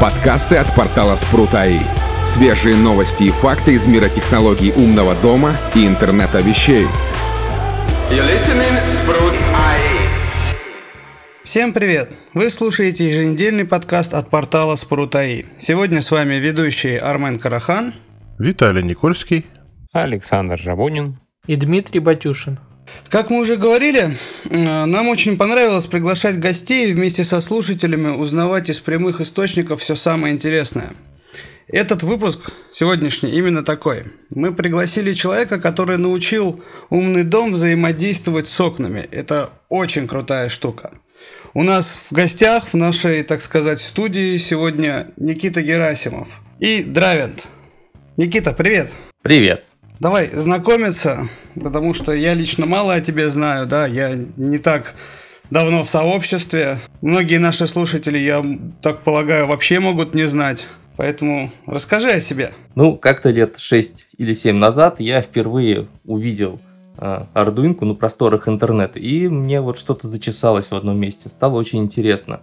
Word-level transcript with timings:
Подкасты 0.00 0.54
от 0.54 0.72
портала 0.76 1.16
Спрут.АИ. 1.16 1.80
Свежие 2.24 2.76
новости 2.76 3.24
и 3.24 3.30
факты 3.32 3.72
из 3.72 3.88
мира 3.88 4.08
технологий 4.08 4.70
умного 4.70 5.16
дома 5.16 5.56
и 5.74 5.88
интернета 5.88 6.40
вещей. 6.40 6.86
Всем 11.42 11.72
привет! 11.72 12.12
Вы 12.32 12.48
слушаете 12.52 13.10
еженедельный 13.10 13.64
подкаст 13.64 14.14
от 14.14 14.30
портала 14.30 14.76
Спрут.АИ. 14.76 15.46
Сегодня 15.58 16.00
с 16.00 16.12
вами 16.12 16.36
ведущие 16.36 17.00
Армен 17.00 17.40
Карахан, 17.40 17.92
Виталий 18.38 18.84
Никольский, 18.84 19.46
Александр 19.92 20.60
Жабунин 20.60 21.18
и 21.48 21.56
Дмитрий 21.56 21.98
Батюшин. 21.98 22.60
Как 23.08 23.30
мы 23.30 23.40
уже 23.40 23.56
говорили, 23.56 24.16
э, 24.50 24.84
нам 24.84 25.08
очень 25.08 25.38
понравилось 25.38 25.86
приглашать 25.86 26.38
гостей 26.38 26.90
и 26.90 26.92
вместе 26.92 27.24
со 27.24 27.40
слушателями 27.40 28.08
узнавать 28.08 28.68
из 28.68 28.80
прямых 28.80 29.20
источников 29.20 29.80
все 29.80 29.96
самое 29.96 30.34
интересное. 30.34 30.90
Этот 31.68 32.02
выпуск 32.02 32.50
сегодняшний 32.72 33.30
именно 33.32 33.62
такой. 33.62 34.04
Мы 34.30 34.54
пригласили 34.54 35.12
человека, 35.12 35.60
который 35.60 35.98
научил 35.98 36.62
умный 36.88 37.24
дом 37.24 37.52
взаимодействовать 37.52 38.48
с 38.48 38.60
окнами. 38.60 39.06
Это 39.10 39.50
очень 39.68 40.08
крутая 40.08 40.48
штука. 40.48 40.92
У 41.52 41.62
нас 41.62 42.08
в 42.10 42.12
гостях 42.12 42.68
в 42.72 42.74
нашей, 42.74 43.22
так 43.22 43.42
сказать, 43.42 43.80
студии 43.80 44.38
сегодня 44.38 45.08
Никита 45.16 45.60
Герасимов 45.60 46.40
и 46.58 46.82
Дравент. 46.82 47.46
Никита, 48.16 48.52
привет! 48.52 48.90
Привет! 49.22 49.67
Давай 50.00 50.30
знакомиться, 50.30 51.28
потому 51.60 51.92
что 51.92 52.12
я 52.12 52.34
лично 52.34 52.66
мало 52.66 52.94
о 52.94 53.00
тебе 53.00 53.28
знаю, 53.30 53.66
да, 53.66 53.86
я 53.86 54.14
не 54.36 54.58
так 54.58 54.94
давно 55.50 55.82
в 55.82 55.88
сообществе. 55.88 56.78
Многие 57.00 57.38
наши 57.38 57.66
слушатели, 57.66 58.16
я 58.16 58.44
так 58.80 59.02
полагаю, 59.02 59.48
вообще 59.48 59.80
могут 59.80 60.14
не 60.14 60.24
знать. 60.24 60.68
Поэтому 60.96 61.50
расскажи 61.66 62.10
о 62.10 62.20
себе. 62.20 62.52
Ну, 62.76 62.96
как-то 62.96 63.30
лет 63.30 63.58
6 63.58 64.08
или 64.18 64.34
7 64.34 64.56
назад 64.56 65.00
я 65.00 65.20
впервые 65.20 65.88
увидел 66.04 66.60
э, 66.96 67.24
Ардуинку 67.34 67.84
на 67.84 67.94
просторах 67.94 68.48
интернета, 68.48 69.00
и 69.00 69.26
мне 69.26 69.60
вот 69.60 69.78
что-то 69.78 70.06
зачесалось 70.06 70.70
в 70.70 70.74
одном 70.74 70.98
месте. 70.98 71.28
Стало 71.28 71.56
очень 71.56 71.80
интересно 71.80 72.40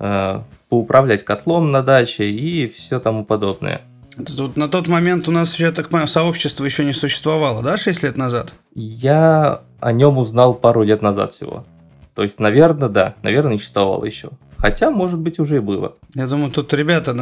э, 0.00 0.40
поуправлять 0.68 1.24
котлом 1.24 1.70
на 1.70 1.82
даче 1.82 2.28
и 2.28 2.66
все 2.66 2.98
тому 2.98 3.24
подобное. 3.24 3.82
Тут 4.24 4.56
на 4.56 4.68
тот 4.68 4.88
момент 4.88 5.28
у 5.28 5.32
нас, 5.32 5.58
я 5.60 5.72
так 5.72 5.88
понимаю, 5.88 6.08
сообщество 6.08 6.64
еще 6.64 6.84
не 6.84 6.92
существовало, 6.92 7.62
да, 7.62 7.76
6 7.76 8.02
лет 8.02 8.16
назад? 8.16 8.54
Я 8.74 9.62
о 9.80 9.92
нем 9.92 10.16
узнал 10.16 10.54
пару 10.54 10.82
лет 10.82 11.02
назад 11.02 11.32
всего. 11.32 11.66
То 12.14 12.22
есть, 12.22 12.40
наверное, 12.40 12.88
да, 12.88 13.14
наверное, 13.22 13.52
не 13.52 13.58
существовало 13.58 14.04
еще. 14.04 14.30
Хотя, 14.56 14.90
может 14.90 15.18
быть, 15.18 15.38
уже 15.38 15.56
и 15.56 15.60
было. 15.60 15.96
Я 16.14 16.26
думаю, 16.26 16.50
тут 16.50 16.72
ребята, 16.72 17.12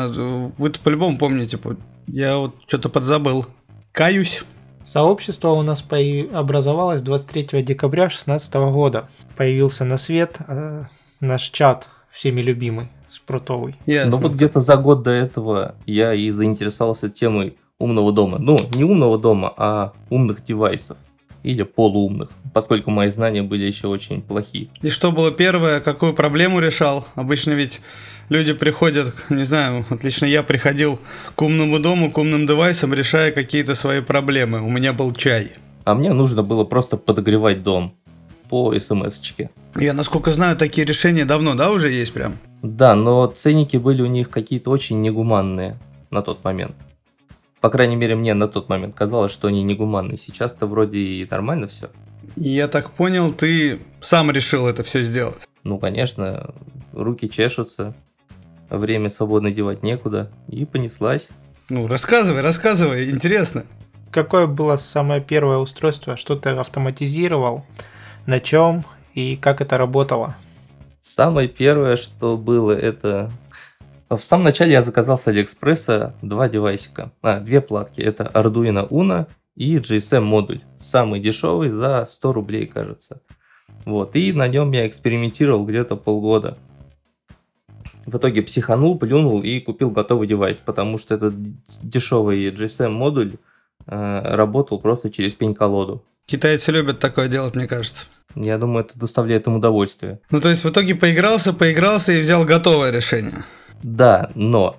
вы-то 0.57 0.79
по-любому 0.81 1.19
помните, 1.19 1.59
я 2.07 2.37
вот 2.37 2.55
что-то 2.69 2.89
подзабыл. 2.89 3.47
Каюсь. 3.91 4.45
Сообщество 4.85 5.49
у 5.49 5.63
нас 5.63 5.85
образовалось 6.33 7.03
23 7.03 7.63
декабря 7.63 8.05
2016 8.05 8.55
года. 8.55 9.09
Появился 9.37 9.85
на 9.85 9.99
свет 9.99 10.39
э, 10.47 10.85
наш 11.21 11.49
чат, 11.49 11.89
всеми 12.11 12.43
любимый 12.43 12.91
спрутовый. 13.15 13.75
Ясно. 13.87 14.11
Ну 14.11 14.17
вот 14.19 14.33
где-то 14.33 14.61
за 14.61 14.77
год 14.77 15.03
до 15.03 15.11
этого 15.11 15.75
я 15.87 16.13
и 16.15 16.31
заинтересовался 16.31 17.09
темой 17.09 17.57
умного 17.79 18.13
дома. 18.13 18.39
Ну, 18.39 18.57
не 18.75 18.85
умного 18.85 19.19
дома, 19.19 19.53
а 19.57 19.93
умных 20.11 20.45
девайсов. 20.45 20.97
Или 21.43 21.63
полуумных, 21.63 22.31
поскольку 22.55 22.91
мои 22.91 23.11
знания 23.11 23.43
были 23.43 23.67
еще 23.67 23.89
очень 23.89 24.23
плохие. 24.23 24.69
И 24.81 24.89
что 24.89 25.13
было 25.13 25.31
первое, 25.31 25.81
какую 25.81 26.15
проблему 26.15 26.59
решал? 26.59 27.07
Обычно 27.17 27.51
ведь 27.51 27.83
люди 28.31 28.55
приходят, 28.55 29.15
не 29.29 29.45
знаю, 29.45 29.85
отлично 29.91 30.25
я 30.25 30.43
приходил 30.43 30.99
к 31.35 31.43
умному 31.43 31.79
дому, 31.81 32.11
к 32.11 32.17
умным 32.17 32.47
девайсам, 32.47 32.95
решая 32.95 33.31
какие-то 33.31 33.75
свои 33.75 34.01
проблемы. 34.01 34.63
У 34.63 34.71
меня 34.71 34.95
был 34.95 35.13
чай. 35.13 35.53
А 35.85 35.95
мне 35.95 36.15
нужно 36.15 36.43
было 36.43 36.65
просто 36.65 36.97
подогревать 36.97 37.63
дом 37.63 37.95
по 38.49 38.73
смс-очке. 38.79 39.51
Я, 39.77 39.93
насколько 39.93 40.31
знаю, 40.31 40.57
такие 40.57 40.87
решения 40.87 41.27
давно, 41.27 41.55
да, 41.55 41.71
уже 41.71 41.91
есть 41.91 42.15
прям? 42.15 42.39
Да, 42.65 42.95
но 42.95 43.27
ценники 43.27 43.77
были 43.77 44.01
у 44.01 44.07
них 44.07 44.31
какие-то 44.31 44.71
очень 44.71 45.03
негуманные 45.03 45.79
на 46.11 46.23
тот 46.23 46.43
момент. 46.45 46.75
По 47.61 47.69
крайней 47.69 47.95
мере, 47.95 48.17
мне 48.17 48.33
на 48.33 48.49
тот 48.49 48.71
момент 48.71 48.95
казалось, 48.95 49.33
что 49.33 49.49
они 49.49 49.63
негуманные. 49.63 50.17
Сейчас-то 50.17 50.67
вроде 50.67 50.99
и 50.99 51.29
нормально 51.31 51.67
все. 51.67 51.91
Я 52.37 52.69
так 52.69 52.91
понял, 52.93 53.35
ты 53.35 53.81
сам 54.01 54.31
решил 54.31 54.67
это 54.67 54.83
все 54.83 55.03
сделать? 55.03 55.47
Ну, 55.63 55.79
конечно, 55.79 56.55
руки 56.95 57.29
чешутся, 57.29 57.95
время 58.71 59.11
свободно 59.11 59.51
девать 59.51 59.83
некуда, 59.83 60.31
и 60.49 60.65
понеслась. 60.65 61.29
Ну, 61.69 61.87
рассказывай, 61.87 62.41
рассказывай, 62.41 63.11
интересно. 63.11 63.67
Какое 64.11 64.47
было 64.47 64.77
самое 64.77 65.21
первое 65.21 65.59
устройство, 65.59 66.17
что 66.17 66.35
ты 66.35 66.49
автоматизировал, 66.49 67.67
на 68.25 68.41
чем 68.41 68.87
и 69.13 69.37
как 69.37 69.61
это 69.61 69.77
работало? 69.77 70.35
Самое 71.05 71.49
первое, 71.49 71.97
что 71.97 72.39
было, 72.39 72.73
это... 72.73 73.31
В 74.09 74.21
самом 74.21 74.45
начале 74.45 74.73
я 74.73 74.81
заказал 74.81 75.19
с 75.19 75.29
Алиэкспресса 75.29 76.15
два 76.23 76.49
девайсика, 76.49 77.13
а, 77.21 77.41
две 77.41 77.61
платки. 77.61 78.01
Это 78.01 78.25
Arduino 78.33 78.89
Uno 78.89 79.27
и 79.55 79.77
GSM 79.77 80.23
модуль. 80.23 80.63
Самый 80.79 81.21
дешевый 81.21 81.69
за 81.69 82.07
100 82.09 82.33
рублей, 82.33 82.67
кажется. 82.67 83.21
Вот, 83.85 84.17
и 84.17 84.33
на 84.33 84.49
нем 84.49 84.73
я 84.73 84.89
экспериментировал 84.89 85.67
где-то 85.67 85.97
полгода. 85.97 86.57
В 88.07 88.17
итоге 88.17 88.41
психанул, 88.41 88.99
плюнул 88.99 89.43
и 89.43 89.61
купил 89.61 89.91
готовый 89.91 90.27
девайс, 90.27 90.63
потому 90.65 90.97
что 90.97 91.17
этот 91.17 91.35
дешевый 91.83 92.51
GSM 92.51 92.89
модуль 92.89 93.35
э, 93.87 94.35
работал 94.35 94.81
просто 94.81 95.11
через 95.11 95.35
пень-колоду. 95.35 96.03
Китайцы 96.27 96.73
любят 96.73 96.99
такое 96.99 97.29
делать, 97.29 97.55
мне 97.55 97.67
кажется. 97.67 98.07
Я 98.35 98.59
думаю, 98.59 98.85
это 98.85 98.99
доставляет 98.99 99.47
им 99.47 99.57
удовольствие. 99.57 100.21
Ну, 100.31 100.41
то 100.41 100.49
есть 100.49 100.65
в 100.65 100.71
итоге 100.71 100.95
поигрался, 100.95 101.53
поигрался 101.53 102.13
и 102.13 102.21
взял 102.21 102.45
готовое 102.45 102.91
решение. 102.91 103.45
Да, 103.83 104.31
но 104.35 104.77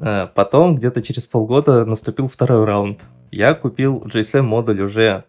э, 0.00 0.28
потом 0.34 0.76
где-то 0.76 1.02
через 1.02 1.26
полгода 1.26 1.84
наступил 1.84 2.28
второй 2.28 2.64
раунд. 2.64 3.02
Я 3.30 3.54
купил 3.54 4.04
GSM 4.06 4.42
модуль 4.42 4.80
уже 4.80 5.24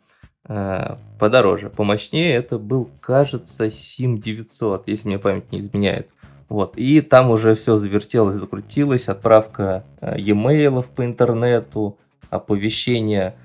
э, 0.48 0.96
подороже, 1.20 1.70
помощнее. 1.70 2.36
Это 2.36 2.60
был, 2.60 2.90
кажется, 3.02 3.66
SIM 3.68 4.20
900, 4.20 4.88
если 4.88 5.08
мне 5.08 5.20
память 5.20 5.52
не 5.52 5.60
изменяет. 5.60 6.10
Вот. 6.48 6.78
И 6.78 7.02
там 7.02 7.32
уже 7.32 7.56
все 7.56 7.78
завертелось, 7.78 8.36
закрутилось, 8.36 9.10
отправка 9.10 9.84
э, 10.00 10.18
e-mail 10.20 10.86
по 10.96 11.04
интернету, 11.04 11.98
оповещения. 12.30 13.36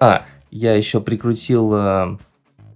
А, 0.00 0.26
я 0.54 0.76
еще 0.76 1.00
прикрутил 1.00 1.74
э, 1.74 2.16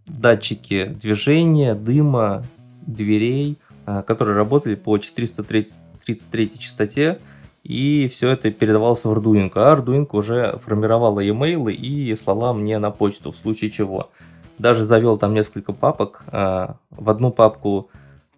датчики 0.06 0.86
движения, 0.86 1.76
дыма, 1.76 2.42
дверей, 2.84 3.56
э, 3.86 4.02
которые 4.04 4.34
работали 4.36 4.74
по 4.74 4.98
433 4.98 6.58
частоте, 6.58 7.20
и 7.62 8.08
все 8.08 8.32
это 8.32 8.50
передавалось 8.50 9.04
в 9.04 9.12
Arduino. 9.12 9.52
А 9.54 9.76
Arduino 9.76 10.08
уже 10.10 10.58
формировала 10.58 11.20
e-mail 11.20 11.70
и 11.70 12.16
слала 12.16 12.52
мне 12.52 12.80
на 12.80 12.90
почту, 12.90 13.30
в 13.30 13.36
случае 13.36 13.70
чего. 13.70 14.10
Даже 14.58 14.84
завел 14.84 15.16
там 15.16 15.32
несколько 15.32 15.72
папок. 15.72 16.24
Э, 16.32 16.70
в 16.90 17.08
одну 17.08 17.30
папку 17.30 17.90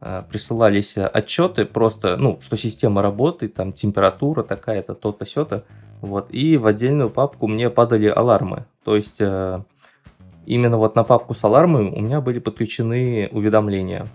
э, 0.03 0.23
присылались 0.31 0.99
отчеты, 0.99 1.65
просто, 1.65 2.19
ну, 2.19 2.39
что 2.43 2.59
система 2.59 3.01
работает, 3.01 3.55
там 3.55 3.73
температура 3.73 4.43
такая-то, 4.43 4.93
то-то, 4.93 5.25
сё-то. 5.25 5.65
Вот. 6.03 6.27
И 6.29 6.59
в 6.59 6.67
отдельную 6.67 7.09
папку 7.09 7.47
мне 7.47 7.71
падали 7.71 8.09
алармы. 8.09 8.67
То 8.85 8.97
есть 8.97 9.21
именно 9.21 10.79
вот 10.79 10.97
на 10.97 11.05
папку 11.05 11.35
с 11.35 11.45
алармой 11.45 11.85
у 11.89 12.01
меня 12.01 12.21
были 12.21 12.39
подключены 12.39 13.29
уведомления. 13.33 14.07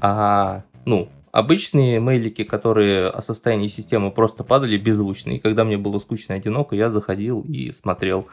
А, 0.00 0.62
ну, 0.84 1.08
обычные 1.32 1.98
мейлики, 2.00 2.44
которые 2.44 3.08
о 3.08 3.20
состоянии 3.20 3.66
системы 3.66 4.10
просто 4.10 4.44
падали 4.44 4.76
беззвучно. 4.76 5.32
И 5.32 5.38
когда 5.38 5.64
мне 5.64 5.76
было 5.76 5.98
скучно 5.98 6.34
и 6.34 6.36
одиноко, 6.36 6.76
я 6.76 6.90
заходил 6.90 7.40
и 7.42 7.72
смотрел, 7.72 8.26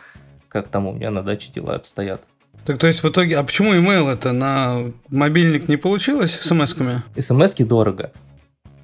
как 0.48 0.68
там 0.68 0.88
у 0.88 0.94
меня 0.94 1.12
на 1.12 1.24
даче 1.24 1.52
дела 1.52 1.76
обстоят. 1.76 2.22
Так 2.66 2.78
то 2.78 2.88
есть 2.88 3.04
в 3.04 3.10
итоге, 3.10 3.38
а 3.38 3.44
почему 3.44 3.74
email 3.74 4.12
это 4.12 4.32
на 4.32 4.92
мобильник 5.10 5.70
не 5.70 5.78
получилось 5.78 6.40
смс-ками? 6.44 7.02
СМСки 7.18 7.64
дорого. 7.64 8.12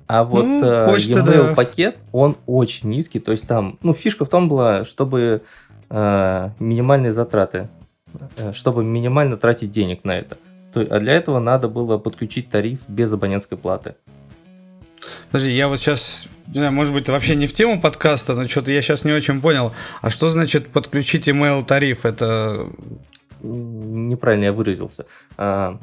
А 0.08 0.24
вот 0.24 0.46
ну, 0.46 0.64
э, 0.64 0.88
почта, 0.88 1.20
email 1.20 1.50
да. 1.50 1.56
пакет, 1.56 1.98
он 2.12 2.38
очень 2.46 2.90
низкий. 2.90 3.20
То 3.20 3.32
есть 3.32 3.48
там, 3.48 3.80
ну, 3.82 3.94
фишка 3.94 4.24
в 4.24 4.30
том 4.30 4.48
была, 4.48 4.86
чтобы 4.86 5.20
э, 5.20 5.40
минимальные 5.90 7.14
затраты 7.14 7.70
Э, 8.38 8.54
чтобы 8.54 8.84
минимально 8.84 9.38
тратить 9.38 9.72
денег 9.72 10.04
на 10.04 10.18
это. 10.18 10.38
А 10.74 11.00
для 11.00 11.14
этого 11.14 11.40
надо 11.40 11.68
было 11.68 11.98
подключить 11.98 12.50
тариф 12.50 12.82
без 12.88 13.12
абонентской 13.14 13.58
платы. 13.58 13.96
Подожди, 15.32 15.52
я 15.52 15.68
вот 15.68 15.80
сейчас, 15.80 16.28
не 16.48 16.56
знаю, 16.56 16.74
может 16.74 16.94
быть, 16.94 17.08
вообще 17.08 17.36
не 17.36 17.48
в 17.48 17.54
тему 17.54 17.80
подкаста, 17.80 18.34
но 18.34 18.48
что-то 18.48 18.72
я 18.72 18.82
сейчас 18.82 19.06
не 19.06 19.12
очень 19.12 19.40
понял. 19.40 19.72
А 20.02 20.10
что 20.10 20.30
значит 20.30 20.68
подключить 20.70 21.28
email 21.28 21.64
тариф? 21.64 22.06
Это 22.06 22.68
неправильно 23.42 24.46
я 24.46 24.54
выразился. 24.54 25.06
А, 25.38 25.80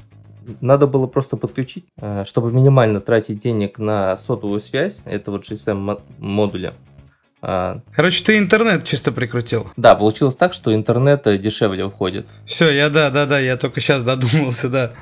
надо 0.61 0.87
было 0.87 1.07
просто 1.07 1.37
подключить, 1.37 1.87
э, 1.99 2.25
чтобы 2.27 2.53
минимально 2.53 3.01
тратить 3.01 3.39
денег 3.39 3.79
на 3.79 4.17
сотовую 4.17 4.61
связь 4.61 5.01
этого 5.05 5.39
GSM 5.39 6.01
модуля. 6.19 6.75
А, 7.45 7.81
Короче, 7.93 8.25
ты 8.25 8.39
интернет 8.39 8.85
чисто 8.85 9.11
прикрутил. 9.11 9.67
Да, 9.77 9.97
получилось 9.97 10.37
так, 10.37 10.53
что 10.53 10.73
интернет 10.73 11.27
э, 11.27 11.39
дешевле 11.39 11.85
уходит. 11.85 12.27
Все, 12.47 12.71
я 12.71 12.89
да, 12.89 13.11
да, 13.11 13.27
да, 13.27 13.41
я 13.41 13.57
только 13.57 13.81
сейчас 13.81 14.05
додумался, 14.05 14.69
да. 14.69 14.93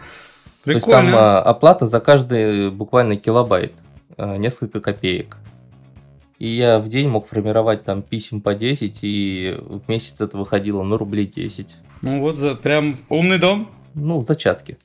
Прикольно. 0.64 0.64
То 0.64 0.70
есть 0.72 0.86
там 0.86 1.10
а, 1.14 1.42
оплата 1.42 1.86
за 1.86 2.00
каждый 2.00 2.70
буквально 2.70 3.16
килобайт, 3.16 3.74
а, 4.16 4.38
несколько 4.38 4.80
копеек. 4.80 5.36
И 6.38 6.48
я 6.48 6.78
в 6.78 6.88
день 6.88 7.08
мог 7.08 7.26
формировать 7.26 7.84
там 7.84 8.00
писем 8.00 8.40
по 8.40 8.54
10, 8.54 9.00
и 9.02 9.58
в 9.58 9.82
месяц 9.88 10.18
это 10.22 10.38
выходило, 10.38 10.82
ну, 10.82 10.96
рублей 10.96 11.26
10. 11.26 11.76
Ну 12.00 12.20
вот, 12.20 12.36
за, 12.36 12.54
прям 12.54 12.96
умный 13.10 13.38
дом. 13.38 13.70
Ну, 13.92 14.20
в 14.20 14.24
зачатке. 14.24 14.78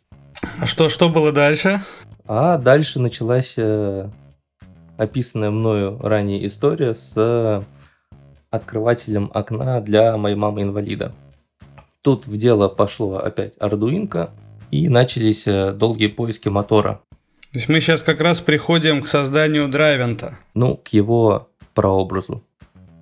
А 0.59 0.67
что, 0.67 0.89
что 0.89 1.07
было 1.07 1.31
дальше? 1.31 1.81
А 2.27 2.57
дальше 2.57 2.99
началась 2.99 3.53
э, 3.57 4.09
описанная 4.97 5.51
мною 5.51 5.99
ранее 6.01 6.45
история 6.47 6.93
с 6.93 7.63
открывателем 8.49 9.31
окна 9.33 9.81
для 9.81 10.17
моей 10.17 10.35
мамы-инвалида. 10.35 11.13
Тут 12.01 12.27
в 12.27 12.37
дело 12.37 12.67
пошло 12.67 13.17
опять 13.17 13.53
Ардуинка, 13.59 14.31
и 14.71 14.89
начались 14.89 15.47
э, 15.47 15.71
долгие 15.71 16.07
поиски 16.07 16.49
мотора. 16.49 17.01
То 17.51 17.59
есть 17.59 17.69
мы 17.69 17.79
сейчас 17.79 18.01
как 18.01 18.19
раз 18.19 18.41
приходим 18.41 19.01
к 19.01 19.07
созданию 19.07 19.69
драйвента. 19.69 20.37
Ну, 20.53 20.75
к 20.75 20.89
его 20.89 21.49
прообразу. 21.73 22.43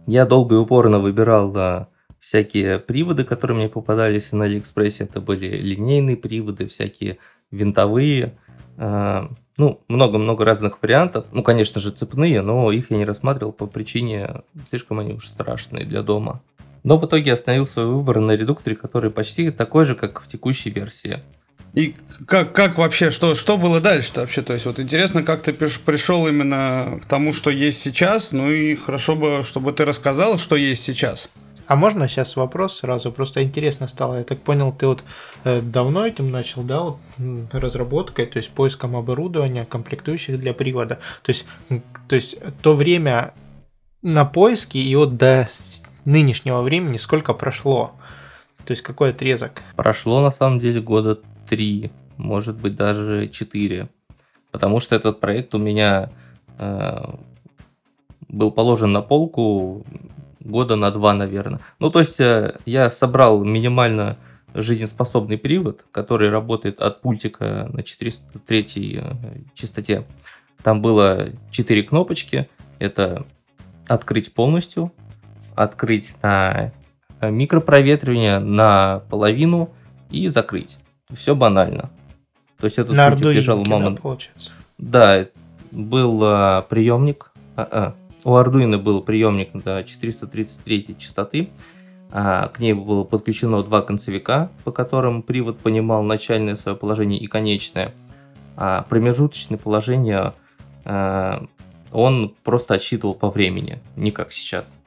Я 0.06 0.26
долго 0.26 0.56
и 0.56 0.58
упорно 0.60 1.00
выбирал 1.00 1.56
э, 1.56 1.88
всякие 2.20 2.80
приводы, 2.80 3.24
которые 3.24 3.58
мне 3.58 3.70
попадались 3.70 4.32
на 4.32 4.46
Алиэкспрессе. 4.46 5.06
Это 5.06 5.22
были 5.22 5.48
линейные 5.48 6.18
приводы, 6.18 6.68
всякие 6.68 7.18
винтовые. 7.54 8.34
Э, 8.78 9.28
ну, 9.58 9.82
много-много 9.88 10.46
разных 10.46 10.82
вариантов. 10.82 11.26
Ну, 11.32 11.44
конечно 11.44 11.80
же, 11.80 11.92
цепные, 11.92 12.42
но 12.42 12.72
их 12.72 12.90
я 12.92 12.98
не 12.98 13.06
рассматривал 13.06 13.54
по 13.54 13.68
причине, 13.68 14.42
слишком 14.70 15.00
они 15.00 15.14
уж 15.14 15.28
страшные 15.28 15.86
для 15.86 16.02
дома. 16.02 16.42
Но 16.84 16.98
в 16.98 17.06
итоге 17.06 17.32
остановил 17.32 17.66
свой 17.66 17.86
выбор 17.86 18.20
на 18.20 18.32
редукторе, 18.32 18.76
который 18.76 19.10
почти 19.10 19.52
такой 19.52 19.86
же, 19.86 19.96
как 19.96 20.20
в 20.22 20.28
текущей 20.28 20.70
версии. 20.70 21.20
И 21.74 21.96
как, 22.28 22.54
как 22.54 22.78
вообще, 22.78 23.10
что, 23.10 23.34
что 23.36 23.58
было 23.58 23.80
дальше-то 23.80 24.22
вообще? 24.22 24.42
То 24.42 24.54
есть 24.54 24.66
вот 24.66 24.80
интересно, 24.80 25.24
как 25.24 25.42
ты 25.42 25.54
пришел 25.54 26.28
именно 26.28 27.00
к 27.02 27.06
тому, 27.06 27.34
что 27.34 27.50
есть 27.50 27.82
сейчас, 27.82 28.32
ну 28.32 28.52
и 28.52 28.76
хорошо 28.76 29.16
бы, 29.16 29.44
чтобы 29.44 29.74
ты 29.74 29.86
рассказал, 29.86 30.38
что 30.38 30.56
есть 30.56 30.84
сейчас. 30.84 31.30
А 31.68 31.76
можно 31.76 32.08
сейчас 32.08 32.36
вопрос 32.36 32.78
сразу? 32.80 33.12
Просто 33.12 33.44
интересно 33.44 33.88
стало. 33.88 34.18
Я 34.18 34.24
так 34.24 34.42
понял, 34.42 34.72
ты 34.72 34.88
вот 34.88 35.04
э, 35.44 35.62
давно 35.62 36.06
этим 36.06 36.32
начал, 36.32 36.64
да, 36.64 36.82
вот 36.82 36.98
разработкой, 37.52 38.26
то 38.26 38.38
есть 38.38 38.50
поиском 38.50 38.96
оборудования, 38.96 39.66
комплектующих 39.66 40.40
для 40.40 40.54
привода. 40.54 41.00
То 41.22 41.30
есть, 41.30 41.46
то 42.08 42.16
есть 42.16 42.38
то 42.62 42.74
время 42.74 43.34
на 44.02 44.26
поиске 44.26 44.80
и 44.80 44.96
вот 44.96 45.18
до 45.18 45.50
нынешнего 46.06 46.62
времени 46.62 46.98
сколько 46.98 47.34
прошло? 47.34 47.92
То 48.66 48.72
есть 48.72 48.82
какой 48.82 49.10
отрезок? 49.10 49.62
Прошло 49.76 50.22
на 50.22 50.32
самом 50.32 50.60
деле 50.60 50.82
года 50.82 51.20
три, 51.50 51.92
может 52.18 52.58
быть 52.58 52.76
даже 52.76 53.28
четыре. 53.30 53.90
Потому 54.52 54.80
что 54.80 54.96
этот 54.96 55.20
проект 55.20 55.56
у 55.56 55.58
меня 55.58 56.12
э, 56.60 57.16
был 58.28 58.52
положен 58.52 58.92
на 58.92 59.02
полку 59.02 59.86
года 60.44 60.76
на 60.76 60.92
два, 60.92 61.14
наверное. 61.14 61.60
Ну, 61.80 61.90
то 61.90 62.00
есть 62.00 62.20
э, 62.20 62.58
я 62.66 62.90
собрал 62.90 63.44
минимально 63.44 64.18
жизнеспособный 64.54 65.38
привод, 65.38 65.86
который 65.92 66.30
работает 66.30 66.80
от 66.80 67.02
пультика 67.02 67.70
на 67.72 67.84
403 67.84 68.66
э, 68.96 69.14
частоте. 69.54 70.06
Там 70.62 70.82
было 70.82 71.30
4 71.52 71.84
кнопочки. 71.84 72.50
Это 72.80 73.26
открыть 73.88 74.34
полностью, 74.34 74.94
открыть 75.56 76.16
на 76.22 76.72
э, 77.20 77.30
микропроветривание 77.32 78.40
на 78.40 79.02
половину 79.10 79.72
и 80.10 80.28
закрыть. 80.28 80.78
Все 81.12 81.36
банально. 81.36 81.90
То 82.60 82.66
есть 82.66 82.78
этот 82.78 82.96
на 82.96 83.10
пультик 83.10 83.28
лежал 83.28 83.60
у 83.60 83.66
мамы. 83.66 83.92
Да, 83.92 84.02
получается. 84.02 84.52
Да, 84.78 85.26
был 85.72 86.22
а, 86.24 86.62
приемник. 86.62 87.32
А, 87.56 87.68
а, 87.72 87.96
у 88.24 88.32
Arduino 88.36 88.78
был 88.78 89.02
приемник 89.02 89.52
до 89.54 89.84
433 89.84 90.96
частоты. 90.98 91.50
А, 92.12 92.50
к 92.50 92.60
ней 92.60 92.74
было 92.74 93.04
подключено 93.04 93.64
два 93.64 93.82
концевика, 93.82 94.52
по 94.64 94.72
которым 94.72 95.24
привод 95.24 95.60
понимал 95.60 96.04
начальное 96.04 96.56
свое 96.56 96.78
положение 96.78 97.20
и 97.20 97.28
конечное. 97.28 97.94
А 98.56 98.84
промежуточное 98.84 99.58
положение 99.58 100.34
а, 100.86 101.46
он 101.92 102.34
просто 102.44 102.76
отсчитывал 102.76 103.16
по 103.16 103.30
времени, 103.30 103.80
не 103.96 104.12
как 104.12 104.32
сейчас. 104.32 104.78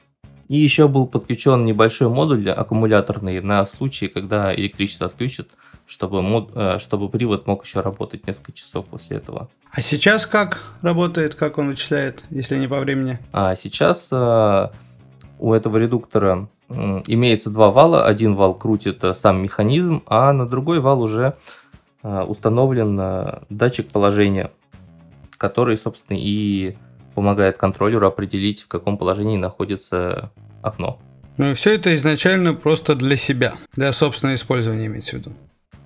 И 0.47 0.55
еще 0.55 0.87
был 0.87 1.07
подключен 1.07 1.65
небольшой 1.65 2.07
модуль 2.09 2.49
аккумуляторный 2.49 3.41
на 3.41 3.65
случай, 3.65 4.07
когда 4.07 4.55
электричество 4.55 5.07
отключат, 5.07 5.49
чтобы, 5.87 6.21
мод, 6.21 6.51
э, 6.53 6.77
чтобы 6.79 7.09
привод 7.09 7.47
мог 7.47 7.65
еще 7.65 7.81
работать 7.81 8.27
несколько 8.27 8.51
часов 8.51 8.85
после 8.85 9.17
этого. 9.17 9.49
А 9.71 9.81
сейчас 9.81 10.27
как 10.27 10.61
работает, 10.81 11.35
как 11.35 11.57
он 11.57 11.69
вычисляет, 11.69 12.23
если 12.29 12.57
не 12.57 12.67
по 12.67 12.79
времени? 12.79 13.19
А 13.31 13.55
сейчас 13.55 14.09
э, 14.11 14.69
у 15.39 15.53
этого 15.53 15.77
редуктора 15.77 16.49
имеется 16.69 17.49
два 17.49 17.71
вала. 17.71 18.05
Один 18.05 18.35
вал 18.35 18.53
крутит 18.53 19.03
э, 19.03 19.13
сам 19.13 19.41
механизм, 19.41 20.03
а 20.05 20.33
на 20.33 20.47
другой 20.47 20.79
вал 20.79 21.01
уже 21.01 21.37
э, 22.03 22.21
установлен 22.23 22.99
э, 22.99 23.39
датчик 23.49 23.87
положения, 23.87 24.51
который, 25.37 25.77
собственно, 25.77 26.17
и 26.19 26.75
помогает 27.15 27.57
контроллеру 27.57 28.07
определить, 28.07 28.63
в 28.63 28.67
каком 28.67 28.97
положении 28.97 29.37
находится 29.37 30.31
окно. 30.61 30.99
Ну 31.37 31.51
и 31.51 31.53
все 31.53 31.75
это 31.75 31.95
изначально 31.95 32.53
просто 32.53 32.95
для 32.95 33.15
себя, 33.15 33.53
для 33.73 33.91
собственного 33.91 34.35
использования 34.35 34.87
имеется 34.87 35.11
в 35.11 35.13
виду. 35.19 35.31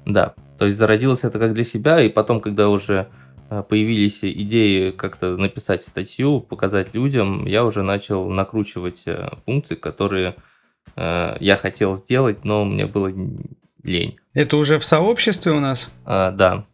Да, 0.06 0.33
то 0.57 0.65
есть 0.65 0.77
зародилось 0.77 1.24
это 1.24 1.39
как 1.39 1.53
для 1.53 1.63
себя, 1.63 2.01
и 2.01 2.09
потом, 2.09 2.42
когда 2.42 2.69
уже 2.69 3.09
э, 3.50 3.63
появились 3.68 4.24
идеи 4.24 4.92
как-то 4.92 5.38
написать 5.38 5.83
статью, 5.83 6.39
показать 6.39 6.94
людям, 6.94 7.45
я 7.45 7.63
уже 7.65 7.83
начал 7.83 8.30
накручивать 8.30 9.03
э, 9.06 9.30
функции, 9.45 9.75
которые 9.75 10.36
э, 10.95 11.38
я 11.39 11.57
хотел 11.57 11.95
сделать, 11.95 12.44
но 12.44 12.65
мне 12.65 12.86
было 12.86 13.12
лень. 13.83 14.18
Это 14.33 14.57
уже 14.57 14.80
в 14.80 14.83
сообществе 14.83 15.51
у 15.51 15.59
нас? 15.59 15.89
А, 16.06 16.31
да. 16.31 16.65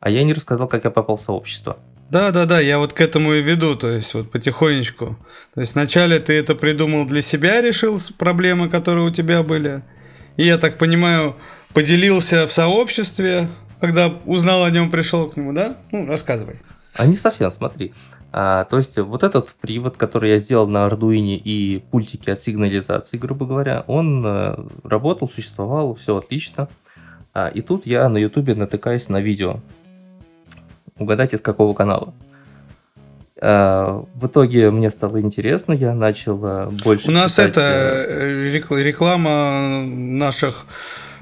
А 0.00 0.10
я 0.10 0.22
не 0.22 0.34
рассказал, 0.34 0.68
как 0.68 0.84
я 0.84 0.90
попал 0.90 1.16
в 1.16 1.22
сообщество. 1.22 1.78
Да, 2.10 2.30
да, 2.30 2.44
да, 2.44 2.60
я 2.60 2.78
вот 2.78 2.92
к 2.92 3.00
этому 3.00 3.32
и 3.32 3.42
веду, 3.42 3.76
то 3.76 3.88
есть 3.88 4.12
вот 4.14 4.30
потихонечку. 4.30 5.16
То 5.54 5.60
есть 5.60 5.74
вначале 5.74 6.18
ты 6.18 6.34
это 6.34 6.54
придумал 6.54 7.06
для 7.06 7.22
себя, 7.22 7.60
решил 7.60 7.98
проблемы, 8.18 8.68
которые 8.68 9.06
у 9.06 9.10
тебя 9.10 9.42
были. 9.42 9.82
И 10.36 10.44
я 10.44 10.58
так 10.58 10.78
понимаю, 10.78 11.36
поделился 11.72 12.46
в 12.46 12.52
сообществе, 12.52 13.48
когда 13.80 14.08
узнал 14.24 14.64
о 14.64 14.70
нем, 14.70 14.90
пришел 14.90 15.28
к 15.28 15.36
нему, 15.36 15.52
да? 15.52 15.76
Ну, 15.92 16.06
рассказывай. 16.06 16.56
А 16.94 17.06
не 17.06 17.14
совсем, 17.14 17.50
смотри. 17.50 17.92
А, 18.32 18.64
то 18.64 18.78
есть 18.78 18.98
вот 18.98 19.22
этот 19.22 19.50
привод, 19.60 19.96
который 19.96 20.30
я 20.30 20.38
сделал 20.38 20.66
на 20.66 20.88
Arduino 20.88 21.36
и 21.36 21.84
пультики 21.90 22.30
от 22.30 22.42
сигнализации, 22.42 23.16
грубо 23.16 23.46
говоря, 23.46 23.84
он 23.86 24.24
а, 24.26 24.66
работал, 24.82 25.28
существовал, 25.28 25.94
все 25.94 26.16
отлично. 26.16 26.68
А, 27.32 27.48
и 27.48 27.60
тут 27.62 27.86
я 27.86 28.08
на 28.08 28.18
YouTube 28.18 28.56
натыкаюсь 28.56 29.08
на 29.08 29.20
видео. 29.20 29.60
Угадайте, 30.98 31.38
с 31.38 31.40
какого 31.40 31.74
канала. 31.74 32.12
А, 33.40 34.04
в 34.14 34.26
итоге 34.26 34.70
мне 34.70 34.90
стало 34.90 35.20
интересно, 35.20 35.72
я 35.72 35.94
начал 35.94 36.40
а, 36.44 36.70
больше. 36.70 37.08
У 37.08 37.12
нас 37.12 37.32
читать... 37.32 37.48
это 37.48 37.60
э, 37.60 38.48
реклама 38.52 39.82
наших 39.84 40.66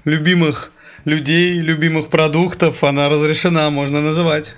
любимых 0.05 0.73
людей, 1.05 1.59
любимых 1.59 2.09
продуктов, 2.09 2.85
она 2.85 3.09
разрешена, 3.09 3.71
можно 3.71 4.01
называть. 4.01 4.55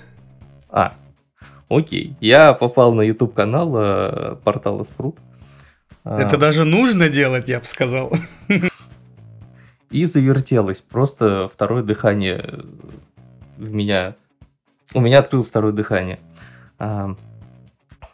А, 0.69 0.95
окей. 1.69 2.15
Я 2.19 2.53
попал 2.53 2.93
на 2.93 3.01
YouTube 3.01 3.33
канал 3.33 3.73
э, 3.77 4.35
портала 4.43 4.83
Спрут. 4.83 5.17
А. 6.03 6.19
Это 6.19 6.35
а... 6.35 6.39
даже 6.39 6.65
нужно 6.65 7.09
делать, 7.09 7.47
я 7.47 7.59
бы 7.59 7.65
сказал. 7.65 8.13
И 9.91 10.05
завертелось. 10.05 10.81
Просто 10.81 11.49
второе 11.51 11.83
дыхание 11.83 12.65
в 13.57 13.71
меня... 13.71 14.15
У 14.93 14.99
меня 14.99 15.19
открылось 15.19 15.47
второе 15.47 15.71
дыхание. 15.71 16.19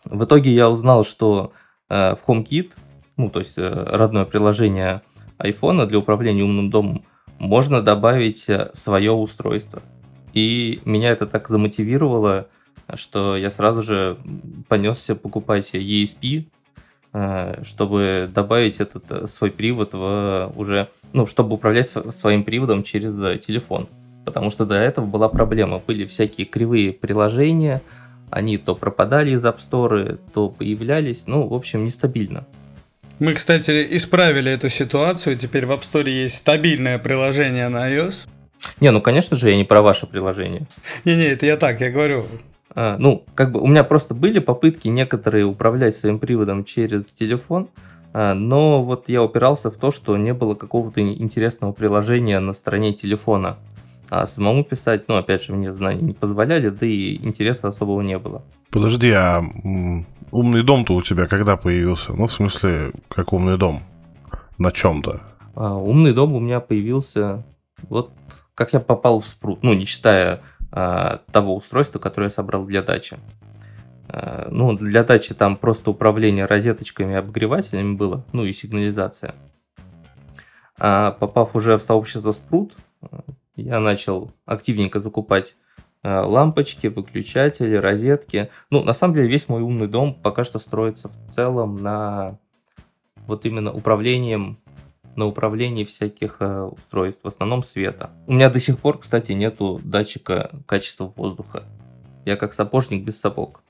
В 0.05 0.23
итоге 0.25 0.51
я 0.51 0.69
узнал, 0.69 1.03
что 1.03 1.53
э, 1.89 2.15
в 2.15 2.27
HomeKit, 2.27 2.73
ну, 3.17 3.29
то 3.29 3.39
есть 3.39 3.57
э, 3.57 3.69
родное 3.69 4.25
приложение 4.25 5.01
iPhone 5.39 5.85
для 5.85 5.99
управления 5.99 6.43
умным 6.43 6.69
домом, 6.69 7.05
можно 7.41 7.81
добавить 7.81 8.47
э, 8.49 8.69
свое 8.73 9.11
устройство. 9.11 9.81
И 10.33 10.79
меня 10.85 11.09
это 11.09 11.25
так 11.25 11.49
замотивировало, 11.49 12.47
что 12.93 13.35
я 13.35 13.49
сразу 13.51 13.81
же 13.81 14.17
понесся 14.67 15.15
покупать 15.15 15.73
ESP, 15.73 16.45
э, 17.13 17.63
чтобы 17.63 18.29
добавить 18.33 18.79
этот 18.79 19.11
э, 19.11 19.27
свой 19.27 19.51
привод 19.51 19.93
в 19.93 20.53
уже, 20.55 20.89
ну, 21.13 21.25
чтобы 21.25 21.55
управлять 21.55 21.87
своим 21.87 22.43
приводом 22.43 22.83
через 22.83 23.15
телефон. 23.43 23.87
Потому 24.23 24.51
что 24.51 24.67
до 24.67 24.75
этого 24.75 25.07
была 25.07 25.27
проблема. 25.27 25.79
Были 25.79 26.05
всякие 26.05 26.45
кривые 26.45 26.93
приложения, 26.93 27.81
они 28.31 28.57
то 28.57 28.75
пропадали 28.75 29.31
из 29.31 29.43
App 29.43 29.57
Store, 29.57 30.19
то 30.33 30.49
появлялись. 30.49 31.27
Ну, 31.27 31.47
в 31.47 31.53
общем, 31.53 31.85
нестабильно. 31.85 32.47
Мы, 33.19 33.33
кстати, 33.33 33.87
исправили 33.91 34.51
эту 34.51 34.69
ситуацию. 34.69 35.37
Теперь 35.37 35.67
в 35.67 35.71
App 35.71 35.81
Store 35.81 36.09
есть 36.09 36.37
стабильное 36.37 36.97
приложение 36.97 37.69
на 37.69 37.91
iOS. 37.91 38.27
Не, 38.79 38.91
ну, 38.91 39.01
конечно 39.01 39.37
же, 39.37 39.49
я 39.49 39.55
не 39.55 39.63
про 39.63 39.81
ваше 39.81 40.07
приложение. 40.07 40.67
Не-не, 41.05 41.25
это 41.25 41.45
я 41.45 41.57
так, 41.57 41.81
я 41.81 41.91
говорю. 41.91 42.25
А, 42.73 42.97
ну, 42.97 43.23
как 43.35 43.51
бы 43.51 43.59
у 43.59 43.67
меня 43.67 43.83
просто 43.83 44.13
были 44.13 44.39
попытки 44.39 44.87
некоторые 44.87 45.45
управлять 45.45 45.95
своим 45.95 46.19
приводом 46.19 46.63
через 46.63 47.05
телефон, 47.05 47.69
а, 48.13 48.33
но 48.33 48.83
вот 48.83 49.09
я 49.09 49.23
упирался 49.23 49.71
в 49.71 49.77
то, 49.77 49.91
что 49.91 50.17
не 50.17 50.33
было 50.33 50.55
какого-то 50.55 51.01
интересного 51.01 51.73
приложения 51.73 52.39
на 52.39 52.53
стороне 52.53 52.93
телефона. 52.93 53.57
А 54.11 54.25
самому 54.25 54.65
писать, 54.65 55.07
ну, 55.07 55.15
опять 55.15 55.41
же, 55.41 55.53
мне 55.53 55.73
знания 55.73 56.01
не 56.01 56.13
позволяли, 56.13 56.67
да 56.67 56.85
и 56.85 57.15
интереса 57.15 57.69
особого 57.69 58.01
не 58.01 58.19
было. 58.19 58.43
Подожди, 58.69 59.09
а 59.11 59.41
умный 60.31 60.63
дом-то 60.63 60.93
у 60.93 61.01
тебя 61.01 61.27
когда 61.27 61.55
появился? 61.55 62.11
Ну, 62.13 62.27
в 62.27 62.33
смысле, 62.33 62.91
как 63.07 63.31
умный 63.31 63.57
дом? 63.57 63.79
На 64.57 64.71
чем-то? 64.71 65.21
А, 65.55 65.75
умный 65.75 66.13
дом 66.13 66.33
у 66.33 66.39
меня 66.39 66.59
появился 66.59 67.45
вот 67.89 68.11
как 68.53 68.73
я 68.73 68.79
попал 68.79 69.19
в 69.19 69.25
спрут, 69.25 69.63
ну, 69.63 69.73
не 69.73 69.85
считая 69.85 70.41
а, 70.71 71.21
того 71.31 71.55
устройства, 71.55 71.99
которое 71.99 72.25
я 72.25 72.31
собрал 72.31 72.65
для 72.65 72.81
дачи. 72.81 73.17
А, 74.07 74.49
ну, 74.51 74.73
для 74.73 75.03
дачи 75.03 75.33
там 75.33 75.55
просто 75.55 75.89
управление 75.91 76.45
розеточками 76.45 77.13
и 77.13 77.15
обогревателями 77.15 77.95
было, 77.95 78.25
ну 78.33 78.43
и 78.43 78.53
сигнализация. 78.53 79.35
А 80.77 81.11
попав 81.11 81.55
уже 81.55 81.77
в 81.77 81.81
сообщество 81.81 82.33
спрут, 82.33 82.75
я 83.61 83.79
начал 83.79 84.31
активненько 84.45 84.99
закупать 84.99 85.55
а, 86.03 86.25
лампочки, 86.25 86.87
выключатели, 86.87 87.75
розетки. 87.75 88.49
Ну, 88.69 88.83
на 88.83 88.93
самом 88.93 89.15
деле, 89.15 89.27
весь 89.27 89.49
мой 89.49 89.61
умный 89.61 89.87
дом 89.87 90.13
пока 90.13 90.43
что 90.43 90.59
строится 90.59 91.09
в 91.09 91.31
целом 91.31 91.77
на 91.77 92.37
вот 93.27 93.45
именно 93.45 93.71
управлением 93.71 94.57
на 95.15 95.25
управлении 95.25 95.83
всяких 95.83 96.37
э, 96.39 96.61
устройств, 96.63 97.23
в 97.23 97.27
основном 97.27 97.63
света. 97.63 98.11
У 98.27 98.33
меня 98.33 98.49
до 98.49 98.59
сих 98.59 98.79
пор, 98.79 98.97
кстати, 98.97 99.33
нету 99.33 99.81
датчика 99.83 100.51
качества 100.65 101.11
воздуха. 101.15 101.63
Я 102.25 102.37
как 102.37 102.53
сапожник 102.53 103.03
без 103.03 103.19
сапог. 103.19 103.61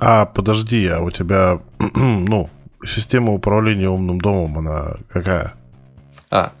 А, 0.00 0.24
подожди, 0.26 0.86
а 0.86 1.00
у 1.00 1.10
тебя, 1.10 1.60
ну, 1.94 2.48
система 2.84 3.34
управления 3.34 3.90
умным 3.90 4.20
домом, 4.20 4.58
она 4.58 4.96
какая? 5.08 5.52
А, 6.30 6.46
э, 6.46 6.59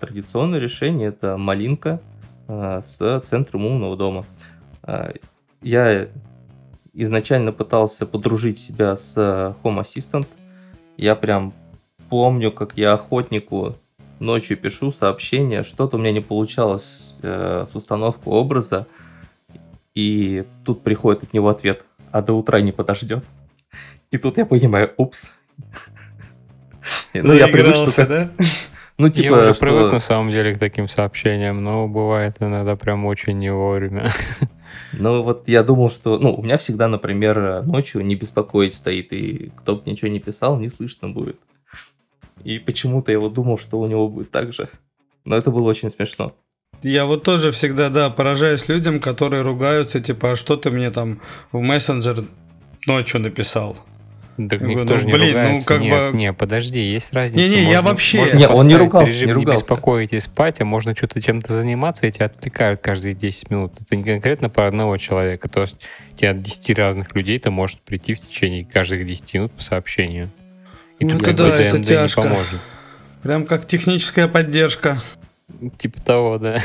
традиционное 0.00 0.58
решение 0.58 1.08
это 1.08 1.36
малинка 1.36 2.00
э, 2.48 2.82
с 2.84 3.20
центром 3.20 3.66
умного 3.66 3.96
дома. 3.96 4.24
Э, 4.82 5.12
я 5.62 6.08
изначально 6.92 7.52
пытался 7.52 8.06
подружить 8.06 8.58
себя 8.58 8.96
с 8.96 9.16
Home 9.16 9.82
Assistant. 9.82 10.26
Я 10.96 11.14
прям 11.14 11.52
помню, 12.08 12.52
как 12.52 12.76
я 12.76 12.94
охотнику 12.94 13.76
ночью 14.18 14.56
пишу 14.56 14.92
сообщение, 14.92 15.62
что-то 15.62 15.96
у 15.96 16.00
меня 16.00 16.12
не 16.12 16.20
получалось 16.20 17.16
э, 17.22 17.66
с 17.70 17.74
установкой 17.74 18.32
образа, 18.32 18.86
и 19.94 20.44
тут 20.64 20.82
приходит 20.82 21.24
от 21.24 21.32
него 21.32 21.48
ответ, 21.48 21.84
а 22.12 22.22
до 22.22 22.32
утра 22.32 22.60
не 22.60 22.72
подождет. 22.72 23.24
И 24.10 24.18
тут 24.18 24.38
я 24.38 24.46
понимаю, 24.46 24.92
упс. 24.96 25.32
Ну, 27.14 27.32
я 27.32 27.48
привык, 27.48 27.74
что... 27.76 28.06
да? 28.06 28.30
Ну, 28.98 29.08
типа, 29.10 29.26
я 29.26 29.40
уже 29.40 29.54
что... 29.54 29.66
привык 29.66 29.92
на 29.92 30.00
самом 30.00 30.30
деле 30.30 30.54
к 30.54 30.58
таким 30.58 30.88
сообщениям, 30.88 31.62
но 31.62 31.86
бывает 31.86 32.36
иногда 32.40 32.76
прям 32.76 33.04
очень 33.04 33.38
не 33.38 33.52
вовремя. 33.52 34.10
Ну, 34.92 35.22
вот 35.22 35.48
я 35.48 35.62
думал, 35.62 35.90
что... 35.90 36.18
Ну, 36.18 36.34
у 36.34 36.42
меня 36.42 36.58
всегда, 36.58 36.88
например, 36.88 37.62
ночью 37.64 38.04
не 38.04 38.14
беспокоить 38.14 38.74
стоит, 38.74 39.12
и 39.12 39.52
кто 39.56 39.76
бы 39.76 39.90
ничего 39.90 40.10
не 40.10 40.20
писал, 40.20 40.58
не 40.58 40.68
слышно 40.68 41.08
будет. 41.08 41.38
И 42.44 42.58
почему-то 42.58 43.12
я 43.12 43.18
вот 43.18 43.32
думал, 43.32 43.58
что 43.58 43.80
у 43.80 43.86
него 43.86 44.08
будет 44.08 44.30
так 44.30 44.52
же. 44.52 44.68
Но 45.24 45.36
это 45.36 45.50
было 45.50 45.68
очень 45.68 45.90
смешно. 45.90 46.32
Я 46.82 47.06
вот 47.06 47.22
тоже 47.24 47.50
всегда, 47.52 47.88
да, 47.88 48.10
поражаюсь 48.10 48.68
людям, 48.68 49.00
которые 49.00 49.42
ругаются, 49.42 50.00
типа, 50.00 50.32
а 50.32 50.36
что 50.36 50.56
ты 50.56 50.70
мне 50.70 50.90
там 50.90 51.20
в 51.52 51.60
мессенджер 51.60 52.24
ночью 52.86 53.20
написал? 53.20 53.76
Так 54.36 54.60
никто 54.60 54.84
ну, 54.84 54.98
же 54.98 55.06
не 55.06 55.12
блин, 55.14 55.32
ну, 55.32 55.40
ругается. 55.40 55.70
Ну, 55.70 55.76
как 55.76 55.80
нет, 55.80 56.12
бы... 56.12 56.18
не, 56.18 56.32
подожди, 56.34 56.80
есть 56.80 57.12
разница. 57.14 57.42
Не-не, 57.42 57.62
можно, 57.62 57.72
я 57.72 57.82
вообще... 57.82 58.18
Можно 58.18 58.36
не, 58.36 58.48
он 58.48 58.66
не 58.66 58.76
ругался, 58.76 59.12
режим 59.12 59.26
не, 59.28 59.32
ругался. 59.32 59.56
не 59.56 59.62
беспокоить 59.62 60.12
и 60.12 60.20
спать, 60.20 60.60
а 60.60 60.64
можно 60.66 60.94
что-то 60.94 61.22
чем-то 61.22 61.52
заниматься, 61.54 62.06
и 62.06 62.10
тебя 62.10 62.26
отвлекают 62.26 62.80
каждые 62.82 63.14
10 63.14 63.50
минут. 63.50 63.72
Это 63.80 63.96
не 63.96 64.04
конкретно 64.04 64.50
по 64.50 64.66
одного 64.66 64.98
человека. 64.98 65.48
То 65.48 65.62
есть 65.62 65.78
тебе 66.14 66.30
от 66.30 66.42
10 66.42 66.78
разных 66.78 67.14
людей 67.14 67.38
это 67.38 67.50
может 67.50 67.80
прийти 67.80 68.14
в 68.14 68.20
течение 68.20 68.64
каждых 68.66 69.06
10 69.06 69.34
минут 69.34 69.52
по 69.52 69.62
сообщению. 69.62 70.30
И 70.98 71.04
ну 71.06 71.18
это 71.18 71.32
да, 71.32 71.58
это 71.58 71.82
тяжко. 71.82 72.36
Прям 73.22 73.46
как 73.46 73.66
техническая 73.66 74.28
поддержка. 74.28 75.00
Типа 75.78 76.00
того, 76.02 76.38
да. 76.38 76.60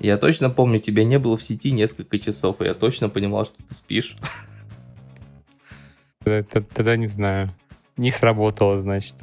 Я 0.00 0.18
точно 0.18 0.50
помню, 0.50 0.80
тебя 0.80 1.04
не 1.04 1.18
было 1.18 1.36
в 1.36 1.42
сети 1.42 1.70
несколько 1.70 2.18
часов, 2.18 2.60
и 2.60 2.64
я 2.64 2.74
точно 2.74 3.08
понимал, 3.08 3.44
что 3.44 3.56
ты 3.66 3.74
спишь. 3.74 4.16
Тогда, 6.24 6.62
тогда 6.72 6.96
не 6.96 7.06
знаю. 7.06 7.50
Не 7.96 8.10
сработало, 8.10 8.78
значит. 8.78 9.16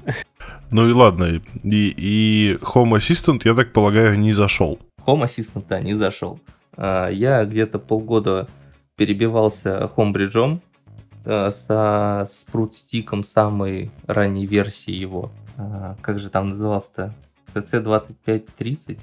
Ну 0.69 0.87
и 0.87 0.93
ладно. 0.93 1.41
И, 1.63 1.93
и 1.97 2.57
Home 2.61 2.97
Assistant, 2.97 3.41
я 3.43 3.53
так 3.53 3.73
полагаю, 3.73 4.17
не 4.17 4.33
зашел. 4.33 4.79
Home 5.05 5.23
Assistant, 5.23 5.65
да, 5.67 5.81
не 5.81 5.95
зашел. 5.95 6.39
А, 6.77 7.09
я 7.09 7.43
где-то 7.43 7.79
полгода 7.79 8.47
перебивался 8.95 9.89
Homebridge, 9.95 10.59
э, 11.25 11.51
со 11.51 12.25
спрут-стиком 12.29 13.23
самой 13.23 13.91
ранней 14.07 14.45
версии 14.45 14.93
его. 14.93 15.31
А, 15.57 15.95
как 16.01 16.19
же 16.19 16.29
там 16.29 16.49
назывался-то? 16.51 17.13
CC2530? 17.53 18.99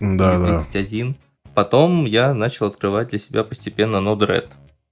Да, 0.00 0.34
Или 0.34 0.58
31. 0.58 1.12
Да. 1.12 1.18
Потом 1.54 2.04
я 2.04 2.34
начал 2.34 2.66
открывать 2.66 3.08
для 3.08 3.18
себя 3.18 3.42
постепенно 3.42 3.96
Node-RED. 3.96 4.48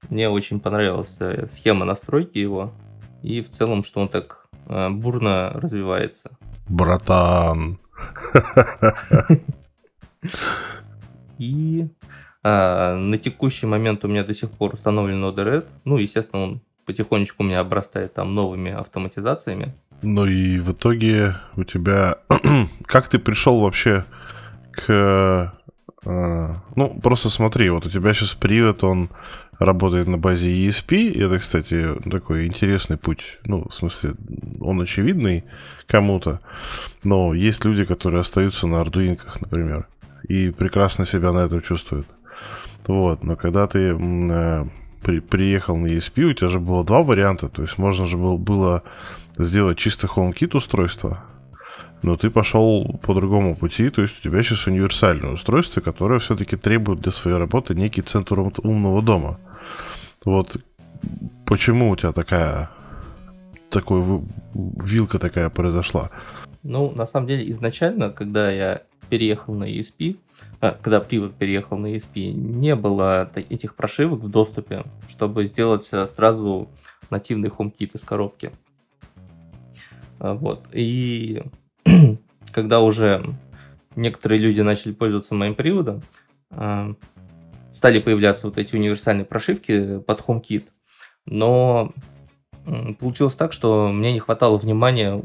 Мне 0.09 0.29
очень 0.29 0.61
понравилась 0.61 1.17
э, 1.21 1.47
схема 1.49 1.85
настройки 1.85 2.38
его. 2.38 2.73
И 3.23 3.43
в 3.43 3.49
целом, 3.49 3.83
что 3.83 4.00
он 4.00 4.09
так 4.09 4.47
э, 4.67 4.88
бурно 4.91 5.50
развивается. 5.55 6.31
Братан. 6.69 7.79
И 11.38 11.88
а, 12.49 12.95
на 12.95 13.19
текущий 13.19 13.67
момент 13.67 14.05
у 14.05 14.09
меня 14.09 14.23
до 14.23 14.33
сих 14.33 14.50
пор 14.50 14.75
установлен 14.75 15.25
Node-RED. 15.25 15.67
Ну, 15.85 15.97
естественно, 15.97 16.43
он 16.43 16.61
потихонечку 16.85 17.43
у 17.43 17.47
меня 17.47 17.59
обрастает 17.59 18.15
там 18.15 18.37
новыми 18.37 18.71
автоматизациями. 18.71 19.75
Ну 20.03 20.26
и 20.26 20.61
в 20.61 20.71
итоге 20.71 21.35
у 21.57 21.65
тебя... 21.65 22.19
как 22.87 23.09
ты 23.09 23.19
пришел 23.19 23.61
вообще 23.61 24.05
к... 24.71 25.53
Э, 26.05 26.55
ну, 26.76 27.00
просто 27.03 27.31
смотри, 27.31 27.69
вот 27.69 27.87
у 27.87 27.91
тебя 27.91 28.15
сейчас 28.15 28.35
привод, 28.35 28.85
он 28.85 29.11
работает 29.59 30.07
на 30.07 30.19
базе 30.19 30.51
ESP, 30.51 31.19
это, 31.23 31.39
кстати, 31.39 31.95
такой 32.11 32.47
интересный 32.47 32.97
путь. 32.97 33.39
Ну, 33.45 33.67
в 33.69 33.73
смысле, 33.73 34.15
он 34.61 34.81
очевидный 34.81 35.45
кому-то, 35.87 36.41
но 37.03 37.35
есть 37.35 37.65
люди, 37.65 37.85
которые 37.85 38.21
остаются 38.21 38.67
на 38.67 38.81
ардуинках, 38.81 39.41
например, 39.41 39.87
и 40.29 40.51
прекрасно 40.51 41.07
себя 41.07 41.33
на 41.33 41.41
этом 41.41 41.63
чувствуют. 41.63 42.07
Вот, 42.87 43.25
но 43.25 43.37
когда 43.37 43.67
ты 43.67 43.97
э, 43.99 44.65
при, 45.03 45.21
приехал 45.21 45.77
на 45.77 45.87
ESP, 45.87 46.23
у 46.23 46.33
тебя 46.33 46.49
же 46.49 46.61
было 46.61 46.85
два 46.85 47.03
варианта. 47.03 47.49
То 47.49 47.63
есть 47.63 47.79
можно 47.79 48.07
же 48.07 48.17
было, 48.17 48.37
было 48.37 48.83
сделать 49.39 49.79
чисто 49.79 50.07
HomeKit 50.07 50.57
устройство, 50.57 51.25
но 52.03 52.17
ты 52.17 52.31
пошел 52.31 52.99
по 53.03 53.15
другому 53.15 53.57
пути, 53.57 53.91
то 53.91 54.03
есть 54.03 54.19
у 54.19 54.23
тебя 54.23 54.43
сейчас 54.43 54.67
универсальное 54.67 55.33
устройство, 55.33 55.81
которое 55.81 56.21
все-таки 56.21 56.57
требует 56.57 57.00
для 57.00 57.12
своей 57.12 57.37
работы 57.38 57.75
некий 57.75 58.03
центр 58.03 58.38
умного 58.38 59.03
дома. 59.03 59.38
Вот 60.25 60.57
почему 61.47 61.91
у 61.91 61.97
тебя 61.97 62.12
такая 62.12 62.71
такой 63.71 64.23
вилка 64.55 65.19
такая 65.19 65.50
произошла? 65.50 66.11
Ну, 66.62 66.91
на 66.91 67.07
самом 67.07 67.29
деле, 67.29 67.50
изначально, 67.50 68.11
когда 68.11 68.50
я 68.50 68.83
переехал 69.09 69.55
на 69.55 69.65
ESP, 69.65 70.17
а, 70.61 70.73
когда 70.81 71.00
привод 71.00 71.35
переехал 71.35 71.79
на 71.79 71.95
ESP, 71.95 72.33
не 72.33 72.75
было 72.75 73.31
этих 73.35 73.75
прошивок 73.75 74.21
в 74.21 74.29
доступе, 74.29 74.85
чтобы 75.09 75.47
сделать 75.47 75.88
э, 75.93 76.07
сразу 76.07 76.69
нативный 77.11 77.50
HomeKit 77.50 77.93
из 77.95 78.03
коробки. 78.03 78.50
А, 80.19 80.35
вот. 80.35 80.65
И 80.73 81.43
когда 82.52 82.81
уже 82.81 83.35
некоторые 83.95 84.40
люди 84.40 84.61
начали 84.61 84.93
пользоваться 84.93 85.35
моим 85.35 85.55
приводом, 85.55 86.02
а, 86.50 86.95
стали 87.73 88.00
появляться 88.00 88.47
вот 88.47 88.59
эти 88.59 88.75
универсальные 88.75 89.25
прошивки 89.25 89.99
под 90.00 90.21
HomeKit. 90.21 90.64
Но 91.26 91.93
получилось 92.99 93.37
так, 93.37 93.52
что 93.52 93.88
мне 93.93 94.12
не 94.12 94.21
хватало 94.21 94.59
внимания 94.59 95.23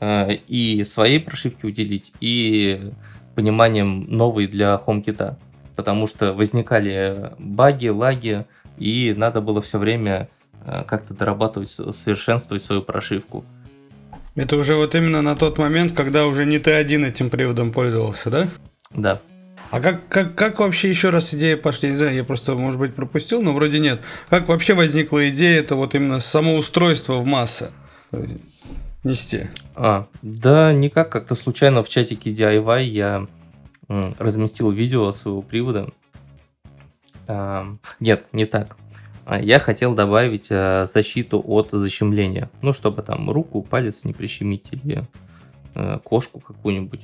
и 0.00 0.84
своей 0.86 1.18
прошивки 1.18 1.66
уделить, 1.66 2.12
и 2.20 2.92
пониманием 3.38 4.04
новой 4.08 4.48
для 4.48 4.80
HomeKit. 4.84 5.36
потому 5.76 6.08
что 6.08 6.32
возникали 6.32 7.30
баги, 7.38 7.86
лаги, 7.86 8.46
и 8.76 9.14
надо 9.16 9.40
было 9.40 9.62
все 9.62 9.78
время 9.78 10.28
э, 10.66 10.82
как-то 10.82 11.14
дорабатывать, 11.14 11.70
совершенствовать 11.70 12.64
свою 12.64 12.82
прошивку. 12.82 13.44
Это 14.38 14.56
уже 14.56 14.76
вот 14.76 14.94
именно 14.94 15.20
на 15.20 15.34
тот 15.34 15.58
момент, 15.58 15.94
когда 15.94 16.24
уже 16.24 16.46
не 16.46 16.60
ты 16.60 16.70
один 16.70 17.04
этим 17.04 17.28
приводом 17.28 17.72
пользовался, 17.72 18.30
да? 18.30 18.46
Да. 18.92 19.20
А 19.72 19.80
как, 19.80 20.06
как, 20.08 20.36
как 20.36 20.60
вообще 20.60 20.88
еще 20.88 21.10
раз 21.10 21.34
идея 21.34 21.56
пошла? 21.56 21.88
Не 21.88 21.96
знаю, 21.96 22.14
я 22.14 22.22
просто, 22.22 22.54
может 22.54 22.78
быть, 22.78 22.94
пропустил, 22.94 23.42
но 23.42 23.52
вроде 23.52 23.80
нет. 23.80 24.00
Как 24.30 24.46
вообще 24.46 24.74
возникла 24.74 25.28
идея 25.30 25.58
это 25.58 25.74
вот 25.74 25.96
именно 25.96 26.20
само 26.20 26.54
устройство 26.54 27.14
в 27.14 27.24
массы 27.24 27.72
нести? 29.02 29.48
А, 29.74 30.06
да, 30.22 30.72
никак, 30.72 31.10
как-то 31.10 31.34
случайно 31.34 31.82
в 31.82 31.88
чатике 31.88 32.30
DIY 32.32 32.84
я 32.84 33.26
разместил 33.88 34.70
видео 34.70 35.10
своего 35.10 35.42
привода. 35.42 35.88
А, 37.26 37.66
нет, 37.98 38.26
не 38.32 38.46
так. 38.46 38.76
А, 39.28 39.38
я 39.38 39.58
хотел 39.58 39.94
добавить 39.94 40.48
а, 40.50 40.86
защиту 40.86 41.42
от 41.46 41.68
защемления. 41.70 42.50
Ну, 42.62 42.72
чтобы 42.72 43.02
там 43.02 43.30
руку, 43.30 43.60
палец 43.62 44.04
не 44.04 44.14
прищемить 44.14 44.68
или 44.70 45.04
а, 45.74 45.98
кошку 45.98 46.40
какую-нибудь. 46.40 47.02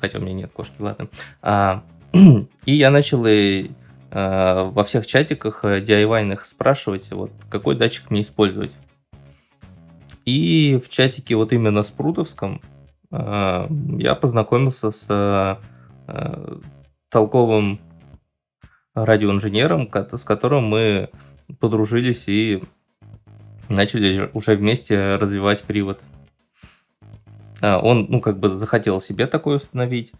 Хотя 0.00 0.18
у 0.18 0.22
меня 0.22 0.32
нет 0.32 0.52
кошки, 0.52 0.74
ладно. 0.78 1.08
А, 1.42 1.82
и 2.12 2.72
я 2.72 2.90
начал 2.90 3.26
и, 3.26 3.70
э, 4.10 4.70
во 4.70 4.84
всех 4.84 5.06
чатиках 5.06 5.64
DIY-ных 5.64 6.46
спрашивать, 6.46 7.10
вот 7.12 7.30
какой 7.50 7.76
датчик 7.76 8.10
мне 8.10 8.22
использовать. 8.22 8.74
И 10.24 10.80
в 10.82 10.88
чатике 10.88 11.36
вот 11.36 11.52
именно 11.52 11.82
с 11.82 11.90
Прудовском 11.90 12.62
э, 13.10 13.66
я 13.98 14.14
познакомился 14.14 14.90
с 14.90 15.06
э, 16.08 16.56
толковым 17.10 17.80
радиоинженером, 18.94 19.90
с 19.92 20.24
которым 20.24 20.64
мы 20.64 21.10
подружились 21.60 22.28
и 22.28 22.62
начали 23.68 24.30
уже 24.32 24.56
вместе 24.56 25.16
развивать 25.16 25.62
привод. 25.62 26.00
Он, 27.62 28.06
ну, 28.08 28.20
как 28.20 28.38
бы 28.38 28.50
захотел 28.50 29.00
себе 29.00 29.26
такой 29.26 29.56
установить. 29.56 30.12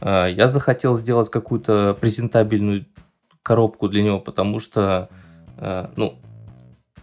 А, 0.00 0.26
я 0.26 0.48
захотел 0.48 0.96
сделать 0.96 1.30
какую-то 1.30 1.96
презентабельную 2.00 2.86
коробку 3.42 3.88
для 3.88 4.02
него, 4.02 4.18
потому 4.20 4.58
что, 4.58 5.08
а, 5.56 5.92
ну, 5.96 6.18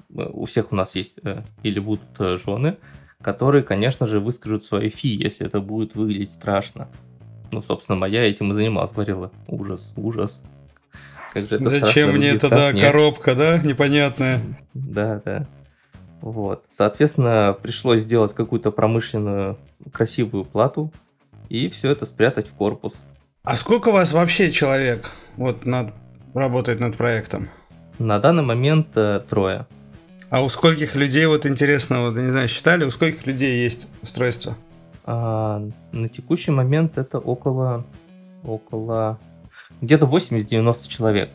у 0.09 0.45
всех 0.45 0.71
у 0.71 0.75
нас 0.75 0.95
есть 0.95 1.19
э, 1.23 1.43
или 1.63 1.79
будут 1.79 2.01
э, 2.19 2.37
жены, 2.37 2.77
которые, 3.21 3.63
конечно 3.63 4.07
же, 4.07 4.19
выскажут 4.19 4.63
свои 4.63 4.89
фи, 4.89 5.09
если 5.09 5.45
это 5.45 5.59
будет 5.59 5.95
выглядеть 5.95 6.31
страшно. 6.31 6.87
Ну, 7.51 7.61
собственно, 7.61 7.97
моя 7.97 8.23
этим 8.23 8.51
и 8.51 8.55
занималась, 8.55 8.91
говорила, 8.91 9.31
ужас, 9.47 9.93
ужас. 9.95 10.43
Как 11.41 11.49
же 11.49 11.55
это 11.57 11.69
Зачем 11.69 12.11
мне 12.15 12.29
это, 12.29 12.49
да, 12.49 12.71
Нет. 12.71 12.85
коробка, 12.85 13.35
да, 13.35 13.59
непонятная? 13.59 14.41
Да, 14.73 15.21
да. 15.23 15.47
Вот. 16.21 16.65
Соответственно, 16.69 17.55
пришлось 17.61 18.01
сделать 18.01 18.33
какую-то 18.33 18.71
промышленную 18.71 19.57
красивую 19.93 20.45
плату, 20.45 20.91
и 21.49 21.69
все 21.69 21.91
это 21.91 22.05
спрятать 22.05 22.47
в 22.47 22.53
корпус. 22.53 22.95
А 23.43 23.55
сколько 23.55 23.89
у 23.89 23.91
вас 23.93 24.11
вообще 24.13 24.51
человек 24.51 25.11
вот 25.35 25.65
над, 25.65 25.93
работает 26.33 26.79
над 26.79 26.97
проектом? 26.97 27.49
На 27.99 28.19
данный 28.19 28.43
момент 28.43 28.87
э, 28.95 29.21
трое. 29.29 29.67
А 30.29 30.43
у 30.43 30.49
скольких 30.49 30.95
людей, 30.95 31.25
вот 31.25 31.45
интересно, 31.45 32.01
вот, 32.01 32.15
не 32.17 32.31
знаю, 32.31 32.47
считали, 32.47 32.83
у 32.83 32.91
скольких 32.91 33.25
людей 33.25 33.63
есть 33.63 33.87
устройство? 34.01 34.57
А, 35.05 35.63
на 35.93 36.09
текущий 36.09 36.51
момент 36.51 36.97
это 36.97 37.19
около, 37.19 37.85
около 38.43 39.19
где-то 39.81 40.05
80-90 40.05 40.87
человек. 40.87 41.31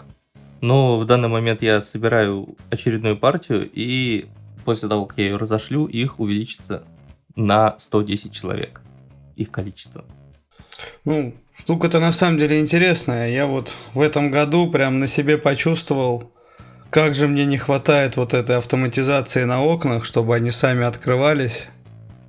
Но 0.60 0.98
в 0.98 1.06
данный 1.06 1.28
момент 1.28 1.62
я 1.62 1.82
собираю 1.82 2.56
очередную 2.70 3.16
партию, 3.16 3.68
и 3.72 4.26
после 4.64 4.88
того, 4.88 5.06
как 5.06 5.18
я 5.18 5.24
ее 5.24 5.36
разошлю, 5.36 5.86
их 5.86 6.20
увеличится 6.20 6.84
на 7.34 7.76
110 7.78 8.32
человек 8.32 8.80
их 9.36 9.50
количество. 9.50 10.04
Ну, 11.04 11.34
штука-то 11.54 12.00
на 12.00 12.12
самом 12.12 12.38
деле 12.38 12.60
интересная. 12.60 13.30
Я 13.30 13.46
вот 13.46 13.74
в 13.94 14.00
этом 14.00 14.30
году 14.30 14.70
прям 14.70 15.00
на 15.00 15.06
себе 15.06 15.38
почувствовал, 15.38 16.30
как 16.90 17.14
же 17.14 17.28
мне 17.28 17.44
не 17.44 17.58
хватает 17.58 18.16
вот 18.16 18.34
этой 18.34 18.56
автоматизации 18.56 19.44
на 19.44 19.62
окнах, 19.64 20.04
чтобы 20.04 20.34
они 20.34 20.50
сами 20.50 20.84
открывались. 20.84 21.64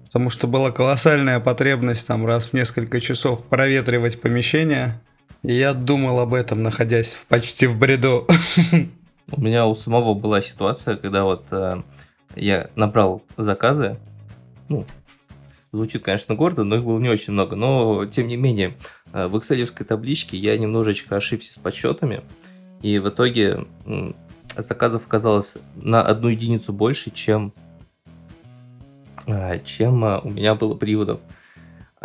Потому 0.06 0.30
что 0.30 0.48
была 0.48 0.72
колоссальная 0.72 1.40
потребность 1.40 2.06
там 2.06 2.26
раз 2.26 2.48
в 2.48 2.54
несколько 2.54 3.02
часов 3.02 3.46
проветривать 3.46 4.22
помещение. 4.22 5.02
Я 5.44 5.74
думал 5.74 6.20
об 6.20 6.34
этом, 6.34 6.64
находясь 6.64 7.14
в, 7.14 7.28
почти 7.28 7.68
в 7.68 7.78
бреду. 7.78 8.28
У 9.32 9.42
меня 9.42 9.68
у 9.68 9.76
самого 9.76 10.14
была 10.14 10.42
ситуация, 10.42 10.96
когда 10.96 11.24
вот 11.24 11.46
э, 11.52 11.82
я 12.36 12.70
набрал 12.76 13.24
заказы, 13.38 13.98
ну, 14.70 14.86
Звучит, 15.74 16.04
конечно, 16.04 16.36
гордо, 16.36 16.64
но 16.64 16.76
их 16.76 16.84
было 16.84 17.00
не 17.00 17.10
очень 17.10 17.34
много. 17.34 17.56
Но, 17.56 18.06
тем 18.06 18.28
не 18.28 18.38
менее, 18.38 18.78
э, 19.12 19.26
в 19.26 19.36
excel 19.36 19.66
табличке 19.84 20.38
я 20.38 20.56
немножечко 20.56 21.16
ошибся 21.16 21.52
с 21.52 21.58
подсчетами. 21.58 22.22
И 22.84 23.00
в 23.00 23.10
итоге 23.10 23.66
заказов 24.56 25.08
оказалось 25.08 25.58
на 25.76 26.04
одну 26.04 26.28
единицу 26.28 26.74
больше, 26.74 27.10
чем, 27.10 27.54
э, 29.26 29.62
чем 29.66 30.06
э, 30.06 30.20
у 30.20 30.30
меня 30.30 30.54
было 30.54 30.76
приводов. 30.76 31.22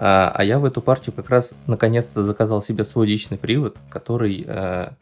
А, 0.01 0.33
а 0.33 0.45
я 0.45 0.59
в 0.59 0.65
эту 0.65 0.81
партию 0.81 1.15
как 1.15 1.29
раз 1.29 1.55
наконец-то 1.67 2.25
заказал 2.25 2.63
себе 2.63 2.85
свой 2.85 3.07
личный 3.07 3.37
привод, 3.37 3.77
который, 3.91 4.47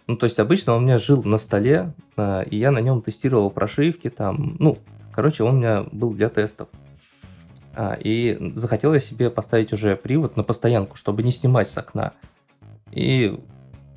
ну 0.07 0.17
то 0.17 0.25
есть 0.25 0.39
обычно 0.39 0.75
он 0.75 0.83
у 0.83 0.87
меня 0.87 0.99
жил 0.99 1.23
на 1.23 1.37
столе, 1.37 1.93
и 2.19 2.57
я 2.57 2.71
на 2.71 2.79
нем 2.79 3.03
тестировал 3.03 3.51
прошивки 3.51 4.09
там, 4.09 4.57
ну, 4.59 4.79
короче, 5.13 5.45
он 5.45 5.57
у 5.57 5.59
меня 5.59 5.85
был 5.93 6.15
для 6.15 6.31
тестов. 6.31 6.69
А, 7.77 7.95
и 8.01 8.53
захотел 8.55 8.95
я 8.95 9.01
себе 9.01 9.29
поставить 9.29 9.73
уже 9.73 9.97
привод 9.97 10.37
на 10.37 10.43
постоянку, 10.43 10.97
чтобы 10.97 11.23
не 11.23 11.31
снимать 11.31 11.69
с 11.69 11.77
окна. 11.77 12.15
И 12.91 13.39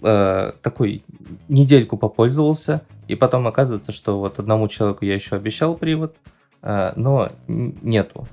э, 0.01 0.51
такой 0.61 1.05
недельку 1.47 1.95
попользовался, 1.95 2.81
и 3.07 3.15
потом 3.15 3.47
оказывается, 3.47 3.93
что 3.93 4.19
вот 4.19 4.37
одному 4.37 4.67
человеку 4.67 5.05
я 5.05 5.15
еще 5.15 5.37
обещал 5.37 5.75
привод, 5.75 6.17
э, 6.61 6.91
но 6.97 7.31
нету. 7.47 8.27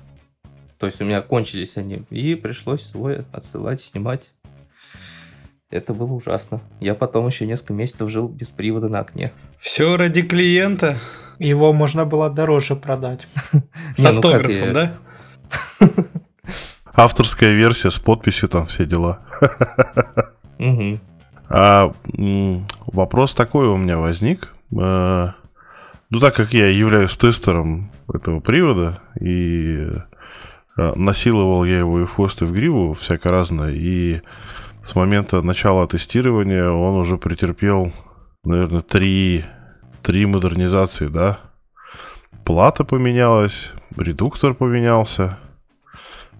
То 0.79 0.85
есть 0.85 1.01
у 1.01 1.05
меня 1.05 1.21
кончились 1.21 1.77
они, 1.77 2.03
и 2.09 2.35
пришлось 2.35 2.83
свой 2.83 3.25
отсылать, 3.31 3.81
снимать. 3.81 4.31
Это 5.69 5.93
было 5.93 6.13
ужасно. 6.13 6.61
Я 6.79 6.95
потом 6.95 7.27
еще 7.27 7.45
несколько 7.45 7.73
месяцев 7.73 8.09
жил 8.09 8.29
без 8.29 8.51
привода 8.51 8.87
на 8.87 8.99
окне. 8.99 9.33
Все 9.59 9.97
ради 9.97 10.21
клиента. 10.21 10.97
Его 11.39 11.73
можно 11.73 12.05
было 12.05 12.29
дороже 12.29 12.75
продать. 12.75 13.27
С 13.95 14.03
ну 14.03 14.09
автографом, 14.09 14.73
да? 14.73 14.93
Авторская 16.93 17.53
версия 17.53 17.91
с 17.91 17.99
подписью, 17.99 18.49
там 18.49 18.67
все 18.67 18.85
дела. 18.85 19.21
А 21.49 21.93
вопрос 22.87 23.33
такой 23.33 23.67
у 23.67 23.77
меня 23.77 23.97
возник. 23.99 24.53
Э, 24.77 25.29
ну, 26.09 26.19
так 26.19 26.35
как 26.35 26.53
я 26.53 26.67
являюсь 26.67 27.15
тестером 27.15 27.89
этого 28.13 28.41
привода, 28.41 28.99
и 29.21 29.87
насиловал 30.77 31.65
я 31.65 31.79
его 31.79 32.01
и 32.01 32.05
в 32.05 32.13
хвост, 32.13 32.41
и 32.41 32.45
в 32.45 32.51
гриву, 32.51 32.93
всяко 32.93 33.29
разное, 33.29 33.71
и 33.71 34.21
с 34.83 34.95
момента 34.95 35.41
начала 35.41 35.87
тестирования 35.87 36.69
он 36.69 36.95
уже 36.95 37.17
претерпел, 37.17 37.91
наверное, 38.43 38.81
три, 38.81 39.43
три 40.01 40.25
модернизации, 40.25 41.07
да? 41.07 41.39
Плата 42.45 42.85
поменялась, 42.85 43.71
редуктор 43.97 44.53
поменялся, 44.53 45.37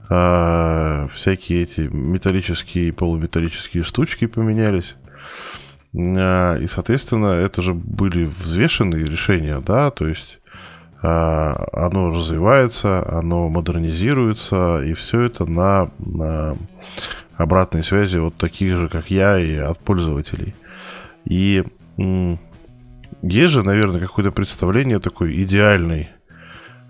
а, 0.10 1.08
всякие 1.14 1.64
эти 1.64 1.82
металлические 1.82 2.88
и 2.88 2.92
полуметаллические 2.92 3.84
штучки 3.84 4.28
поменялись. 4.28 4.96
А, 5.94 6.56
и, 6.58 6.68
соответственно, 6.68 7.34
это 7.34 7.62
же 7.62 7.74
были 7.74 8.26
взвешенные 8.26 9.04
решения, 9.04 9.60
да, 9.60 9.92
то 9.92 10.08
есть 10.08 10.40
оно 11.02 12.10
развивается, 12.10 13.06
оно 13.08 13.50
модернизируется, 13.50 14.82
и 14.84 14.94
все 14.94 15.22
это 15.22 15.46
на, 15.46 15.92
на 16.00 16.58
обратной 17.38 17.84
связи 17.84 18.18
от 18.18 18.36
таких 18.36 18.78
же, 18.78 18.90
как 18.90 19.12
я, 19.12 19.40
и 19.40 19.56
от 19.58 19.78
пользователей. 19.80 20.56
И 21.26 21.64
есть 23.22 23.54
же, 23.54 23.64
наверное, 23.64 24.00
какое-то 24.00 24.32
представление 24.32 25.00
такой 25.00 25.42
идеальной 25.44 26.10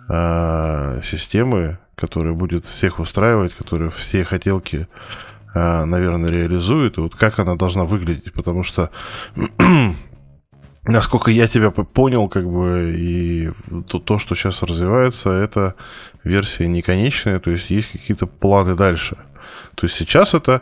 э, 0.10 1.02
системы, 1.04 1.80
которая 1.96 2.34
будет 2.34 2.65
всех 2.65 3.00
устраивать, 3.00 3.54
которая 3.54 3.89
все 3.89 4.24
хотелки, 4.24 4.88
э, 5.54 5.86
наверное, 5.86 6.30
реализует. 6.30 6.98
И 6.98 7.02
вот 7.02 7.15
как 7.15 7.39
она 7.39 7.56
должна 7.56 7.86
выглядеть, 7.86 8.34
потому 8.34 8.63
что 8.63 8.89
насколько 10.88 11.32
я 11.32 11.47
тебя 11.47 11.71
понял, 11.71 12.30
как 12.30 12.50
бы, 12.50 12.93
и 12.97 13.52
то, 13.88 14.00
то, 14.00 14.19
что 14.19 14.36
сейчас 14.36 14.63
развивается, 14.63 15.30
это 15.30 15.76
версия 16.23 16.67
не 16.67 16.82
конечная, 16.82 17.39
то 17.39 17.52
есть 17.52 17.69
есть 17.69 17.91
какие-то 17.91 18.28
планы 18.28 18.76
дальше. 18.76 19.17
То 19.76 19.86
есть 19.86 19.95
сейчас 19.95 20.34
это 20.34 20.62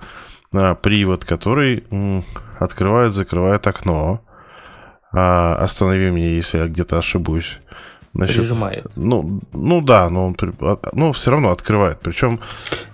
а, 0.51 0.75
привод, 0.75 1.25
который 1.25 1.83
м, 1.91 2.23
открывает, 2.59 3.13
закрывает 3.13 3.65
окно. 3.67 4.21
А, 5.11 5.55
останови 5.55 6.11
меня, 6.11 6.29
если 6.29 6.57
я 6.57 6.67
где-то 6.67 6.97
ошибусь. 6.97 7.59
Значит, 8.15 8.37
Прижимает. 8.37 8.85
Ну, 8.95 9.41
ну 9.51 9.81
да, 9.81 10.09
но 10.09 10.27
он 10.27 10.37
а, 10.61 10.79
ну, 10.93 11.11
все 11.11 11.31
равно 11.31 11.51
открывает. 11.51 11.99
Причем. 12.01 12.39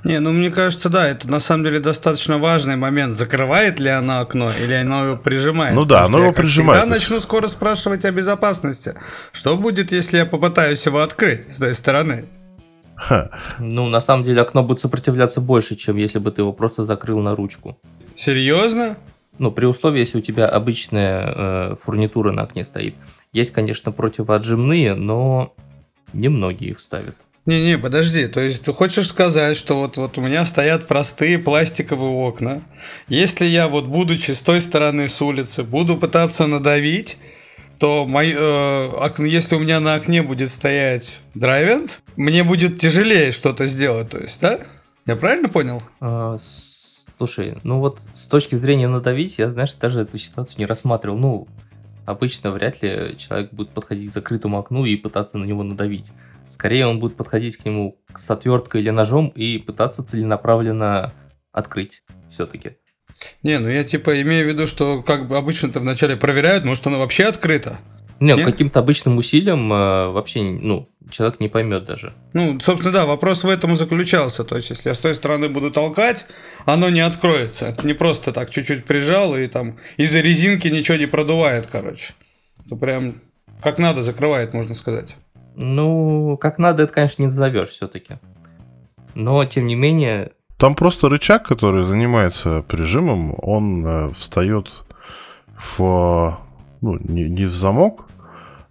Не, 0.03 0.19
ну 0.19 0.31
мне 0.31 0.49
кажется, 0.49 0.89
да, 0.89 1.07
это 1.07 1.29
на 1.29 1.39
самом 1.39 1.63
деле 1.65 1.79
достаточно 1.79 2.39
важный 2.39 2.75
момент. 2.75 3.17
Закрывает 3.17 3.79
ли 3.79 3.89
она 3.89 4.21
окно 4.21 4.51
или 4.51 4.73
оно 4.73 5.05
его 5.05 5.17
прижимает? 5.17 5.75
Ну 5.75 5.85
да, 5.85 6.05
оно 6.05 6.17
его 6.17 6.33
прижимает. 6.33 6.81
Я 6.83 6.89
начну 6.89 7.19
скоро 7.19 7.47
спрашивать 7.47 8.03
о 8.03 8.11
безопасности. 8.11 8.95
Что 9.31 9.57
будет, 9.57 9.91
если 9.91 10.17
я 10.17 10.25
попытаюсь 10.25 10.83
его 10.87 11.01
открыть 11.01 11.53
с 11.53 11.57
той 11.57 11.75
стороны? 11.75 12.25
Ха. 12.95 13.29
Ну, 13.59 13.89
на 13.89 14.01
самом 14.01 14.23
деле, 14.23 14.41
окно 14.41 14.63
будет 14.63 14.79
сопротивляться 14.79 15.39
больше, 15.39 15.75
чем 15.75 15.97
если 15.97 16.17
бы 16.17 16.31
ты 16.31 16.41
его 16.41 16.51
просто 16.51 16.83
закрыл 16.83 17.19
на 17.19 17.35
ручку. 17.35 17.77
Серьезно? 18.15 18.97
Ну, 19.37 19.51
при 19.51 19.65
условии, 19.65 19.99
если 19.99 20.17
у 20.17 20.21
тебя 20.21 20.47
обычная 20.47 21.33
э, 21.35 21.75
фурнитура 21.79 22.31
на 22.31 22.41
окне 22.41 22.63
стоит. 22.63 22.95
Есть, 23.33 23.51
конечно, 23.51 23.91
противоотжимные, 23.91 24.95
но 24.95 25.53
немногие 26.13 26.71
их 26.71 26.79
ставят. 26.79 27.15
Не-не, 27.45 27.79
подожди, 27.79 28.27
то 28.27 28.39
есть 28.39 28.63
ты 28.63 28.71
хочешь 28.71 29.07
сказать, 29.07 29.57
что 29.57 29.79
вот, 29.79 29.97
вот 29.97 30.17
у 30.17 30.21
меня 30.21 30.45
стоят 30.45 30.87
простые 30.87 31.39
пластиковые 31.39 32.11
окна. 32.11 32.61
Если 33.07 33.45
я 33.45 33.67
вот, 33.67 33.85
будучи 33.85 34.31
с 34.31 34.41
той 34.41 34.61
стороны 34.61 35.07
с 35.07 35.19
улицы, 35.21 35.63
буду 35.63 35.97
пытаться 35.97 36.45
надавить, 36.45 37.17
то 37.79 38.05
мой, 38.05 38.31
э, 38.37 38.89
окно, 38.99 39.25
если 39.25 39.55
у 39.55 39.59
меня 39.59 39.79
на 39.79 39.95
окне 39.95 40.21
будет 40.21 40.51
стоять 40.51 41.19
драйвент, 41.33 42.01
мне 42.15 42.43
будет 42.43 42.79
тяжелее 42.79 43.31
что-то 43.31 43.65
сделать, 43.65 44.09
то 44.09 44.19
есть, 44.19 44.39
да? 44.39 44.59
Я 45.07 45.15
правильно 45.15 45.49
понял? 45.49 45.81
А, 45.99 46.37
слушай, 47.17 47.57
ну 47.63 47.79
вот 47.79 48.01
с 48.13 48.27
точки 48.27 48.53
зрения 48.53 48.87
надавить, 48.87 49.39
я, 49.39 49.49
знаешь, 49.51 49.73
даже 49.73 50.01
эту 50.01 50.19
ситуацию 50.19 50.59
не 50.59 50.67
рассматривал. 50.67 51.17
Ну, 51.17 51.47
обычно 52.11 52.51
вряд 52.51 52.81
ли 52.81 53.15
человек 53.17 53.51
будет 53.51 53.69
подходить 53.69 54.11
к 54.11 54.13
закрытому 54.13 54.59
окну 54.59 54.85
и 54.85 54.95
пытаться 54.95 55.37
на 55.37 55.45
него 55.45 55.63
надавить. 55.63 56.11
Скорее 56.47 56.87
он 56.87 56.99
будет 56.99 57.15
подходить 57.15 57.57
к 57.57 57.65
нему 57.65 57.97
с 58.13 58.29
отверткой 58.29 58.81
или 58.81 58.89
ножом 58.89 59.29
и 59.29 59.57
пытаться 59.57 60.03
целенаправленно 60.03 61.13
открыть 61.51 62.03
все-таки. 62.29 62.77
Не, 63.43 63.59
ну 63.59 63.69
я 63.69 63.83
типа 63.83 64.21
имею 64.21 64.45
в 64.45 64.49
виду, 64.49 64.67
что 64.67 65.01
как 65.01 65.27
бы 65.27 65.37
обычно-то 65.37 65.79
вначале 65.79 66.15
проверяют, 66.15 66.65
может 66.65 66.85
оно 66.87 66.99
вообще 66.99 67.25
открыто. 67.25 67.79
Не, 68.19 68.35
Нет? 68.35 68.45
каким-то 68.45 68.79
обычным 68.79 69.17
усилием 69.17 69.71
э, 69.73 70.11
вообще, 70.11 70.43
ну, 70.43 70.89
человек 71.09 71.39
не 71.39 71.49
поймет 71.49 71.85
даже. 71.85 72.13
Ну, 72.33 72.59
собственно, 72.59 72.93
да, 72.93 73.05
вопрос 73.05 73.43
в 73.43 73.49
этом 73.49 73.73
и 73.73 73.75
заключался. 73.75 74.43
То 74.43 74.57
есть, 74.57 74.69
если 74.69 74.89
я 74.89 74.95
с 74.95 74.99
той 74.99 75.15
стороны 75.15 75.49
буду 75.49 75.71
толкать, 75.71 76.25
оно 76.65 76.89
не 76.89 77.01
откроется. 77.01 77.65
Это 77.67 77.85
не 77.85 77.93
просто 77.93 78.31
так 78.31 78.49
чуть-чуть 78.49 78.85
прижал 78.85 79.35
и 79.35 79.47
там 79.47 79.77
из-за 79.97 80.21
резинки 80.21 80.67
ничего 80.67 80.97
не 80.97 81.07
продувает, 81.07 81.67
короче. 81.67 82.13
Это 82.65 82.75
прям 82.75 83.15
как 83.61 83.77
надо 83.77 84.01
закрывает, 84.01 84.53
можно 84.53 84.75
сказать. 84.75 85.15
Ну, 85.55 86.37
как 86.37 86.57
надо, 86.57 86.83
это, 86.83 86.93
конечно, 86.93 87.21
не 87.21 87.27
назовешь 87.27 87.69
все-таки. 87.69 88.17
Но, 89.13 89.45
тем 89.45 89.67
не 89.67 89.75
менее... 89.75 90.31
Там 90.57 90.75
просто 90.75 91.09
рычаг, 91.09 91.45
который 91.45 91.85
занимается 91.85 92.63
прижимом, 92.67 93.35
он 93.37 93.85
э, 93.85 94.13
встает 94.13 94.71
в... 95.77 96.39
Ну, 96.81 96.97
не, 96.99 97.29
не 97.29 97.45
в 97.45 97.53
замок, 97.53 98.07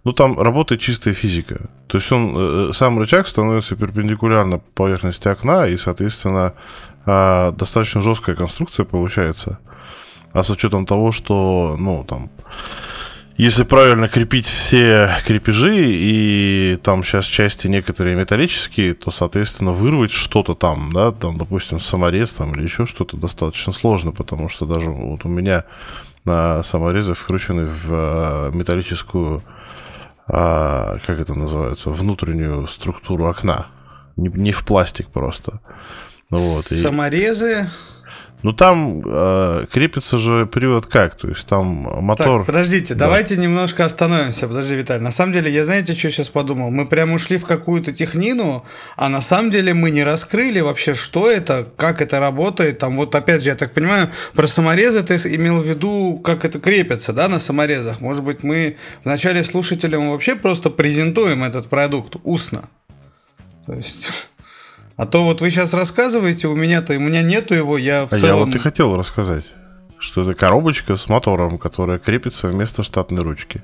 ну, 0.03 0.13
там 0.13 0.39
работает 0.39 0.81
чистая 0.81 1.13
физика. 1.13 1.69
То 1.91 1.97
есть 1.97 2.09
он, 2.09 2.33
э, 2.33 2.69
э, 2.69 2.73
сам 2.73 2.97
рычаг 2.99 3.27
становится 3.27 3.75
перпендикулярно 3.75 4.59
поверхности 4.59 5.27
окна, 5.27 5.67
и, 5.67 5.75
соответственно, 5.75 6.53
а, 7.05 7.51
достаточно 7.51 8.01
жесткая 8.01 8.37
конструкция 8.37 8.85
получается. 8.85 9.59
А 10.31 10.41
с 10.41 10.49
учетом 10.49 10.85
того, 10.85 11.11
что, 11.11 11.75
ну, 11.77 12.05
там, 12.07 12.29
если 13.35 13.63
правильно 13.63 14.07
крепить 14.07 14.45
все 14.45 15.09
крепежи, 15.25 15.83
и 15.89 16.77
там 16.81 17.03
сейчас 17.03 17.25
части 17.25 17.67
некоторые 17.67 18.15
металлические, 18.15 18.93
то, 18.93 19.11
соответственно, 19.11 19.73
вырвать 19.73 20.11
что-то 20.11 20.55
там, 20.55 20.93
да, 20.93 21.11
там, 21.11 21.37
допустим, 21.37 21.81
саморез 21.81 22.29
там 22.29 22.53
или 22.53 22.63
еще 22.63 22.85
что-то 22.85 23.17
достаточно 23.17 23.73
сложно, 23.73 24.13
потому 24.13 24.47
что 24.47 24.65
даже 24.65 24.89
вот 24.91 25.25
у 25.25 25.27
меня 25.27 25.65
на 26.23 26.63
саморезы 26.63 27.15
вкручены 27.15 27.65
в 27.65 27.87
а, 27.89 28.49
металлическую 28.51 29.43
а, 30.33 30.97
как 31.05 31.19
это 31.19 31.33
называется, 31.33 31.89
внутреннюю 31.89 32.65
структуру 32.67 33.25
окна. 33.27 33.67
Не, 34.15 34.29
не 34.29 34.51
в 34.53 34.65
пластик 34.65 35.07
просто. 35.07 35.59
Вот. 36.29 36.67
Саморезы. 36.67 37.69
Ну 38.43 38.53
там 38.53 39.03
э, 39.05 39.65
крепится 39.71 40.17
же 40.17 40.47
привод 40.47 40.87
как, 40.87 41.15
то 41.15 41.27
есть 41.27 41.45
там 41.45 41.65
мотор. 42.01 42.39
Так, 42.39 42.47
подождите, 42.47 42.95
да. 42.95 43.05
давайте 43.05 43.37
немножко 43.37 43.85
остановимся. 43.85 44.47
Подожди, 44.47 44.75
Виталий. 44.75 45.03
На 45.03 45.11
самом 45.11 45.33
деле, 45.33 45.51
я 45.51 45.63
знаете, 45.65 45.93
что 45.93 46.09
сейчас 46.09 46.29
подумал? 46.29 46.71
Мы 46.71 46.87
прям 46.87 47.13
ушли 47.13 47.37
в 47.37 47.45
какую-то 47.45 47.93
технину, 47.93 48.65
а 48.95 49.09
на 49.09 49.21
самом 49.21 49.51
деле 49.51 49.73
мы 49.73 49.91
не 49.91 50.03
раскрыли 50.03 50.59
вообще, 50.59 50.95
что 50.95 51.29
это, 51.29 51.67
как 51.77 52.01
это 52.01 52.19
работает. 52.19 52.79
Там 52.79 52.97
вот 52.97 53.13
опять 53.13 53.43
же, 53.43 53.49
я 53.49 53.55
так 53.55 53.73
понимаю, 53.73 54.09
про 54.33 54.47
саморезы 54.47 55.03
ты 55.03 55.15
имел 55.35 55.61
в 55.61 55.67
виду, 55.67 56.19
как 56.23 56.43
это 56.43 56.59
крепится, 56.59 57.13
да, 57.13 57.27
на 57.27 57.39
саморезах. 57.39 58.01
Может 58.01 58.23
быть, 58.23 58.43
мы 58.43 58.77
вначале 59.03 59.43
слушателям 59.43 60.09
вообще 60.09 60.35
просто 60.35 60.71
презентуем 60.71 61.43
этот 61.43 61.67
продукт 61.67 62.15
устно. 62.23 62.69
То 63.67 63.73
есть 63.73 64.30
а 64.97 65.05
то 65.05 65.23
вот 65.23 65.41
вы 65.41 65.49
сейчас 65.49 65.73
рассказываете, 65.73 66.47
у 66.47 66.55
меня-то, 66.55 66.93
у 66.93 66.99
меня 66.99 67.21
нету 67.21 67.53
его, 67.53 67.77
я 67.77 68.05
в 68.05 68.13
а 68.13 68.17
целом... 68.17 68.25
я 68.25 68.45
вот 68.45 68.55
и 68.55 68.59
хотел 68.59 68.95
рассказать, 68.97 69.45
что 69.99 70.23
это 70.23 70.33
коробочка 70.33 70.97
с 70.97 71.07
мотором, 71.07 71.57
которая 71.57 71.99
крепится 71.99 72.47
вместо 72.47 72.83
штатной 72.83 73.23
ручки. 73.23 73.63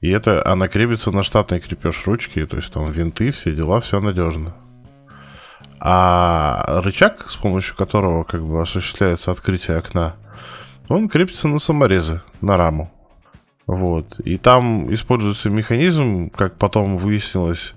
И 0.00 0.10
это 0.10 0.46
она 0.46 0.68
крепится 0.68 1.10
на 1.10 1.22
штатный 1.22 1.60
крепеж 1.60 2.06
ручки, 2.06 2.44
то 2.46 2.56
есть 2.56 2.72
там 2.72 2.90
винты, 2.90 3.30
все 3.30 3.52
дела, 3.52 3.80
все 3.80 4.00
надежно. 4.00 4.54
А 5.80 6.80
рычаг, 6.82 7.30
с 7.30 7.36
помощью 7.36 7.76
которого 7.76 8.24
как 8.24 8.44
бы 8.44 8.60
осуществляется 8.60 9.30
открытие 9.30 9.78
окна, 9.78 10.16
он 10.88 11.08
крепится 11.08 11.48
на 11.48 11.58
саморезы, 11.58 12.22
на 12.40 12.56
раму. 12.56 12.92
Вот. 13.66 14.20
И 14.20 14.36
там 14.36 14.92
используется 14.94 15.50
механизм, 15.50 16.30
как 16.30 16.56
потом 16.56 16.98
выяснилось, 16.98 17.74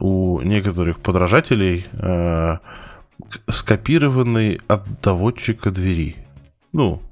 у 0.00 0.40
некоторых 0.42 1.00
подражателей 1.00 1.86
э, 1.92 2.58
скопированный 3.48 4.60
от 4.68 5.00
доводчика 5.00 5.70
двери. 5.70 6.16
Ну, 6.72 7.02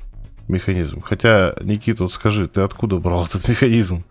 механизм. 0.49 1.01
Хотя, 1.01 1.55
Никита, 1.63 2.05
вот 2.05 2.13
скажи, 2.13 2.49
ты 2.49 2.61
откуда 2.61 2.97
брал 2.97 3.27
этот 3.27 3.49
механизм? 3.49 4.05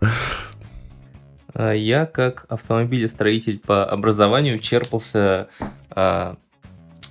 А, 1.54 1.72
я, 1.72 2.06
как 2.06 2.44
автомобилестроитель 2.48 3.58
по 3.58 3.84
образованию, 3.84 4.58
черпался 4.58 5.48
а, 5.90 6.36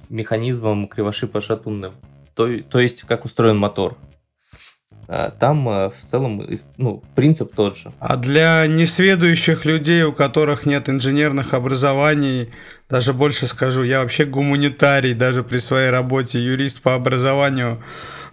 механизмом 0.09 0.87
кривошипа 0.87 1.41
шатунным. 1.41 1.93
То, 2.35 2.59
то 2.61 2.79
есть, 2.79 3.03
как 3.03 3.25
устроен 3.25 3.57
мотор. 3.57 3.97
А, 5.07 5.29
там 5.31 5.67
а, 5.69 5.89
в 5.89 6.03
целом 6.03 6.47
ну, 6.77 7.03
принцип 7.15 7.53
тот 7.53 7.77
же. 7.77 7.91
А 7.99 8.17
для 8.17 8.65
несведущих 8.67 9.65
людей, 9.65 10.03
у 10.03 10.13
которых 10.13 10.65
нет 10.65 10.89
инженерных 10.89 11.53
образований, 11.53 12.49
даже 12.89 13.13
больше 13.13 13.47
скажу, 13.47 13.83
я 13.83 14.01
вообще 14.01 14.25
гуманитарий, 14.25 15.13
даже 15.13 15.43
при 15.43 15.59
своей 15.59 15.89
работе 15.89 16.39
юрист 16.39 16.81
по 16.81 16.95
образованию. 16.95 17.77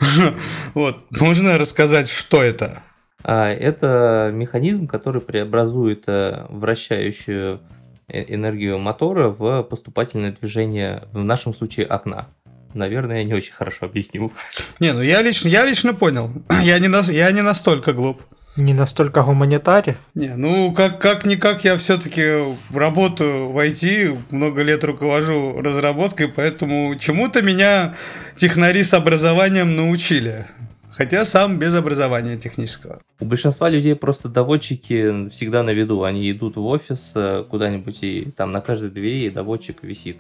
Вот, 0.75 0.97
можно 1.13 1.59
рассказать, 1.59 2.09
что 2.09 2.43
это? 2.43 2.83
А, 3.23 3.51
это 3.51 4.31
механизм, 4.35 4.89
который 4.89 5.21
преобразует 5.21 6.05
э, 6.09 6.47
вращающую 6.49 7.61
э, 8.09 8.35
энергию 8.35 8.79
мотора 8.79 9.29
в 9.29 9.63
поступательное 9.63 10.33
движение, 10.33 11.05
в 11.13 11.23
нашем 11.23 11.55
случае 11.55 11.87
окна. 11.87 12.29
Наверное, 12.75 13.19
я 13.19 13.25
не 13.25 13.35
очень 13.35 13.53
хорошо 13.53 13.87
объяснил. 13.87 14.33
Не, 14.81 14.93
ну 14.93 15.03
я 15.03 15.23
лично, 15.23 15.49
я 15.49 15.65
лично 15.65 15.95
понял. 15.95 16.31
Я 16.63 16.79
не, 16.79 16.89
на, 16.89 17.01
я 17.01 17.31
не 17.33 17.43
настолько 17.43 17.93
глуп. 17.93 18.23
Не 18.57 18.75
настолько 18.75 19.23
гуманитарий? 19.23 19.97
Не, 20.15 20.37
ну 20.37 20.73
как, 20.73 21.01
как 21.01 21.25
никак 21.25 21.65
я 21.65 21.79
все-таки 21.79 22.55
работаю 22.71 23.49
в 23.49 23.59
IT, 23.59 24.19
много 24.31 24.63
лет 24.63 24.85
руковожу 24.85 25.61
разработкой, 25.63 26.29
поэтому 26.29 26.95
чему-то 26.97 27.41
меня 27.41 27.95
технари 28.37 28.85
с 28.85 28.93
образованием 28.93 29.75
научили. 29.75 30.47
Хотя 30.91 31.25
сам 31.25 31.59
без 31.59 31.75
образования 31.75 32.37
технического. 32.37 33.01
У 33.19 33.25
большинства 33.25 33.71
людей 33.71 33.97
просто 33.97 34.29
доводчики 34.29 35.31
всегда 35.31 35.63
на 35.63 35.71
виду. 35.71 36.05
Они 36.05 36.31
идут 36.31 36.57
в 36.57 36.67
офис 36.67 37.13
э, 37.15 37.45
куда-нибудь, 37.49 38.03
и 38.03 38.31
там 38.37 38.53
на 38.53 38.61
каждой 38.61 38.91
двери 38.91 39.31
доводчик 39.31 39.83
висит. 39.83 40.19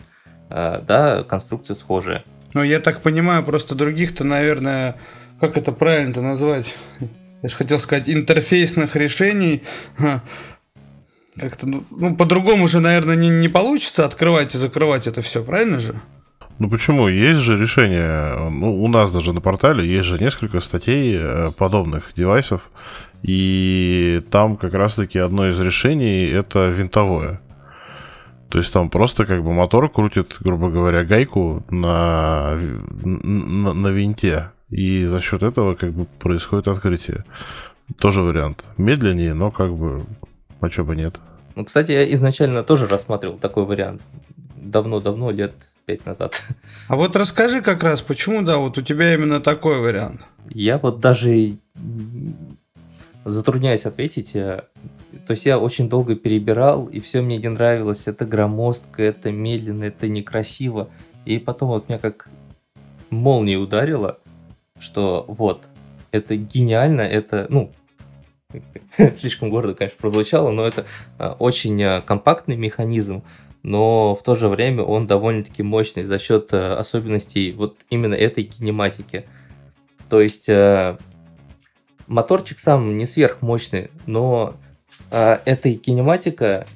Э, 0.49 0.81
да, 0.81 1.25
конструкция 1.25 1.75
схожая. 1.75 2.25
Ну, 2.55 2.63
я 2.63 2.81
так 2.81 3.03
понимаю, 3.03 3.43
просто 3.43 3.75
других-то, 3.75 4.25
наверное, 4.25 4.97
как 5.41 5.57
это 5.57 5.73
правильно-то 5.73 6.21
назвать? 6.21 6.77
Я 7.43 7.49
же 7.49 7.57
хотел 7.57 7.79
сказать, 7.79 8.09
интерфейсных 8.09 8.95
решений. 8.97 9.63
Как-то, 11.37 11.67
ну, 11.67 11.83
ну, 11.91 12.15
по-другому 12.15 12.69
же, 12.69 12.81
наверное, 12.81 13.17
не, 13.17 13.31
не 13.31 13.49
получится 13.49 14.05
открывать 14.05 14.55
и 14.55 14.59
закрывать 14.59 15.07
это 15.07 15.23
все, 15.23 15.43
правильно 15.43 15.81
же? 15.81 15.95
Ну 16.59 16.69
почему? 16.69 17.09
Есть 17.09 17.41
же 17.41 17.59
решение, 17.59 18.51
ну, 18.51 18.83
у 18.83 18.87
нас 18.87 19.11
даже 19.11 19.33
на 19.33 19.41
портале 19.41 19.89
есть 19.89 20.07
же 20.07 20.19
несколько 20.19 20.61
статей 20.61 21.17
э, 21.19 21.51
подобных 21.57 22.13
девайсов, 22.15 22.71
и 23.23 24.23
там 24.31 24.57
как 24.57 24.75
раз-таки 24.75 25.19
одно 25.19 25.49
из 25.49 25.59
решений 25.59 26.27
это 26.27 26.69
винтовое. 26.69 27.41
То 28.53 28.59
есть 28.59 28.71
там 28.71 28.91
просто 28.91 29.25
как 29.25 29.43
бы 29.43 29.51
мотор 29.51 29.89
крутит, 29.89 30.37
грубо 30.41 30.69
говоря, 30.69 31.05
гайку 31.05 31.65
на, 31.71 32.61
на, 33.03 33.73
на 33.73 33.89
винте, 33.89 34.51
и 34.69 35.07
за 35.07 35.23
счет 35.23 35.43
этого 35.43 35.75
как 35.75 35.95
бы 35.95 36.05
происходит 36.21 36.69
открытие. 36.69 37.25
Тоже 37.99 38.21
вариант. 38.21 38.63
Медленнее, 38.77 39.33
но 39.33 39.51
как 39.51 39.75
бы, 39.75 40.05
а 40.61 40.69
что 40.69 40.85
бы 40.85 40.95
нет. 40.95 41.19
Ну, 41.55 41.65
кстати, 41.65 41.93
я 41.93 42.13
изначально 42.13 42.63
тоже 42.63 42.87
рассматривал 42.87 43.39
такой 43.39 43.65
вариант. 43.65 44.03
Давно-давно, 44.57 45.31
лет 45.31 45.55
пять 45.87 46.05
назад. 46.05 46.45
А 46.91 46.97
вот 46.97 47.17
расскажи 47.17 47.63
как 47.63 47.83
раз, 47.83 48.03
почему, 48.03 48.43
да, 48.43 48.59
вот 48.59 48.77
у 48.77 48.83
тебя 48.83 49.15
именно 49.15 49.41
такой 49.41 49.81
вариант? 49.81 50.27
Я 50.51 50.77
вот 50.77 51.01
даже 51.01 51.57
затрудняюсь 53.25 53.87
ответить. 53.87 54.37
То 55.27 55.33
есть 55.33 55.45
я 55.45 55.59
очень 55.59 55.89
долго 55.89 56.17
перебирал, 56.17 56.87
и 56.87 57.01
все 57.01 57.23
мне 57.23 57.39
не 57.39 57.49
нравилось. 57.49 58.07
Это 58.07 58.25
громоздко, 58.25 59.03
это 59.03 59.31
медленно, 59.31 59.85
это 59.85 60.09
некрасиво. 60.09 60.89
И 61.25 61.39
потом 61.39 61.69
вот 61.69 61.89
меня 61.89 61.99
как 61.99 62.29
молния 63.11 63.57
ударила, 63.57 64.19
что 64.79 65.25
вот, 65.29 65.65
это 66.11 66.37
гениально, 66.37 67.03
это, 67.03 67.47
ну, 67.49 67.73
слишком 69.15 69.51
гордо, 69.51 69.75
конечно, 69.75 69.99
прозвучало, 70.01 70.51
но 70.51 70.67
это 70.67 70.85
э, 71.19 71.29
очень 71.39 71.81
э, 71.81 72.03
компактный 72.03 72.57
механизм, 72.57 73.23
но 73.63 74.15
в 74.15 74.23
то 74.23 74.35
же 74.35 74.49
время 74.49 74.83
он 74.83 75.07
довольно-таки 75.07 75.63
мощный 75.63 76.05
за 76.05 76.19
счет 76.19 76.53
э, 76.53 76.75
особенностей 76.75 77.53
вот 77.53 77.77
именно 77.91 78.15
этой 78.15 78.45
кинематики. 78.45 79.27
То 80.09 80.21
есть 80.21 80.49
э, 80.49 80.99
моторчик 82.07 82.59
сам 82.59 82.99
не 82.99 83.07
сверхмощный, 83.07 83.91
но 84.07 84.57
эта 85.11 85.73
кинематика 85.75 86.67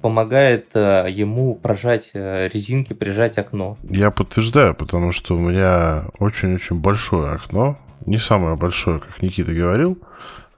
помогает 0.00 0.74
ему 0.74 1.54
прожать 1.54 2.12
резинки, 2.14 2.92
прижать 2.92 3.38
окно. 3.38 3.76
Я 3.82 4.10
подтверждаю, 4.10 4.74
потому 4.74 5.12
что 5.12 5.36
у 5.36 5.38
меня 5.38 6.04
очень-очень 6.18 6.76
большое 6.76 7.32
окно. 7.32 7.78
Не 8.06 8.18
самое 8.18 8.56
большое, 8.56 8.98
как 9.00 9.22
Никита 9.22 9.52
говорил, 9.52 9.98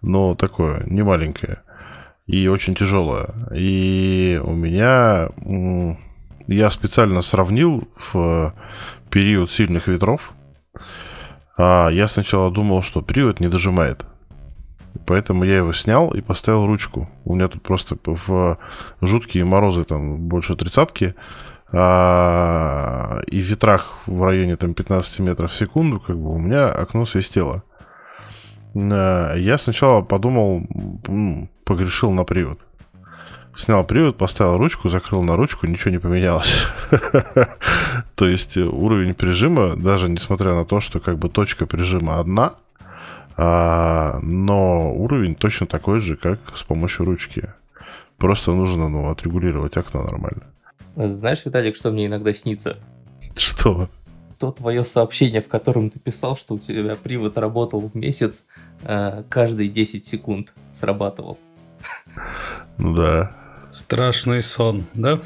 но 0.01 0.35
такое, 0.35 0.85
не 0.87 1.03
маленькое 1.03 1.59
и 2.27 2.47
очень 2.47 2.75
тяжелая. 2.75 3.35
И 3.55 4.41
у 4.43 4.53
меня... 4.53 5.29
Я 6.49 6.71
специально 6.71 7.23
сравнил 7.23 7.89
в 7.95 8.53
период 9.11 9.51
сильных 9.51 9.87
ветров. 9.87 10.35
А 11.57 11.89
я 11.91 12.09
сначала 12.09 12.51
думал, 12.51 12.83
что 12.83 13.01
привод 13.01 13.41
не 13.41 13.49
дожимает. 13.49 14.05
Поэтому 15.07 15.45
я 15.45 15.59
его 15.59 15.73
снял 15.73 16.11
и 16.11 16.21
поставил 16.21 16.67
ручку. 16.67 17.09
У 17.25 17.35
меня 17.35 17.49
тут 17.49 17.63
просто 17.63 17.97
в 18.05 18.59
жуткие 19.01 19.45
морозы, 19.45 19.85
там 19.85 20.19
больше 20.19 20.55
тридцатки, 20.55 21.15
а, 21.73 23.23
и 23.27 23.39
ветрах 23.39 23.99
в 24.07 24.23
районе 24.23 24.57
там 24.57 24.75
15 24.75 25.21
метров 25.21 25.51
в 25.51 25.57
секунду, 25.57 25.99
как 26.01 26.19
бы 26.19 26.35
у 26.35 26.39
меня 26.39 26.69
окно 26.69 27.07
свистело. 27.07 27.63
Я 28.75 29.59
сначала 29.59 30.03
подумал, 30.03 30.67
погрешил 31.65 32.11
на 32.11 32.25
привод. 32.25 32.65
Снял 33.55 33.85
привод, 33.85 34.17
поставил 34.17 34.57
ручку, 34.57 34.89
закрыл 34.89 35.23
на 35.23 35.37
ручку, 35.37 35.67
ничего 35.67 35.91
не 35.91 35.99
поменялось. 35.99 36.67
То 38.15 38.27
есть 38.27 38.57
э, 38.57 38.63
уровень 38.63 39.13
прижима, 39.13 39.77
даже 39.77 40.09
несмотря 40.09 40.55
на 40.55 40.65
то, 40.65 40.81
что 40.81 41.01
как 41.01 41.19
бы 41.19 41.29
точка 41.29 41.67
прижима 41.67 42.19
одна, 42.19 42.55
а, 43.45 44.21
но 44.23 44.95
уровень 44.95 45.35
точно 45.35 45.67
такой 45.67 45.99
же, 45.99 46.15
как 46.15 46.39
с 46.57 46.63
помощью 46.63 47.07
ручки. 47.07 47.53
Просто 48.17 48.53
нужно 48.53 48.89
ну, 48.89 49.11
отрегулировать 49.11 49.77
окно 49.77 50.05
нормально. 50.05 50.45
Знаешь, 50.95 51.45
Виталик, 51.45 51.75
что 51.75 51.91
мне 51.91 52.07
иногда 52.07 52.33
снится? 52.35 52.79
Что? 53.37 53.89
То 54.39 54.53
твое 54.53 54.85
сообщение, 54.85 55.41
в 55.41 55.49
котором 55.49 55.91
ты 55.91 55.99
писал, 55.99 56.37
что 56.37 56.55
у 56.55 56.61
тебя 56.61 56.95
привод 56.95 57.37
работал 57.37 57.81
в 57.81 57.97
месяц, 57.97 58.45
э, 58.83 59.25
каждые 59.29 59.69
10 59.69 60.07
секунд 60.07 60.53
срабатывал. 60.73 61.37
Ну 62.79 62.95
да. 62.95 63.33
Страшный 63.71 64.43
сон, 64.43 64.85
да? 64.95 65.19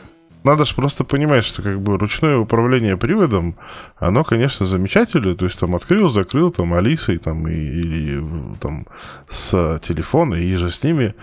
Надо 0.46 0.64
же 0.64 0.76
просто 0.76 1.02
понимать, 1.02 1.42
что 1.42 1.60
как 1.60 1.80
бы 1.80 1.98
ручное 1.98 2.38
управление 2.38 2.96
приводом, 2.96 3.56
оно, 3.96 4.22
конечно, 4.22 4.64
замечательное. 4.64 5.34
То 5.34 5.44
есть 5.44 5.58
там 5.58 5.74
открыл, 5.74 6.08
закрыл, 6.08 6.52
там 6.52 6.72
Алисой, 6.72 7.18
там, 7.18 7.48
и, 7.48 7.52
или 7.52 8.22
там 8.60 8.86
с 9.28 9.80
телефона, 9.82 10.34
и 10.34 10.54
же 10.54 10.70
с 10.70 10.84
ними. 10.84 11.16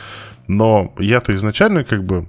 Но 0.49 0.93
я-то 0.99 1.33
изначально 1.35 1.85
как 1.85 2.03
бы 2.03 2.27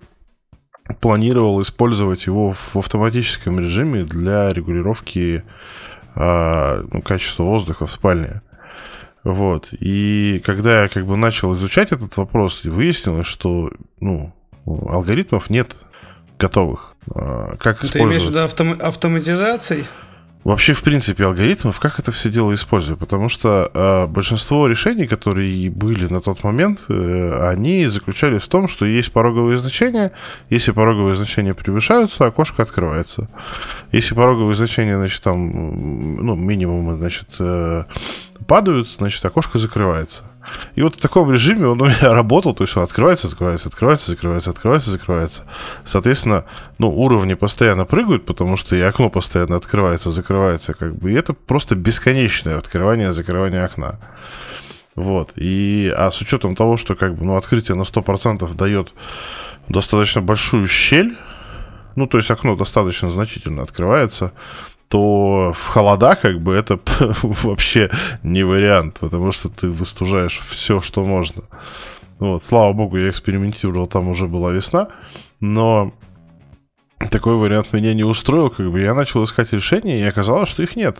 планировал 1.01 1.61
использовать 1.63 2.27
его 2.27 2.53
в 2.53 2.77
автоматическом 2.77 3.59
режиме 3.59 4.05
для 4.05 4.53
регулировки 4.53 5.43
э, 6.15 6.85
ну, 6.93 7.03
качества 7.03 7.43
воздуха 7.43 7.87
в 7.87 7.91
спальне. 7.91 8.41
Вот. 9.25 9.71
И 9.73 10.41
когда 10.47 10.83
я 10.85 10.89
как 10.89 11.07
бы 11.07 11.17
начал 11.17 11.57
изучать 11.57 11.91
этот 11.91 12.17
вопрос, 12.17 12.63
выяснилось, 12.63 13.27
что 13.27 13.73
ну, 13.99 14.33
алгоритмов 14.65 15.51
нет 15.51 15.75
готовых. 16.45 16.95
А, 17.15 17.57
как 17.57 17.81
Ты 17.81 17.87
использовать... 17.87 18.13
имеешь 18.13 18.27
в 18.27 18.31
виду 18.31 18.41
автом... 18.41 18.77
автоматизацией? 18.81 19.87
Вообще, 20.45 20.75
в 20.75 20.83
принципе, 20.83 21.25
алгоритмов, 21.25 21.81
как 21.81 21.99
это 21.99 22.13
все 22.13 22.29
дело 22.29 22.53
использую? 22.53 22.99
Потому 22.99 23.31
что 23.31 23.71
э, 23.73 24.07
большинство 24.07 24.67
решений, 24.67 25.07
которые 25.07 25.71
были 25.71 26.07
на 26.07 26.21
тот 26.21 26.45
момент, 26.45 26.81
э, 26.91 27.49
они 27.51 27.87
заключались 27.87 28.43
в 28.43 28.49
том, 28.49 28.69
что 28.69 28.85
есть 28.85 29.11
пороговые 29.11 29.57
значения. 29.57 30.13
Если 30.51 30.73
пороговые 30.73 31.17
значения 31.17 31.55
превышаются, 31.55 32.27
окошко 32.27 32.63
открывается. 32.63 33.31
Если 33.91 34.15
пороговые 34.15 34.55
значения, 34.55 34.99
значит, 34.99 35.23
там, 35.23 36.27
ну, 36.27 36.37
минимум, 36.37 36.99
значит, 36.99 37.29
э, 37.39 37.85
падают, 38.47 38.91
значит, 38.99 39.25
окошко 39.25 39.59
закрывается. 39.59 40.25
И 40.75 40.83
вот 40.83 40.97
в 40.97 41.01
таком 41.01 41.31
режиме 41.33 41.69
он 41.69 41.81
у 41.81 41.87
меня 41.87 41.99
работал, 42.13 42.55
то 42.55 42.65
есть 42.65 42.77
он 42.77 42.83
открывается, 42.83 43.29
закрывается, 43.29 43.69
открывается, 43.69 44.11
закрывается, 44.11 44.51
открывается, 44.51 44.91
закрывается. 44.91 45.43
Соответственно, 45.85 46.45
ну, 46.79 46.91
уровни 46.91 47.35
постоянно 47.35 47.85
прыгают, 47.85 48.27
потому 48.27 48.57
что 48.57 48.77
и 48.77 48.81
окно 48.81 49.11
постоянно 49.11 49.57
открывается, 49.57 50.11
закрывается, 50.11 50.75
как 50.75 50.97
бы. 50.97 51.13
И 51.13 51.15
это 51.15 51.33
просто 51.33 51.75
бесконечное 51.75 52.59
открывание, 52.59 53.13
закрывание 53.13 53.65
окна. 53.65 53.99
Вот. 54.95 55.33
И, 55.37 55.93
а 55.97 56.11
с 56.11 56.21
учетом 56.21 56.55
того, 56.55 56.77
что 56.77 56.95
как 56.95 57.17
бы, 57.17 57.25
ну, 57.25 57.37
открытие 57.37 57.77
на 57.77 57.83
100% 57.83 58.55
дает 58.55 58.93
достаточно 59.69 60.21
большую 60.21 60.69
щель, 60.69 61.17
ну, 61.97 62.07
то 62.07 62.19
есть 62.19 62.31
окно 62.31 62.57
достаточно 62.57 63.11
значительно 63.11 63.63
открывается, 63.63 64.33
то 64.89 65.53
в 65.55 65.67
холода 65.67 66.17
как 66.17 66.41
бы 66.41 66.55
это 66.55 66.79
вообще 67.23 67.91
не 68.23 68.45
вариант, 68.45 68.99
потому 69.01 69.33
что 69.33 69.49
ты 69.49 69.69
выстужаешь 69.69 70.39
все, 70.39 70.81
что 70.81 71.05
можно. 71.05 71.43
Вот, 72.19 72.45
слава 72.45 72.73
богу, 72.73 72.97
я 72.97 73.11
экспериментировал, 73.11 73.87
там 73.87 74.09
уже 74.09 74.27
была 74.27 74.53
весна, 74.53 74.89
но 75.41 75.93
такой 77.11 77.35
вариант 77.37 77.73
меня 77.73 77.93
не 77.95 78.05
устроил, 78.05 78.51
как 78.51 78.71
бы 78.71 78.81
я 78.81 78.95
начал 78.95 79.25
искать 79.25 79.53
решения, 79.53 80.01
и 80.01 80.09
оказалось, 80.09 80.49
что 80.49 80.63
их 80.63 80.77
нет. 80.77 80.99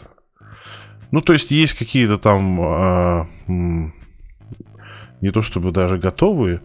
Ну, 1.11 1.21
то 1.21 1.33
есть 1.33 1.51
есть 1.53 1.75
какие-то 1.75 2.19
там 2.19 2.59
а, 2.61 3.27
не 3.47 5.31
то 5.31 5.43
чтобы 5.43 5.71
даже 5.71 5.97
готовые, 5.97 6.61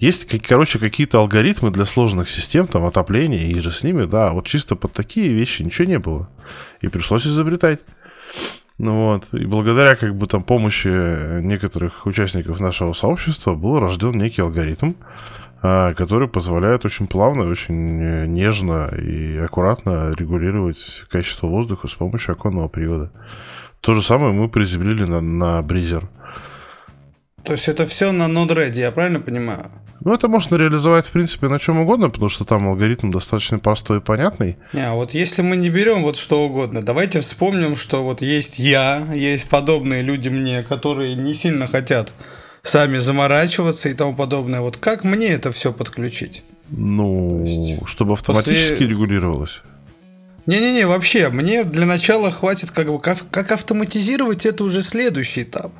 есть, 0.00 0.26
короче, 0.46 0.78
какие-то 0.78 1.18
алгоритмы 1.18 1.70
для 1.70 1.84
сложных 1.84 2.30
систем, 2.30 2.66
там, 2.66 2.84
отопления, 2.86 3.48
и 3.48 3.60
же 3.60 3.70
с 3.70 3.82
ними, 3.82 4.04
да, 4.06 4.32
вот 4.32 4.46
чисто 4.46 4.74
под 4.74 4.94
такие 4.94 5.28
вещи 5.28 5.62
ничего 5.62 5.86
не 5.86 5.98
было. 5.98 6.28
И 6.80 6.88
пришлось 6.88 7.26
изобретать. 7.26 7.80
Ну 8.78 9.12
вот, 9.12 9.26
и 9.34 9.44
благодаря 9.44 9.94
как 9.96 10.16
бы 10.16 10.26
там 10.26 10.42
помощи 10.42 10.88
некоторых 11.42 12.06
участников 12.06 12.60
нашего 12.60 12.94
сообщества 12.94 13.54
был 13.54 13.78
рожден 13.78 14.12
некий 14.12 14.40
алгоритм, 14.40 14.94
а, 15.60 15.92
который 15.92 16.28
позволяет 16.28 16.86
очень 16.86 17.06
плавно, 17.06 17.44
очень 17.44 18.24
нежно 18.32 18.88
и 18.96 19.36
аккуратно 19.36 20.14
регулировать 20.16 21.04
качество 21.10 21.46
воздуха 21.46 21.88
с 21.88 21.92
помощью 21.92 22.32
оконного 22.32 22.68
привода. 22.68 23.12
То 23.82 23.92
же 23.92 24.00
самое 24.00 24.32
мы 24.32 24.48
приземлили 24.48 25.04
на, 25.04 25.20
на 25.20 25.60
Бризер. 25.60 26.08
То 27.44 27.52
есть 27.52 27.68
это 27.68 27.86
все 27.86 28.12
на 28.12 28.28
Node-RED, 28.28 28.78
я 28.78 28.92
правильно 28.92 29.20
понимаю? 29.20 29.70
Ну, 30.02 30.14
это 30.14 30.28
можно 30.28 30.56
реализовать, 30.56 31.06
в 31.06 31.10
принципе, 31.10 31.48
на 31.48 31.58
чем 31.58 31.78
угодно, 31.78 32.08
потому 32.08 32.30
что 32.30 32.44
там 32.44 32.68
алгоритм 32.68 33.10
достаточно 33.10 33.58
простой 33.58 33.98
и 33.98 34.00
понятный. 34.00 34.56
Не, 34.72 34.88
а 34.88 34.94
вот 34.94 35.12
если 35.12 35.42
мы 35.42 35.56
не 35.56 35.68
берем 35.68 36.02
вот 36.02 36.16
что 36.16 36.44
угодно, 36.44 36.82
давайте 36.82 37.20
вспомним, 37.20 37.76
что 37.76 38.02
вот 38.02 38.22
есть 38.22 38.58
я, 38.58 39.06
есть 39.14 39.48
подобные 39.48 40.02
люди 40.02 40.30
мне, 40.30 40.62
которые 40.62 41.14
не 41.14 41.34
сильно 41.34 41.66
хотят 41.68 42.14
сами 42.62 42.98
заморачиваться 42.98 43.88
и 43.88 43.94
тому 43.94 44.14
подобное. 44.14 44.60
Вот 44.60 44.78
как 44.78 45.04
мне 45.04 45.28
это 45.28 45.52
все 45.52 45.72
подключить? 45.72 46.44
Ну, 46.70 47.44
есть, 47.44 47.86
чтобы 47.86 48.14
автоматически 48.14 48.72
после... 48.72 48.86
регулировалось. 48.88 49.60
Не-не-не, 50.46 50.86
вообще, 50.86 51.28
мне 51.28 51.64
для 51.64 51.84
начала 51.84 52.30
хватит 52.30 52.70
как 52.70 52.88
бы 52.88 52.98
как, 53.00 53.18
как 53.30 53.52
автоматизировать 53.52 54.46
это 54.46 54.64
уже 54.64 54.82
следующий 54.82 55.42
этап. 55.42 55.72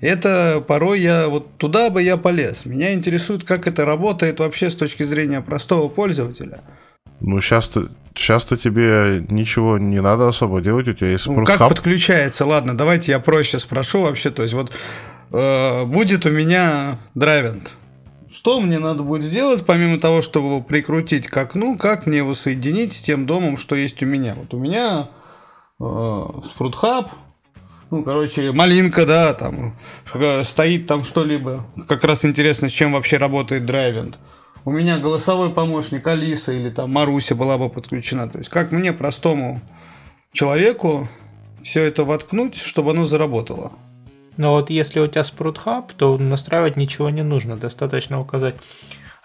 Это 0.00 0.62
порой 0.66 1.00
я 1.00 1.28
вот 1.28 1.56
туда 1.56 1.90
бы 1.90 2.02
я 2.02 2.16
полез. 2.16 2.64
Меня 2.64 2.92
интересует, 2.92 3.44
как 3.44 3.66
это 3.66 3.84
работает 3.84 4.38
вообще 4.38 4.70
с 4.70 4.76
точки 4.76 5.02
зрения 5.02 5.40
простого 5.40 5.88
пользователя. 5.88 6.60
Ну, 7.20 7.40
сейчас-то 7.40 7.88
сейчас-то 8.14 8.56
тебе 8.56 9.24
ничего 9.28 9.78
не 9.78 10.00
надо 10.00 10.28
особо 10.28 10.60
делать, 10.60 10.88
у 10.88 10.92
тебя 10.92 11.10
есть 11.10 11.26
ну, 11.26 11.44
Как 11.44 11.58
подключается? 11.58 12.44
Ладно, 12.44 12.76
давайте 12.76 13.12
я 13.12 13.20
проще 13.20 13.58
спрошу 13.58 14.02
вообще. 14.02 14.30
То 14.30 14.42
есть 14.42 14.54
вот 14.54 14.72
э, 15.32 15.84
будет 15.84 16.26
у 16.26 16.30
меня 16.30 16.98
драйвент. 17.14 17.76
Что 18.30 18.60
мне 18.60 18.78
надо 18.78 19.02
будет 19.02 19.24
сделать, 19.24 19.64
помимо 19.64 19.98
того, 19.98 20.22
чтобы 20.22 20.48
его 20.48 20.60
прикрутить 20.60 21.28
к 21.28 21.36
окну, 21.36 21.78
как 21.78 22.06
мне 22.06 22.18
его 22.18 22.34
соединить 22.34 22.92
с 22.92 23.00
тем 23.00 23.26
домом, 23.26 23.56
что 23.56 23.74
есть 23.74 24.02
у 24.02 24.06
меня? 24.06 24.34
Вот 24.36 24.52
у 24.52 24.58
меня 24.58 25.08
э, 25.80 25.82
Hub, 25.82 27.08
ну, 27.90 28.02
короче, 28.02 28.52
малинка, 28.52 29.06
да, 29.06 29.34
там 29.34 29.74
стоит 30.44 30.86
там 30.86 31.04
что-либо. 31.04 31.66
Как 31.88 32.04
раз 32.04 32.24
интересно, 32.24 32.68
с 32.68 32.72
чем 32.72 32.92
вообще 32.92 33.16
работает 33.16 33.64
драйвинг. 33.64 34.16
У 34.64 34.70
меня 34.70 34.98
голосовой 34.98 35.50
помощник 35.50 36.06
Алиса 36.06 36.52
или 36.52 36.68
там 36.68 36.90
Маруся 36.92 37.34
была 37.34 37.56
бы 37.56 37.70
подключена. 37.70 38.28
То 38.28 38.38
есть 38.38 38.50
как 38.50 38.70
мне, 38.70 38.92
простому 38.92 39.62
человеку, 40.32 41.08
все 41.62 41.84
это 41.84 42.04
воткнуть, 42.04 42.56
чтобы 42.56 42.90
оно 42.90 43.06
заработало. 43.06 43.72
Но 44.36 44.52
вот 44.52 44.68
если 44.70 45.00
у 45.00 45.06
тебя 45.06 45.22
Sprout 45.22 45.58
Hub, 45.64 45.92
то 45.96 46.18
настраивать 46.18 46.76
ничего 46.76 47.08
не 47.08 47.22
нужно. 47.22 47.56
Достаточно 47.56 48.20
указать 48.20 48.56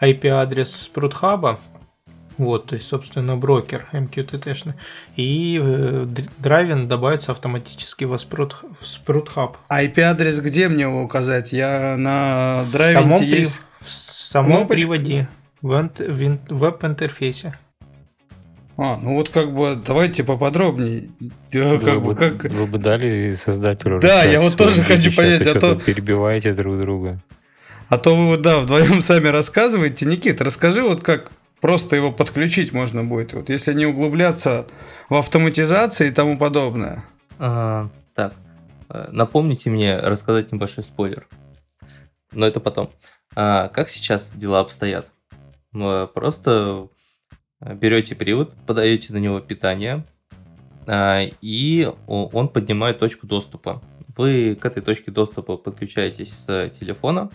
IP-адрес 0.01 0.89
Sprout 0.93 1.13
Hub, 1.21 1.57
вот, 2.37 2.67
то 2.67 2.75
есть, 2.75 2.87
собственно, 2.87 3.37
брокер 3.37 3.87
MQTT-шный. 3.91 4.73
И 5.15 5.59
э, 5.61 6.07
драйвин 6.39 6.87
добавится 6.87 7.31
автоматически 7.31 8.05
в 8.05 8.13
Sprout, 8.13 8.53
в 8.79 9.09
Hub. 9.09 9.55
А 9.67 9.83
IP-адрес 9.83 10.39
где 10.39 10.69
мне 10.69 10.83
его 10.83 11.03
указать? 11.03 11.53
Я 11.53 11.95
на 11.97 12.65
драйвинте 12.71 13.25
есть... 13.25 13.61
В 13.79 13.91
самом 13.91 14.51
кнопочка? 14.51 14.73
приводе, 14.73 15.27
в, 15.61 15.69
в 15.69 16.39
веб-интерфейсе. 16.49 17.57
А, 18.77 18.97
ну 18.99 19.13
вот 19.13 19.29
как 19.29 19.53
бы 19.53 19.75
давайте 19.75 20.23
поподробнее. 20.23 21.09
Вы, 21.51 21.79
как 21.79 22.01
бы, 22.01 22.15
как... 22.15 22.43
вы 22.45 22.65
бы 22.65 22.79
дали 22.79 23.33
создателю. 23.33 23.99
Да, 23.99 24.23
я 24.23 24.41
вот 24.41 24.55
тоже 24.55 24.81
хочу 24.81 25.13
понять, 25.15 25.45
а 25.45 25.59
то 25.59 25.75
перебиваете 25.75 26.53
друг 26.53 26.79
друга. 26.79 27.19
А 27.89 27.97
то 27.99 28.15
вы 28.15 28.37
да 28.37 28.59
вдвоем 28.59 29.01
сами 29.03 29.27
рассказываете. 29.27 30.05
Никит, 30.05 30.41
расскажи 30.41 30.81
вот 30.81 31.01
как 31.01 31.31
Просто 31.63 31.95
его 31.95 32.11
подключить 32.11 32.73
можно 32.73 33.05
будет. 33.05 33.31
Вот 33.31 33.47
если 33.47 33.71
не 33.73 33.85
углубляться 33.85 34.67
в 35.07 35.15
автоматизации 35.15 36.09
и 36.09 36.11
тому 36.11 36.37
подобное. 36.37 37.05
А, 37.39 37.89
так, 38.13 38.33
э, 38.89 39.07
напомните 39.13 39.69
мне 39.69 39.97
рассказать 39.97 40.51
небольшой 40.51 40.83
спойлер. 40.83 41.25
Но 42.33 42.45
это 42.45 42.59
потом. 42.59 42.91
А, 43.33 43.69
как 43.69 43.87
сейчас 43.87 44.29
дела 44.35 44.59
обстоят? 44.59 45.07
Ну, 45.71 46.05
просто 46.09 46.89
берете 47.61 48.13
привод, 48.13 48.53
подаете 48.67 49.13
на 49.13 49.17
него 49.19 49.39
питание, 49.39 50.05
а, 50.85 51.21
и 51.39 51.89
он 52.07 52.49
поднимает 52.49 52.99
точку 52.99 53.25
доступа. 53.25 53.81
Вы 54.17 54.57
к 54.59 54.65
этой 54.65 54.83
точке 54.83 55.11
доступа 55.11 55.55
подключаетесь 55.55 56.33
с 56.33 56.69
телефона 56.71 57.31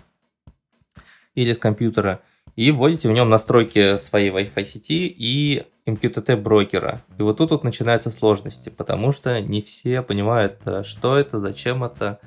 или 1.35 1.55
с 1.55 1.59
компьютера 1.59 2.21
и 2.59 2.73
вводите 2.73 3.09
в 3.09 3.13
нем 3.13 3.31
настройки 3.31 3.99
своей 3.99 4.31
Wi-Fi 4.31 4.65
сети 4.67 5.07
и 5.07 5.63
MQTT 5.87 6.37
брокера. 6.37 7.03
И 7.17 7.23
вот 7.23 7.39
тут 7.39 7.53
вот 7.53 7.63
начинаются 7.63 8.11
сложности, 8.11 8.69
потому 8.69 9.13
что 9.13 9.41
не 9.41 9.63
все 9.63 10.03
понимают, 10.03 10.59
э, 10.65 10.83
что 10.83 11.17
это, 11.17 11.39
зачем 11.39 11.85
это, 11.85 12.19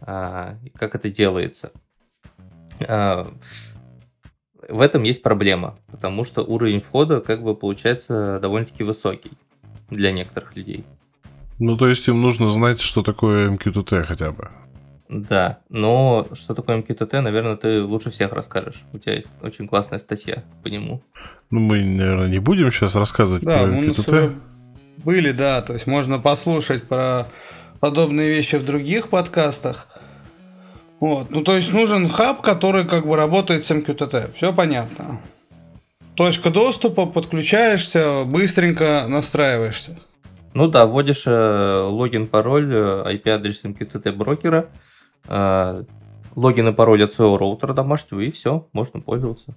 а, 0.00 0.56
как 0.74 0.96
это 0.96 1.08
делается. 1.08 1.70
А, 2.88 3.32
в 4.68 4.80
этом 4.80 5.04
есть 5.04 5.22
проблема, 5.22 5.78
потому 5.86 6.24
что 6.24 6.42
уровень 6.42 6.80
входа 6.80 7.20
как 7.20 7.44
бы 7.44 7.54
получается 7.54 8.40
довольно-таки 8.42 8.82
высокий 8.82 9.38
для 9.88 10.10
некоторых 10.10 10.56
людей. 10.56 10.84
Ну, 11.60 11.76
то 11.76 11.86
есть 11.86 12.08
им 12.08 12.20
нужно 12.20 12.50
знать, 12.50 12.80
что 12.80 13.04
такое 13.04 13.50
MQTT 13.50 14.02
хотя 14.02 14.32
бы. 14.32 14.50
Да, 15.08 15.60
но 15.68 16.26
что 16.32 16.54
такое 16.54 16.78
MQTT, 16.78 17.20
наверное, 17.20 17.56
ты 17.56 17.82
лучше 17.82 18.10
всех 18.10 18.32
расскажешь. 18.32 18.82
У 18.92 18.98
тебя 18.98 19.14
есть 19.14 19.28
очень 19.40 19.68
классная 19.68 19.98
статья 19.98 20.42
по 20.62 20.68
нему. 20.68 21.02
Ну, 21.50 21.60
мы, 21.60 21.84
наверное, 21.84 22.28
не 22.28 22.40
будем 22.40 22.72
сейчас 22.72 22.94
рассказывать 22.96 23.44
да, 23.44 23.62
про 23.62 23.68
MQTT. 23.68 24.34
Были, 25.04 25.30
да, 25.30 25.62
то 25.62 25.74
есть 25.74 25.86
можно 25.86 26.18
послушать 26.18 26.88
про 26.88 27.28
подобные 27.78 28.30
вещи 28.30 28.56
в 28.56 28.64
других 28.64 29.08
подкастах. 29.08 29.86
Вот, 30.98 31.30
ну 31.30 31.42
то 31.42 31.54
есть 31.54 31.72
нужен 31.72 32.08
хаб, 32.08 32.40
который 32.40 32.86
как 32.86 33.06
бы 33.06 33.16
работает 33.16 33.64
с 33.64 33.70
MQTT. 33.70 34.32
Все 34.32 34.52
понятно. 34.52 35.20
Точка 36.14 36.50
доступа, 36.50 37.04
подключаешься, 37.06 38.24
быстренько 38.24 39.04
настраиваешься. 39.06 39.98
Ну 40.54 40.68
да, 40.68 40.86
вводишь 40.86 41.24
э, 41.26 41.80
логин, 41.82 42.26
пароль, 42.26 42.74
IP-адрес 42.74 43.62
э, 43.62 43.68
MQTT 43.68 44.12
брокера, 44.12 44.70
логин 45.28 46.68
и 46.68 46.72
пароль 46.72 47.04
от 47.04 47.12
своего 47.12 47.38
роутера 47.38 47.72
домашнего, 47.72 48.20
и 48.20 48.30
все, 48.30 48.68
можно 48.72 49.00
пользоваться, 49.00 49.54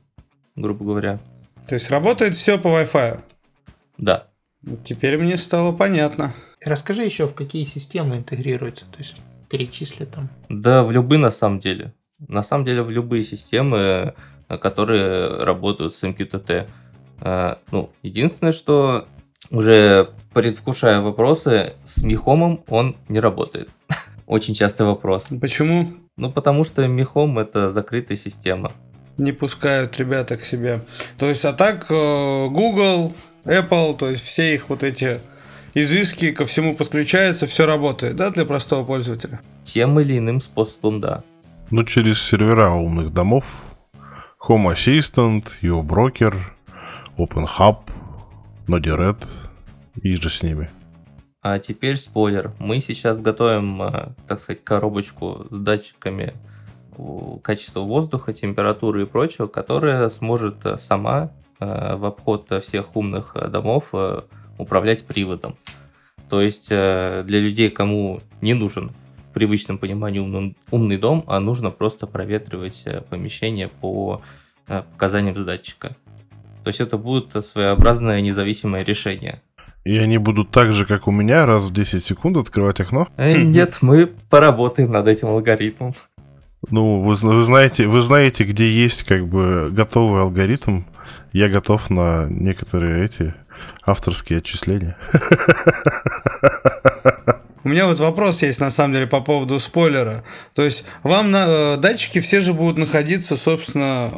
грубо 0.56 0.86
говоря. 0.86 1.20
То 1.68 1.76
есть 1.76 1.90
работает 1.90 2.36
все 2.36 2.58
по 2.58 2.68
Wi-Fi? 2.68 3.20
Да. 3.98 4.28
Ну, 4.62 4.78
теперь 4.84 5.18
мне 5.18 5.38
стало 5.38 5.72
понятно. 5.72 6.34
Расскажи 6.64 7.04
еще, 7.04 7.28
в 7.28 7.34
какие 7.34 7.64
системы 7.64 8.18
интегрируется, 8.18 8.86
то 8.86 8.98
есть 8.98 9.22
перечисли 9.50 10.06
там. 10.06 10.30
Да, 10.50 10.84
в 10.84 10.92
любые 10.92 11.20
на 11.20 11.32
самом 11.32 11.60
деле. 11.60 11.94
На 12.28 12.44
самом 12.44 12.66
деле 12.66 12.84
в 12.84 12.90
любые 12.90 13.24
системы, 13.24 14.14
которые 14.48 15.44
работают 15.44 15.96
с 15.96 16.04
MQTT. 16.04 16.68
Ну, 17.72 17.90
единственное, 18.04 18.52
что 18.52 19.08
уже 19.52 20.10
предвкушая 20.34 21.02
вопросы, 21.02 21.74
с 21.86 22.04
Михомом 22.04 22.64
он 22.68 22.98
не 23.08 23.20
работает. 23.20 23.70
Очень 24.30 24.54
частый 24.54 24.86
вопрос. 24.86 25.30
Почему? 25.42 25.94
Ну, 26.16 26.32
потому 26.32 26.64
что 26.64 26.88
Михом 26.88 27.40
это 27.40 27.72
закрытая 27.72 28.16
система. 28.16 28.74
Не 29.18 29.32
пускают 29.32 29.98
ребята 29.98 30.38
к 30.38 30.46
себе. 30.46 30.82
То 31.18 31.26
есть, 31.26 31.44
а 31.46 31.52
так 31.52 31.88
э, 31.90 32.48
Google, 32.48 33.16
Apple, 33.44 33.98
то 33.98 34.08
есть 34.08 34.24
все 34.24 34.54
их 34.54 34.70
вот 34.70 34.84
эти 34.84 35.20
изыски 35.74 36.32
ко 36.32 36.46
всему 36.46 36.76
подключаются, 36.76 37.48
все 37.48 37.66
работает, 37.66 38.18
да, 38.18 38.30
для 38.30 38.46
простого 38.46 38.86
пользователя? 38.86 39.42
Тем 39.64 40.00
или 40.00 40.20
иным 40.20 40.42
способом, 40.42 41.02
да. 41.02 41.24
Ну, 41.72 41.84
через 41.84 42.22
сервера 42.22 42.70
умных 42.70 43.12
домов, 43.12 43.64
Home 44.48 44.72
Assistant, 44.76 45.46
Broker, 45.64 46.36
Open 47.18 47.48
Hub, 47.58 47.78
Node-RED 48.68 49.26
и 50.04 50.14
же 50.14 50.30
с 50.30 50.44
ними. 50.44 50.70
А 51.42 51.58
теперь 51.60 51.96
спойлер. 51.96 52.52
Мы 52.60 52.82
сейчас 52.82 53.22
готовим, 53.22 53.82
э, 53.82 54.10
так 54.28 54.40
сказать, 54.40 54.64
коробочку 54.64 55.48
с 55.50 55.58
датчиками 55.58 56.34
качества 57.44 57.80
воздуха, 57.80 58.34
температуры 58.34 59.04
и 59.04 59.06
прочего, 59.06 59.48
которая 59.48 60.10
сможет 60.10 60.66
э, 60.66 60.76
сама 60.78 61.32
э, 61.62 61.96
в 61.96 62.06
обход 62.06 62.52
всех 62.62 62.98
умных 62.98 63.38
домов 63.52 63.94
управлять 64.58 65.06
приводом. 65.06 65.56
То 66.30 66.42
есть 66.42 66.70
для 66.70 67.24
людей, 67.24 67.70
кому 67.72 68.22
не 68.42 68.54
нужен 68.54 68.92
в 69.30 69.34
привычном 69.34 69.78
понимании 69.78 70.20
умный, 70.70 70.98
дом, 70.98 71.24
а 71.26 71.40
нужно 71.40 71.72
просто 71.72 72.06
проветривать 72.06 72.86
помещение 73.10 73.70
по 73.70 74.22
показаниям 74.68 75.44
датчика. 75.46 75.96
То 76.64 76.68
есть 76.68 76.82
это 76.82 76.98
будет 76.98 77.44
своеобразное 77.44 78.22
независимое 78.22 78.84
решение. 78.84 79.42
И 79.84 79.98
они 79.98 80.18
будут 80.18 80.52
так 80.52 80.74
же, 80.74 80.86
как 80.86 81.08
у 81.08 81.12
меня, 81.12 81.46
раз 81.46 81.66
в 81.66 81.74
10 81.74 82.06
секунд 82.06 82.38
открывать 82.38 82.80
окно? 82.80 83.08
Э, 83.18 83.42
нет, 83.42 83.78
мы 83.82 84.08
поработаем 84.08 84.92
над 84.92 85.08
этим 85.08 85.30
алгоритмом. 85.30 85.96
Ну, 86.70 87.02
вы, 87.02 87.16
вы, 87.16 87.42
знаете, 87.42 87.88
вы 87.88 88.02
знаете, 88.02 88.44
где 88.44 88.70
есть 88.70 89.04
как 89.04 89.28
бы 89.28 89.70
готовый 89.72 90.22
алгоритм. 90.22 90.84
Я 91.32 91.48
готов 91.48 91.90
на 91.90 92.28
некоторые 92.30 93.06
эти 93.06 93.34
авторские 93.86 94.40
отчисления. 94.40 94.98
У 97.64 97.70
меня 97.70 97.88
вот 97.88 98.00
вопрос 98.00 98.42
есть 98.42 98.60
на 98.62 98.72
самом 98.72 98.94
деле 98.94 99.08
по 99.08 99.20
поводу 99.22 99.60
спойлера. 99.60 100.24
То 100.56 100.64
есть 100.64 100.86
вам 101.04 101.32
на, 101.32 101.46
э, 101.48 101.78
датчики 101.78 102.20
все 102.20 102.40
же 102.40 102.54
будут 102.54 102.78
находиться, 102.78 103.36
собственно, 103.36 104.12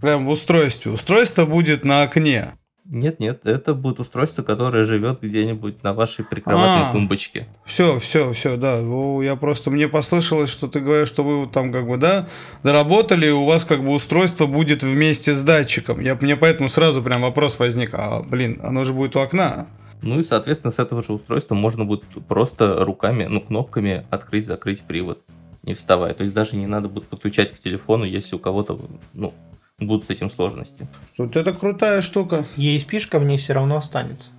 прям 0.00 0.26
в 0.26 0.30
устройстве. 0.30 0.92
Устройство 0.92 1.44
будет 1.44 1.84
на 1.84 2.02
окне. 2.02 2.52
Нет, 2.86 3.18
нет, 3.18 3.46
это 3.46 3.72
будет 3.72 3.98
устройство, 3.98 4.42
которое 4.42 4.84
живет 4.84 5.20
где-нибудь 5.22 5.82
на 5.82 5.94
вашей 5.94 6.22
прикроватной 6.22 6.90
а, 6.90 6.92
тумбочке. 6.92 7.48
Все, 7.64 7.98
все, 7.98 8.34
все, 8.34 8.58
да. 8.58 8.76
Я 9.22 9.36
просто 9.36 9.70
мне 9.70 9.88
послышалось, 9.88 10.50
что 10.50 10.68
ты 10.68 10.80
говоришь, 10.80 11.08
что 11.08 11.24
вы 11.24 11.46
там 11.46 11.72
как 11.72 11.88
бы, 11.88 11.96
да, 11.96 12.28
доработали, 12.62 13.28
и 13.28 13.30
у 13.30 13.46
вас 13.46 13.64
как 13.64 13.82
бы 13.82 13.90
устройство 13.90 14.46
будет 14.46 14.82
вместе 14.82 15.32
с 15.32 15.40
датчиком. 15.42 16.00
Я, 16.00 16.14
мне 16.14 16.36
поэтому 16.36 16.68
сразу 16.68 17.02
прям 17.02 17.22
вопрос 17.22 17.58
возник, 17.58 17.90
а, 17.94 18.20
блин, 18.20 18.60
оно 18.62 18.84
же 18.84 18.92
будет 18.92 19.16
у 19.16 19.20
окна. 19.20 19.66
Ну 20.02 20.18
и, 20.18 20.22
соответственно, 20.22 20.70
с 20.70 20.78
этого 20.78 21.02
же 21.02 21.14
устройства 21.14 21.54
можно 21.54 21.86
будет 21.86 22.04
просто 22.28 22.84
руками, 22.84 23.24
ну, 23.24 23.40
кнопками 23.40 24.06
открыть-закрыть 24.10 24.82
привод, 24.82 25.22
не 25.62 25.72
вставая. 25.72 26.12
То 26.12 26.24
есть 26.24 26.34
даже 26.34 26.56
не 26.56 26.66
надо 26.66 26.90
будет 26.90 27.06
подключать 27.06 27.50
к 27.50 27.58
телефону, 27.58 28.04
если 28.04 28.36
у 28.36 28.38
кого-то, 28.38 28.78
ну, 29.14 29.32
будут 29.78 30.06
с 30.06 30.10
этим 30.10 30.30
сложности. 30.30 30.86
Что 31.12 31.24
это 31.40 31.52
крутая 31.52 32.02
штука. 32.02 32.46
ESP-шка 32.56 33.18
в 33.18 33.24
ней 33.24 33.38
все 33.38 33.54
равно 33.54 33.76
останется. 33.76 34.30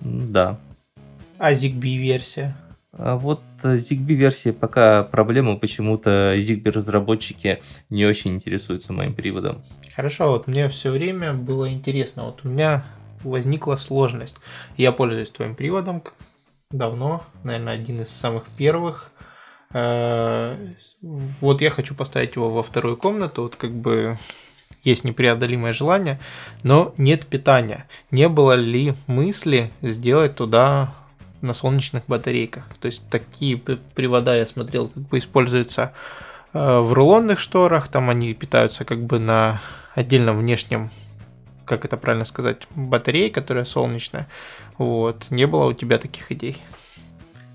Да. 0.00 0.58
А 1.38 1.52
ZigBee-версия? 1.52 2.54
А 2.92 3.16
вот 3.16 3.40
ZigBee 3.62 4.14
версии 4.14 4.50
пока 4.50 5.02
проблема, 5.02 5.56
почему-то 5.56 6.36
ZigBee 6.36 6.70
разработчики 6.70 7.62
не 7.88 8.04
очень 8.04 8.34
интересуются 8.34 8.92
моим 8.92 9.14
приводом. 9.14 9.62
Хорошо, 9.96 10.30
вот 10.32 10.46
мне 10.46 10.68
все 10.68 10.90
время 10.90 11.32
было 11.32 11.72
интересно, 11.72 12.24
вот 12.24 12.40
у 12.44 12.48
меня 12.48 12.84
возникла 13.24 13.76
сложность. 13.76 14.36
Я 14.76 14.92
пользуюсь 14.92 15.30
твоим 15.30 15.54
приводом 15.54 16.02
давно, 16.70 17.22
наверное, 17.44 17.74
один 17.74 18.02
из 18.02 18.10
самых 18.10 18.44
первых. 18.58 19.12
Э, 19.72 20.56
вот 21.00 21.62
я 21.62 21.70
хочу 21.70 21.94
поставить 21.94 22.36
его 22.36 22.50
во 22.50 22.62
вторую 22.62 22.96
комнату, 22.96 23.42
вот 23.42 23.56
как 23.56 23.72
бы 23.72 24.18
есть 24.82 25.04
непреодолимое 25.04 25.72
желание, 25.72 26.18
но 26.62 26.94
нет 26.96 27.26
питания. 27.26 27.86
Не 28.10 28.28
было 28.28 28.54
ли 28.54 28.94
мысли 29.06 29.70
сделать 29.80 30.36
туда 30.36 30.94
на 31.40 31.54
солнечных 31.54 32.04
батарейках? 32.06 32.64
То 32.80 32.86
есть 32.86 33.02
такие 33.08 33.56
привода 33.56 34.36
я 34.36 34.46
смотрел, 34.46 34.88
как 34.88 35.02
бы 35.04 35.18
используются 35.18 35.92
э, 36.52 36.80
в 36.80 36.92
рулонных 36.92 37.40
шторах, 37.40 37.88
там 37.88 38.10
они 38.10 38.34
питаются 38.34 38.84
как 38.84 39.04
бы 39.04 39.18
на 39.18 39.60
отдельном 39.94 40.38
внешнем 40.38 40.90
как 41.64 41.84
это 41.84 41.96
правильно 41.96 42.24
сказать, 42.24 42.66
батареи, 42.74 43.28
которая 43.28 43.64
солнечная. 43.64 44.28
Вот. 44.78 45.30
Не 45.30 45.46
было 45.46 45.64
у 45.66 45.72
тебя 45.72 45.98
таких 45.98 46.30
идей? 46.32 46.58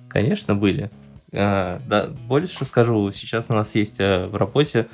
Конечно, 0.10 0.56
были. 0.56 0.90
А, 1.34 1.82
да, 1.86 2.08
больше 2.08 2.66
скажу, 2.66 3.12
сейчас 3.12 3.50
у 3.50 3.54
нас 3.54 3.76
есть 3.76 3.98
а, 4.00 4.28
в 4.28 4.36
работе 4.36 4.88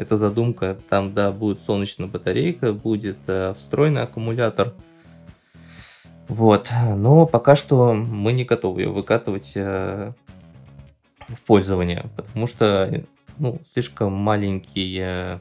эта 0.00 0.16
задумка, 0.16 0.78
там, 0.88 1.12
да, 1.12 1.30
будет 1.30 1.60
солнечная 1.60 2.08
батарейка, 2.08 2.72
будет 2.72 3.18
а, 3.26 3.52
встроенный 3.52 4.02
аккумулятор. 4.02 4.72
Вот, 6.26 6.70
но 6.96 7.26
пока 7.26 7.54
что 7.54 7.92
мы 7.92 8.32
не 8.32 8.44
готовы 8.44 8.82
ее 8.82 8.88
выкатывать 8.88 9.52
а, 9.56 10.14
в 11.28 11.44
пользование, 11.44 12.06
потому 12.16 12.46
что 12.46 13.04
ну, 13.38 13.60
слишком 13.72 14.12
маленький 14.14 14.98
а, 15.02 15.40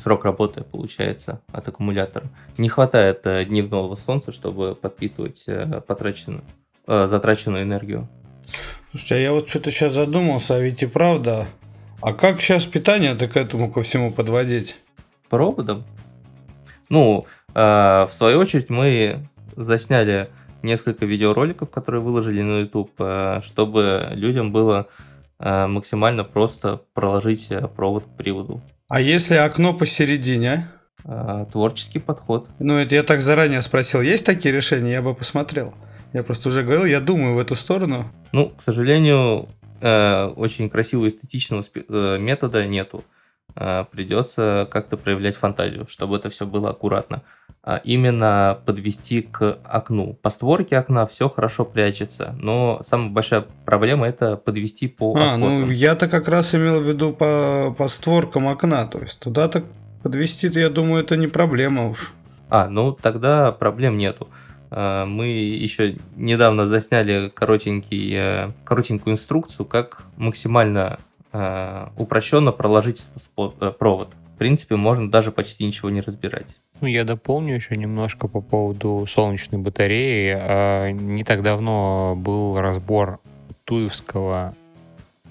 срок 0.00 0.24
работы 0.24 0.62
получается 0.62 1.40
от 1.52 1.68
аккумулятора. 1.68 2.28
Не 2.58 2.68
хватает 2.68 3.20
э, 3.24 3.44
дневного 3.44 3.94
солнца, 3.94 4.32
чтобы 4.32 4.74
подпитывать 4.74 5.44
э, 5.46 5.80
потраченную, 5.86 6.42
э, 6.86 7.06
затраченную 7.08 7.62
энергию. 7.62 8.08
Слушайте, 8.90 9.14
а 9.14 9.18
я 9.18 9.32
вот 9.32 9.48
что-то 9.48 9.70
сейчас 9.70 9.92
задумался, 9.92 10.56
а 10.56 10.58
ведь 10.58 10.82
и 10.82 10.86
правда. 10.86 11.46
А 12.02 12.14
как 12.14 12.40
сейчас 12.40 12.64
питание-то 12.64 13.28
к 13.28 13.36
этому 13.36 13.70
ко 13.70 13.82
всему 13.82 14.10
подводить? 14.10 14.76
Проводом? 15.28 15.84
Ну, 16.88 17.26
в 17.54 18.08
свою 18.10 18.38
очередь 18.38 18.70
мы 18.70 19.28
засняли 19.54 20.30
несколько 20.62 21.04
видеороликов, 21.04 21.70
которые 21.70 22.00
выложили 22.00 22.42
на 22.42 22.60
YouTube, 22.60 22.92
чтобы 23.42 24.08
людям 24.12 24.50
было 24.50 24.88
максимально 25.38 26.24
просто 26.24 26.80
проложить 26.94 27.52
провод 27.76 28.04
к 28.04 28.16
приводу. 28.16 28.62
А 28.88 29.00
если 29.00 29.34
окно 29.34 29.74
посередине? 29.74 30.68
А, 31.02 31.46
творческий 31.46 31.98
подход. 31.98 32.48
Ну, 32.58 32.76
это 32.76 32.94
я 32.94 33.02
так 33.02 33.22
заранее 33.22 33.62
спросил. 33.62 34.02
Есть 34.02 34.26
такие 34.26 34.54
решения? 34.54 34.92
Я 34.92 35.02
бы 35.02 35.14
посмотрел. 35.14 35.72
Я 36.12 36.22
просто 36.22 36.50
уже 36.50 36.62
говорил, 36.62 36.84
я 36.84 37.00
думаю 37.00 37.36
в 37.36 37.38
эту 37.38 37.54
сторону. 37.54 38.04
Ну, 38.32 38.50
к 38.50 38.60
сожалению, 38.60 39.48
э, 39.80 40.26
очень 40.36 40.70
красивого 40.70 41.08
эстетичного 41.08 41.62
э, 41.74 42.18
метода 42.18 42.66
нету. 42.66 43.04
Э, 43.56 43.84
придется 43.90 44.68
как-то 44.70 44.96
проявлять 44.96 45.36
фантазию, 45.36 45.86
чтобы 45.88 46.16
это 46.16 46.28
все 46.28 46.46
было 46.46 46.70
аккуратно. 46.70 47.22
А 47.62 47.76
именно 47.84 48.58
подвести 48.64 49.20
к 49.20 49.58
окну. 49.64 50.14
По 50.14 50.30
створке 50.30 50.78
окна 50.78 51.06
все 51.06 51.28
хорошо 51.28 51.66
прячется, 51.66 52.34
но 52.38 52.80
самая 52.82 53.10
большая 53.10 53.44
проблема 53.66 54.08
это 54.08 54.36
подвести 54.36 54.88
по 54.88 55.14
а, 55.14 55.34
откосам. 55.34 55.60
ну 55.60 55.70
я-то 55.70 56.08
как 56.08 56.26
раз 56.28 56.54
имел 56.54 56.80
в 56.80 56.88
виду 56.88 57.12
по, 57.12 57.74
по 57.76 57.88
створкам 57.88 58.46
окна, 58.46 58.86
то 58.86 58.98
есть 59.00 59.20
туда-то 59.20 59.64
подвести-то, 60.02 60.58
я 60.58 60.70
думаю, 60.70 61.02
это 61.02 61.18
не 61.18 61.26
проблема 61.26 61.88
уж. 61.88 62.14
А, 62.48 62.66
ну 62.68 62.92
тогда 62.92 63.52
проблем 63.52 63.98
нету. 63.98 64.28
Мы 64.70 65.26
еще 65.26 65.96
недавно 66.16 66.68
засняли 66.68 67.28
коротенький, 67.28 68.12
э, 68.14 68.52
коротенькую 68.64 69.14
инструкцию, 69.14 69.66
как 69.66 70.04
максимально 70.16 71.00
э, 71.32 71.86
упрощенно 71.96 72.52
проложить 72.52 73.04
э, 73.36 73.72
провод. 73.78 74.14
В 74.34 74.38
принципе, 74.38 74.76
можно 74.76 75.10
даже 75.10 75.32
почти 75.32 75.64
ничего 75.66 75.90
не 75.90 76.00
разбирать. 76.00 76.56
Ну, 76.80 76.86
я 76.86 77.04
дополню 77.04 77.56
еще 77.56 77.76
немножко 77.76 78.28
по 78.28 78.40
поводу 78.40 79.06
солнечной 79.08 79.60
батареи. 79.60 80.92
Не 80.92 81.24
так 81.24 81.42
давно 81.42 82.14
был 82.16 82.56
разбор 82.58 83.20
туевского 83.64 84.54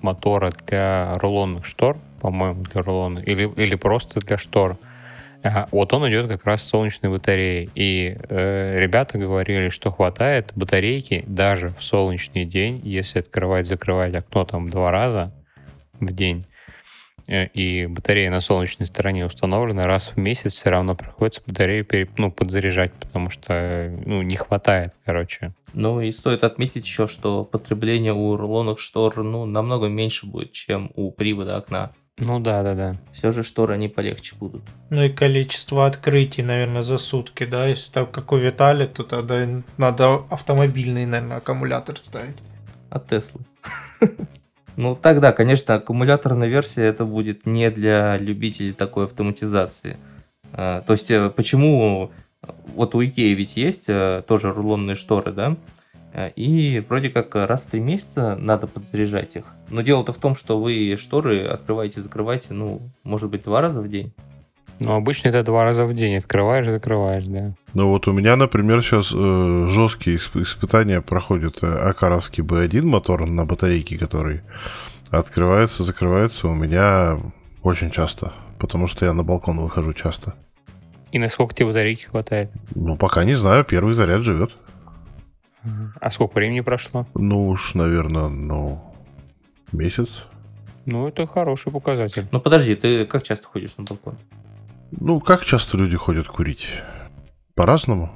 мотора 0.01 0.51
для 0.67 1.13
рулонных 1.15 1.65
штор, 1.65 1.97
по-моему, 2.21 2.63
для 2.63 2.81
рулонных, 2.81 3.27
или, 3.27 3.51
или 3.55 3.75
просто 3.75 4.19
для 4.19 4.37
штор. 4.37 4.77
А, 5.43 5.67
вот 5.71 5.93
он 5.93 6.09
идет 6.09 6.27
как 6.27 6.45
раз 6.45 6.61
с 6.63 6.67
солнечной 6.67 7.11
батареей. 7.11 7.69
И 7.75 8.17
э, 8.17 8.79
ребята 8.79 9.17
говорили, 9.17 9.69
что 9.69 9.91
хватает 9.91 10.51
батарейки 10.55 11.23
даже 11.27 11.69
в 11.77 11.83
солнечный 11.83 12.45
день, 12.45 12.81
если 12.83 13.19
открывать-закрывать 13.19 14.13
окно 14.15 14.45
там 14.45 14.69
два 14.69 14.91
раза 14.91 15.31
в 15.99 16.11
день, 16.13 16.45
Э, 17.29 17.45
и 17.53 17.85
батарея 17.85 18.31
на 18.31 18.39
солнечной 18.39 18.87
стороне 18.87 19.23
установлена, 19.25 19.83
раз 19.83 20.07
в 20.07 20.17
месяц 20.17 20.53
все 20.53 20.71
равно 20.71 20.95
приходится 20.95 21.41
батарею 21.45 21.85
пере, 21.85 22.09
ну, 22.17 22.31
подзаряжать, 22.31 22.91
потому 22.93 23.29
что 23.29 23.95
ну, 24.03 24.23
не 24.23 24.35
хватает, 24.35 24.93
короче. 25.05 25.53
Ну 25.73 26.01
и 26.01 26.11
стоит 26.11 26.43
отметить 26.43 26.85
еще, 26.85 27.05
что 27.05 27.45
потребление 27.45 28.13
у 28.13 28.35
рулонных 28.35 28.79
штор 28.79 29.21
ну, 29.23 29.45
намного 29.45 29.87
меньше 29.87 30.25
будет, 30.25 30.53
чем 30.53 30.91
у 30.95 31.11
привода 31.11 31.57
окна. 31.57 31.91
Ну 32.19 32.39
да, 32.39 32.63
да, 32.63 32.75
да. 32.75 32.95
Все 33.11 33.31
же 33.31 33.43
шторы 33.43 33.75
они 33.75 33.87
полегче 33.87 34.35
будут. 34.35 34.61
Ну 34.91 35.03
и 35.03 35.09
количество 35.09 35.85
открытий, 35.85 36.43
наверное, 36.43 36.81
за 36.81 36.97
сутки, 36.97 37.45
да. 37.45 37.67
Если 37.67 37.91
так 37.91 38.11
как 38.11 38.31
у 38.31 38.37
Витали, 38.37 38.85
то 38.85 39.03
тогда 39.03 39.47
надо 39.77 40.23
автомобильный, 40.29 41.05
наверное, 41.05 41.37
аккумулятор 41.37 41.97
ставить. 41.97 42.37
От 42.89 43.07
Теслы. 43.07 43.41
Ну, 44.75 44.95
тогда, 44.95 45.33
конечно, 45.33 45.73
аккумуляторная 45.73 46.47
версия 46.47 46.83
это 46.83 47.03
будет 47.03 47.45
не 47.45 47.69
для 47.69 48.15
любителей 48.15 48.71
такой 48.71 49.07
автоматизации. 49.07 49.97
А, 50.53 50.83
то 50.83 50.93
есть, 50.93 51.11
э, 51.11 51.29
почему 51.29 52.11
вот 52.75 52.95
у 52.95 53.03
Икеи 53.03 53.33
ведь 53.33 53.57
есть 53.57 53.89
э, 53.89 54.23
тоже 54.25 54.51
рулонные 54.51 54.95
шторы, 54.95 55.33
да? 55.33 55.57
А, 56.13 56.27
и 56.27 56.79
вроде 56.79 57.09
как 57.09 57.35
раз 57.35 57.63
в 57.63 57.67
три 57.67 57.79
месяца 57.79 58.35
надо 58.35 58.67
подзаряжать 58.67 59.35
их. 59.35 59.45
Но 59.69 59.81
дело-то 59.81 60.13
в 60.13 60.17
том, 60.17 60.35
что 60.35 60.59
вы 60.59 60.95
шторы 60.97 61.45
открываете, 61.45 62.01
закрываете, 62.01 62.53
ну, 62.53 62.81
может 63.03 63.29
быть, 63.29 63.43
два 63.43 63.61
раза 63.61 63.81
в 63.81 63.89
день. 63.89 64.13
Ну, 64.79 64.93
обычно 64.93 65.27
это 65.27 65.43
два 65.43 65.65
раза 65.65 65.85
в 65.85 65.93
день. 65.93 66.15
Открываешь, 66.15 66.65
закрываешь, 66.65 67.25
да. 67.25 67.53
Ну, 67.73 67.89
вот 67.89 68.07
у 68.07 68.13
меня, 68.13 68.37
например, 68.37 68.81
сейчас 68.81 69.11
э, 69.13 69.65
жесткие 69.67 70.17
испытания 70.17 71.01
проходят 71.01 71.61
э, 71.61 71.67
Акаровский 71.67 72.43
B1 72.43 72.83
мотор 72.83 73.29
на 73.29 73.45
батарейке, 73.45 73.97
который 73.97 74.41
открывается, 75.11 75.83
закрывается 75.83 76.47
у 76.47 76.55
меня 76.55 77.19
очень 77.61 77.91
часто. 77.91 78.33
Потому 78.57 78.87
что 78.87 79.05
я 79.05 79.13
на 79.13 79.23
балкон 79.23 79.59
выхожу 79.59 79.93
часто. 79.93 80.35
И 81.11 81.19
насколько 81.19 81.53
тебе 81.53 81.67
батарейки 81.67 82.05
хватает? 82.05 82.51
Ну, 82.73 82.95
пока 82.95 83.25
не 83.25 83.35
знаю. 83.35 83.65
Первый 83.65 83.93
заряд 83.93 84.21
живет. 84.21 84.51
А 85.99 86.11
сколько 86.11 86.35
времени 86.35 86.61
прошло? 86.61 87.05
Ну 87.15 87.47
уж, 87.49 87.73
наверное, 87.75 88.29
ну, 88.29 88.81
месяц. 89.71 90.09
Ну, 90.85 91.07
это 91.07 91.27
хороший 91.27 91.71
показатель. 91.71 92.27
Ну, 92.31 92.39
подожди, 92.39 92.75
ты 92.75 93.05
как 93.05 93.23
часто 93.23 93.45
ходишь 93.45 93.75
на 93.77 93.83
балкон? 93.83 94.17
Ну, 94.91 95.19
как 95.19 95.45
часто 95.45 95.77
люди 95.77 95.95
ходят 95.95 96.27
курить? 96.27 96.69
По-разному? 97.55 98.09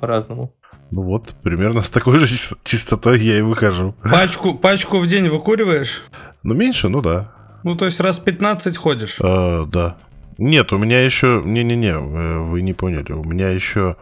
По-разному. 0.00 0.52
Ну 0.90 1.02
вот, 1.02 1.34
примерно 1.42 1.82
с 1.82 1.90
такой 1.90 2.18
же 2.18 2.26
чистотой 2.64 3.20
я 3.20 3.38
и 3.38 3.42
выхожу. 3.42 3.94
Пачку, 4.02 4.54
пачку 4.54 4.98
в 4.98 5.06
день 5.06 5.28
выкуриваешь? 5.28 6.02
Ну, 6.42 6.54
меньше, 6.54 6.88
ну 6.88 7.00
да. 7.00 7.32
Ну, 7.62 7.74
то 7.74 7.86
есть 7.86 8.00
раз 8.00 8.18
15 8.18 8.76
ходишь? 8.76 9.18
А, 9.20 9.64
да. 9.66 9.96
Нет, 10.38 10.72
у 10.72 10.78
меня 10.78 11.00
еще... 11.04 11.42
Не-не-не, 11.44 11.92
э, 11.92 12.38
вы 12.40 12.62
не 12.62 12.72
поняли. 12.72 13.12
У 13.12 13.24
меня 13.24 13.50
еще 13.50 13.96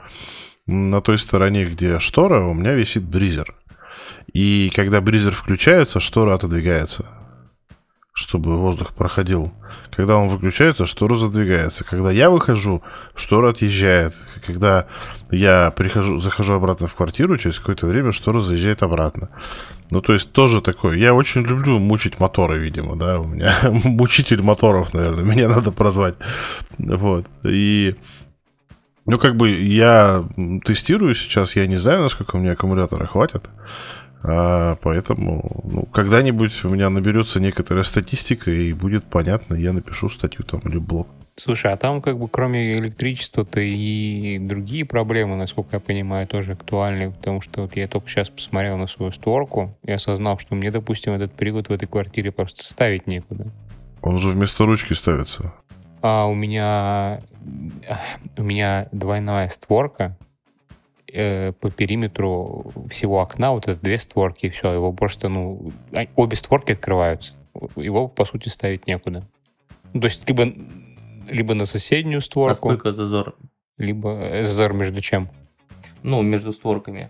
на 0.66 1.00
той 1.00 1.18
стороне, 1.18 1.64
где 1.64 1.98
штора, 1.98 2.44
у 2.44 2.54
меня 2.54 2.72
висит 2.74 3.02
бризер. 3.02 3.54
И 4.32 4.70
когда 4.74 5.00
бризер 5.00 5.32
включается, 5.32 6.00
штора 6.00 6.34
отодвигается. 6.34 7.06
чтобы 8.14 8.58
воздух 8.58 8.92
проходил. 8.92 9.52
Когда 9.90 10.16
он 10.16 10.28
выключается, 10.28 10.84
штора 10.84 11.16
задвигается. 11.16 11.82
Когда 11.82 12.10
я 12.10 12.28
выхожу, 12.28 12.82
штора 13.14 13.50
отъезжает. 13.50 14.14
Когда 14.46 14.86
я 15.30 15.72
прихожу, 15.74 16.20
захожу 16.20 16.52
обратно 16.52 16.86
в 16.86 16.94
квартиру, 16.94 17.38
через 17.38 17.58
какое-то 17.58 17.86
время 17.86 18.12
штора 18.12 18.40
заезжает 18.40 18.82
обратно. 18.82 19.30
Ну, 19.90 20.02
то 20.02 20.12
есть 20.12 20.30
тоже 20.32 20.60
такое. 20.60 20.98
Я 20.98 21.14
очень 21.14 21.42
люблю 21.42 21.78
мучить 21.78 22.20
моторы, 22.20 22.58
видимо, 22.58 22.96
да. 22.96 23.18
У 23.18 23.24
меня 23.24 23.54
мучитель 23.70 24.42
моторов, 24.42 24.92
наверное, 24.92 25.24
меня 25.24 25.48
надо 25.48 25.72
прозвать. 25.72 26.16
Вот. 26.78 27.26
И 27.44 27.96
ну, 29.07 29.18
как 29.18 29.36
бы 29.36 29.50
я 29.50 30.24
тестирую 30.64 31.14
сейчас, 31.14 31.57
я 31.57 31.66
не 31.66 31.76
знаю, 31.76 32.03
насколько 32.03 32.36
у 32.36 32.38
меня 32.38 32.53
аккумулятора 32.53 33.07
хватит. 33.07 33.48
А, 34.24 34.76
поэтому 34.82 35.62
ну, 35.64 35.86
когда-нибудь 35.86 36.64
у 36.64 36.68
меня 36.68 36.88
наберется 36.90 37.40
некоторая 37.40 37.82
статистика, 37.82 38.50
и 38.50 38.72
будет 38.72 39.05
понятно, 39.05 39.55
я 39.55 39.72
напишу 39.72 40.09
статью 40.09 40.44
там 40.44 40.61
или 40.61 40.78
блог. 40.78 41.09
Слушай, 41.34 41.72
а 41.72 41.76
там 41.76 42.03
как 42.03 42.18
бы 42.18 42.28
кроме 42.28 42.74
электричества-то 42.74 43.61
и 43.61 44.38
другие 44.38 44.84
проблемы, 44.84 45.34
насколько 45.34 45.76
я 45.76 45.80
понимаю, 45.80 46.26
тоже 46.28 46.53
актуальны, 46.53 47.11
потому 47.11 47.40
что 47.40 47.62
вот 47.62 47.74
я 47.74 47.88
только 47.88 48.09
сейчас 48.09 48.28
посмотрел 48.28 48.76
на 48.76 48.86
свою 48.86 49.12
створку 49.12 49.76
и 49.82 49.90
осознал, 49.90 50.38
что 50.38 50.55
мне, 50.55 50.70
допустим, 50.70 51.14
этот 51.14 51.32
привод 51.32 51.68
в 51.68 51.72
этой 51.72 51.88
квартире 51.88 52.32
просто 52.32 52.62
ставить 52.62 53.07
некуда. 53.07 53.50
Он 54.03 54.18
же 54.18 54.30
вместо 54.30 54.66
ручки 54.66 54.92
ставится. 54.92 55.55
А 56.03 56.26
у 56.26 56.34
меня 56.34 57.22
у 58.36 58.42
меня 58.42 58.88
двойная 58.92 59.48
створка, 59.48 60.16
э, 61.12 61.53
по 61.53 61.70
периметру 61.70 62.72
всего 62.90 63.20
окна 63.20 63.53
вот 63.53 63.68
это 63.68 63.80
две 63.80 63.98
створки, 63.98 64.46
и 64.46 64.50
все, 64.50 64.72
его 64.72 64.92
просто, 64.92 65.28
ну, 65.28 65.72
а, 65.92 66.07
обе 66.16 66.36
створки 66.36 66.72
открываются. 66.72 67.34
Его, 67.76 68.09
по 68.09 68.24
сути, 68.24 68.48
ставить 68.48 68.86
некуда. 68.86 69.24
Ну, 69.92 70.00
то 70.00 70.07
есть, 70.07 70.26
либо, 70.28 70.53
либо 71.28 71.55
на 71.55 71.66
соседнюю 71.66 72.20
створку. 72.20 72.50
А 72.50 72.55
сколько 72.55 72.92
зазор? 72.92 73.36
Либо 73.78 74.11
э, 74.11 74.44
зазор 74.44 74.72
между 74.72 75.00
чем? 75.00 75.28
Ну, 76.03 76.22
между 76.22 76.53
створками. 76.53 77.09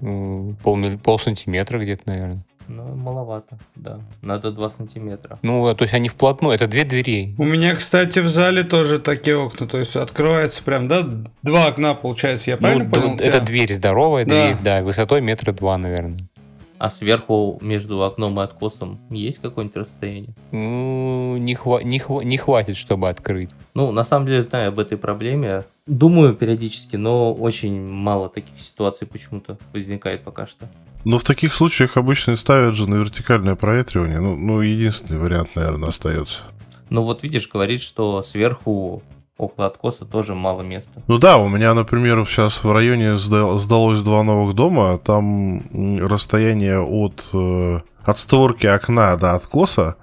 Пол, 0.63 0.79
пол 0.99 1.19
сантиметра 1.19 1.79
где-то, 1.79 2.03
наверное. 2.07 2.45
Ну, 2.69 2.95
маловато, 2.95 3.59
да. 3.75 4.01
Надо 4.21 4.51
2 4.51 4.71
сантиметра. 4.71 5.39
Ну, 5.43 5.75
то 5.75 5.83
есть 5.83 5.95
они 5.95 6.09
вплотную, 6.09 6.55
это 6.55 6.67
две 6.67 6.85
двери. 6.85 7.35
У 7.39 7.45
меня, 7.45 7.75
кстати, 7.75 8.19
в 8.21 8.29
зале 8.29 8.63
тоже 8.63 8.99
такие 8.99 9.37
окна, 9.37 9.67
то 9.67 9.79
есть 9.79 9.97
открывается 9.97 10.63
прям, 10.63 10.89
да, 10.89 11.07
два 11.43 11.67
окна, 11.67 11.95
получается, 11.95 12.51
я 12.51 12.57
ну, 12.57 12.63
правильно 12.63 12.85
ну, 12.85 12.91
понял? 12.91 13.17
Это 13.19 13.41
дверь 13.41 13.73
здоровая, 13.73 14.25
да. 14.25 14.31
дверь, 14.31 14.57
да, 14.63 14.83
высотой 14.83 15.21
метра 15.21 15.53
два, 15.53 15.79
наверное. 15.79 16.29
А 16.83 16.91
сверху 16.91 17.59
между 17.61 18.03
окном 18.03 18.41
и 18.41 18.43
откосом 18.43 18.99
есть 19.09 19.39
какое-нибудь 19.39 19.77
расстояние? 19.77 20.35
Ну, 20.51 21.37
не, 21.37 21.55
хва- 21.55 21.85
не, 21.85 22.01
хва- 22.01 22.25
не 22.25 22.37
хватит, 22.37 22.77
чтобы 22.77 23.09
открыть. 23.09 23.51
Ну, 23.75 23.93
на 23.93 24.03
самом 24.03 24.27
деле, 24.27 24.43
знаю 24.43 24.71
об 24.71 24.81
этой 24.81 24.99
проблеме. 24.99 25.63
Думаю 25.87 26.35
периодически, 26.35 26.97
но 26.97 27.33
очень 27.35 27.81
мало 27.81 28.29
таких 28.29 28.59
ситуаций 28.59 29.07
почему-то 29.07 29.59
возникает 29.73 30.23
пока 30.25 30.49
что. 30.49 30.69
Но 31.05 31.19
в 31.19 31.25
таких 31.25 31.55
случаях 31.55 31.97
обычно 31.97 32.37
ставят 32.37 32.75
же 32.77 32.89
на 32.89 32.95
вертикальное 32.95 33.57
проветривание. 33.57 34.21
Ну, 34.21 34.37
ну 34.37 34.61
единственный 34.61 35.19
вариант, 35.19 35.57
наверное, 35.57 35.89
остается. 35.89 36.43
Ну 36.91 37.03
вот 37.03 37.23
видишь, 37.23 37.49
говорит, 37.49 37.83
что 37.83 38.23
сверху 38.23 39.03
около 39.37 39.67
откоса 39.67 40.05
тоже 40.05 40.35
мало 40.35 40.63
места. 40.63 41.03
Ну 41.09 41.19
да, 41.19 41.39
у 41.39 41.49
меня, 41.49 41.75
например, 41.75 42.25
сейчас 42.27 42.63
в 42.63 42.71
районе 42.71 43.19
сдалось 43.19 44.01
два 44.01 44.23
новых 44.23 44.55
дома, 44.55 44.99
там 44.99 45.63
расстояние 45.99 46.81
от, 46.81 47.25
э, 47.33 47.81
от 48.05 48.19
створки 48.19 48.67
окна 48.67 49.17
до 49.17 49.35
откоса 49.35 49.97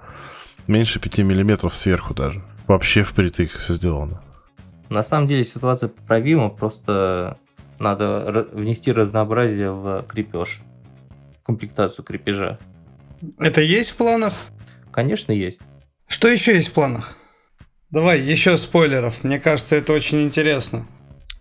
меньше 0.66 1.00
5 1.00 1.18
миллиметров 1.18 1.74
сверху 1.74 2.12
даже. 2.14 2.42
Вообще 2.66 3.02
впритык 3.02 3.52
все 3.52 3.74
сделано. 3.74 4.20
На 4.90 5.02
самом 5.02 5.28
деле 5.28 5.44
ситуация 5.44 5.88
поправима, 5.88 6.50
просто 6.50 7.38
надо 7.78 8.46
внести 8.52 8.92
разнообразие 8.92 9.72
в 9.72 10.04
крепеж 10.06 10.60
комплектацию 11.50 12.04
крепежа. 12.04 12.58
Это 13.38 13.60
есть 13.60 13.90
в 13.90 13.96
планах? 13.96 14.34
Конечно, 14.92 15.32
есть. 15.32 15.60
Что 16.06 16.28
еще 16.28 16.54
есть 16.54 16.68
в 16.68 16.72
планах? 16.72 17.16
Давай, 17.90 18.20
еще 18.20 18.56
спойлеров. 18.56 19.24
Мне 19.24 19.40
кажется, 19.40 19.74
это 19.74 19.92
очень 19.92 20.22
интересно. 20.22 20.86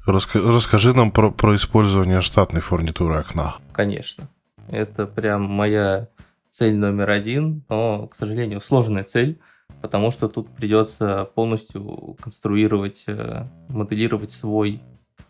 Раска- 0.07 0.41
расскажи 0.41 0.95
нам 0.95 1.11
про, 1.11 1.29
про 1.31 1.55
использование 1.55 2.21
штатной 2.21 2.61
фурнитуры 2.61 3.17
окна. 3.17 3.57
Конечно. 3.71 4.27
Это 4.67 5.05
прям 5.05 5.43
моя 5.43 6.07
цель 6.49 6.75
номер 6.75 7.11
один, 7.11 7.63
но, 7.69 8.07
к 8.07 8.15
сожалению, 8.15 8.61
сложная 8.61 9.03
цель, 9.03 9.39
потому 9.81 10.09
что 10.09 10.27
тут 10.27 10.49
придется 10.55 11.29
полностью 11.35 12.17
конструировать, 12.19 13.03
э, 13.05 13.45
моделировать 13.67 14.31
свой 14.31 14.81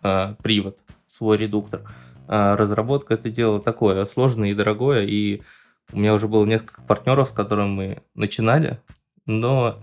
э, 0.04 0.36
привод, 0.42 0.78
свой 1.06 1.38
редуктор. 1.38 1.82
А 2.32 2.56
разработка 2.56 3.16
это 3.16 3.32
дело 3.32 3.60
такое 3.60 4.06
сложное 4.06 4.52
и 4.52 4.54
дорогое, 4.54 5.04
и 5.04 5.42
у 5.92 6.00
меня 6.00 6.14
уже 6.14 6.28
было 6.28 6.46
несколько 6.46 6.80
партнеров, 6.84 7.30
с 7.30 7.32
которыми 7.32 7.70
мы 7.70 8.04
начинали, 8.14 8.80
но 9.26 9.80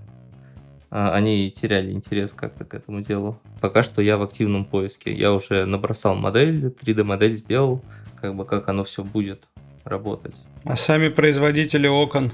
а, 0.90 1.12
они 1.12 1.50
теряли 1.50 1.90
интерес 1.90 2.34
как-то 2.34 2.64
к 2.64 2.72
этому 2.74 3.00
делу. 3.00 3.40
Пока 3.60 3.82
что 3.82 4.00
я 4.00 4.16
в 4.16 4.22
активном 4.22 4.64
поиске. 4.64 5.12
Я 5.12 5.32
уже 5.32 5.64
набросал 5.64 6.14
модель, 6.14 6.66
3D-модель 6.66 7.36
сделал, 7.36 7.82
как 8.20 8.36
бы 8.36 8.44
как 8.44 8.68
оно 8.68 8.84
все 8.84 9.02
будет 9.02 9.48
работать. 9.82 10.36
А 10.64 10.76
сами 10.76 11.08
производители 11.08 11.88
окон? 11.88 12.30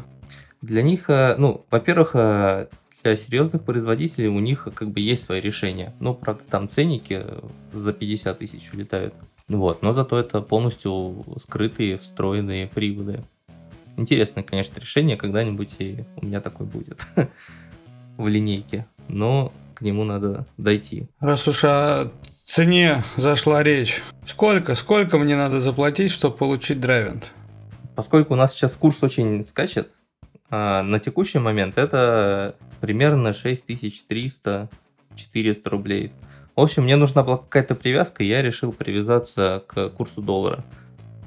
Для 0.60 0.82
них, 0.82 1.08
а, 1.08 1.36
ну, 1.38 1.64
во-первых, 1.70 2.12
для 2.12 3.16
серьезных 3.16 3.64
производителей 3.64 4.28
у 4.28 4.40
них 4.40 4.68
как 4.74 4.90
бы 4.90 5.00
есть 5.00 5.24
свои 5.24 5.40
решения. 5.40 5.94
Ну, 6.00 6.12
правда, 6.12 6.42
там 6.50 6.68
ценники 6.68 7.24
за 7.72 7.94
50 7.94 8.36
тысяч 8.36 8.70
улетают. 8.74 9.14
Вот, 9.49 9.82
но 9.82 9.93
зато 9.93 10.18
это 10.18 10.40
полностью 10.40 11.24
скрытые, 11.38 11.97
встроенные 11.97 12.66
приводы. 12.68 13.24
Интересное, 13.97 14.43
конечно, 14.43 14.80
решение, 14.80 15.16
когда-нибудь 15.16 15.76
и 15.78 16.05
у 16.16 16.26
меня 16.26 16.40
такой 16.40 16.66
будет 16.66 17.07
в 18.16 18.26
линейке, 18.26 18.86
но 19.09 19.53
к 19.74 19.82
нему 19.82 20.05
надо 20.05 20.47
дойти. 20.57 21.09
Раз 21.20 21.47
уж 21.49 21.64
о 21.64 22.11
цене 22.45 23.05
зашла 23.16 23.62
речь, 23.62 24.03
сколько, 24.24 24.74
сколько 24.74 25.18
мне 25.18 25.36
надо 25.36 25.61
заплатить, 25.61 26.11
чтобы 26.11 26.36
получить 26.36 26.80
драйвент? 26.80 27.32
Поскольку 27.95 28.32
у 28.34 28.36
нас 28.36 28.55
сейчас 28.55 28.76
курс 28.76 29.03
очень 29.03 29.45
скачет, 29.45 29.90
а, 30.49 30.82
на 30.82 30.99
текущий 31.01 31.38
момент 31.38 31.78
это 31.78 32.57
примерно 32.80 33.28
6300-400 33.28 34.68
рублей. 35.64 36.12
В 36.55 36.61
общем, 36.61 36.84
мне 36.84 36.96
нужна 36.96 37.22
была 37.22 37.38
какая-то 37.38 37.74
привязка, 37.74 38.22
и 38.22 38.28
я 38.28 38.42
решил 38.42 38.72
привязаться 38.72 39.64
к 39.66 39.88
курсу 39.90 40.20
доллара. 40.20 40.64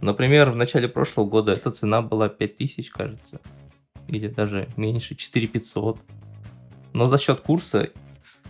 Например, 0.01 0.51
в 0.51 0.55
начале 0.55 0.87
прошлого 0.87 1.27
года 1.27 1.53
эта 1.53 1.71
цена 1.71 2.01
была 2.01 2.29
5000, 2.29 2.89
кажется. 2.91 3.41
Или 4.07 4.27
даже 4.27 4.67
меньше, 4.77 5.15
4500. 5.15 5.97
Но 6.93 7.07
за 7.07 7.17
счет 7.17 7.41
курса 7.41 7.89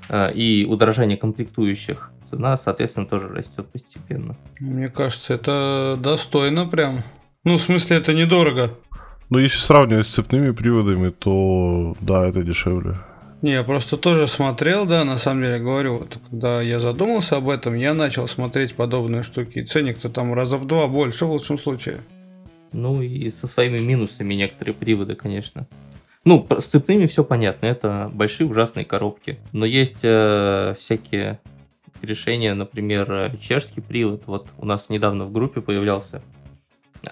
э, 0.09 0.33
и 0.33 0.65
удорожания 0.65 1.15
комплектующих 1.15 2.11
цена, 2.25 2.57
соответственно, 2.57 3.05
тоже 3.05 3.29
растет 3.29 3.67
постепенно. 3.67 4.35
Мне 4.59 4.89
кажется, 4.89 5.33
это 5.33 5.97
достойно 5.97 6.67
прям. 6.67 7.03
Ну, 7.45 7.55
в 7.55 7.61
смысле, 7.61 7.97
это 7.97 8.13
недорого. 8.13 8.71
Ну, 9.29 9.39
если 9.39 9.57
сравнивать 9.57 10.07
с 10.07 10.11
цепными 10.13 10.51
приводами, 10.51 11.09
то 11.09 11.95
да, 12.01 12.27
это 12.27 12.43
дешевле. 12.43 12.97
Не, 13.41 13.51
я 13.51 13.63
просто 13.63 13.97
тоже 13.97 14.27
смотрел, 14.27 14.85
да, 14.85 15.03
на 15.03 15.17
самом 15.17 15.43
деле 15.43 15.59
говорю, 15.59 15.97
вот, 15.97 16.17
когда 16.29 16.61
я 16.61 16.79
задумался 16.79 17.37
об 17.37 17.49
этом, 17.49 17.75
я 17.75 17.93
начал 17.93 18.27
смотреть 18.27 18.75
подобные 18.75 19.23
штуки. 19.23 19.63
Ценник-то 19.63 20.09
там 20.09 20.33
раза 20.33 20.57
в 20.57 20.65
два 20.65 20.87
больше 20.87 21.25
в 21.25 21.31
лучшем 21.31 21.57
случае. 21.57 21.97
Ну 22.71 23.01
и 23.01 23.29
со 23.29 23.47
своими 23.47 23.79
минусами 23.79 24.33
некоторые 24.33 24.73
приводы, 24.73 25.15
конечно. 25.15 25.67
Ну, 26.23 26.47
с 26.57 26.65
цепными 26.65 27.05
все 27.05 27.23
понятно, 27.23 27.67
это 27.67 28.09
большие 28.11 28.47
ужасные 28.47 28.83
коробки. 28.83 29.37
Но 29.51 29.65
есть 29.65 29.99
э, 30.01 30.73
всякие 30.79 31.39
решения, 32.01 32.53
например, 32.53 33.37
чешский 33.39 33.81
привод. 33.81 34.23
Вот 34.25 34.47
у 34.57 34.65
нас 34.65 34.89
недавно 34.89 35.25
в 35.25 35.31
группе 35.31 35.61
появлялся 35.61 36.21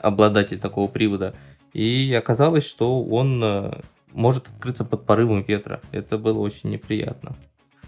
обладатель 0.02 0.60
такого 0.60 0.88
привода. 0.88 1.36
И 1.74 2.14
оказалось, 2.18 2.66
что 2.66 3.04
он 3.04 3.42
э, 3.44 3.82
может 4.14 4.48
открыться 4.48 4.86
под 4.86 5.06
порывом 5.06 5.44
ветра. 5.44 5.82
Это 5.92 6.18
было 6.18 6.40
очень 6.40 6.70
неприятно. 6.70 7.36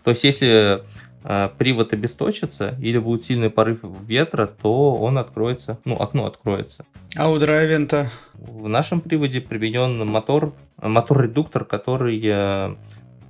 То 0.03 0.11
есть, 0.11 0.23
если 0.23 0.83
э, 1.23 1.49
привод 1.57 1.91
обесточится 1.93 2.75
или 2.79 2.99
будет 2.99 3.23
сильный 3.23 3.49
порыв 3.49 3.79
ветра, 4.05 4.45
то 4.45 4.93
он 4.93 5.17
откроется, 5.17 5.79
ну, 5.83 5.95
окно 5.95 6.27
откроется. 6.27 6.85
А 7.17 7.31
у 7.31 7.39
драйвента? 7.39 8.11
В 8.33 8.67
нашем 8.67 9.01
приводе 9.01 9.41
применен 9.41 10.05
мотор, 10.05 10.53
мотор-редуктор, 10.77 11.65
который 11.65 12.21
э, 12.23 12.75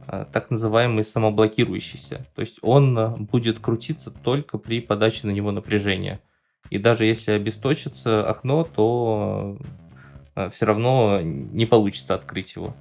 э, 0.07 0.25
так 0.33 0.51
называемый 0.51 1.05
самоблокирующийся. 1.05 2.25
То 2.35 2.41
есть 2.41 2.57
он 2.61 3.25
будет 3.25 3.59
крутиться 3.59 4.11
только 4.11 4.57
при 4.57 4.81
подаче 4.81 5.27
на 5.27 5.31
него 5.31 5.51
напряжения. 5.51 6.19
И 6.69 6.77
даже 6.77 7.05
если 7.05 7.31
обесточится 7.31 8.27
окно, 8.27 8.63
то 8.65 9.57
э, 10.35 10.49
все 10.49 10.65
равно 10.65 11.21
не 11.21 11.65
получится 11.65 12.15
открыть 12.15 12.55
его 12.55 12.75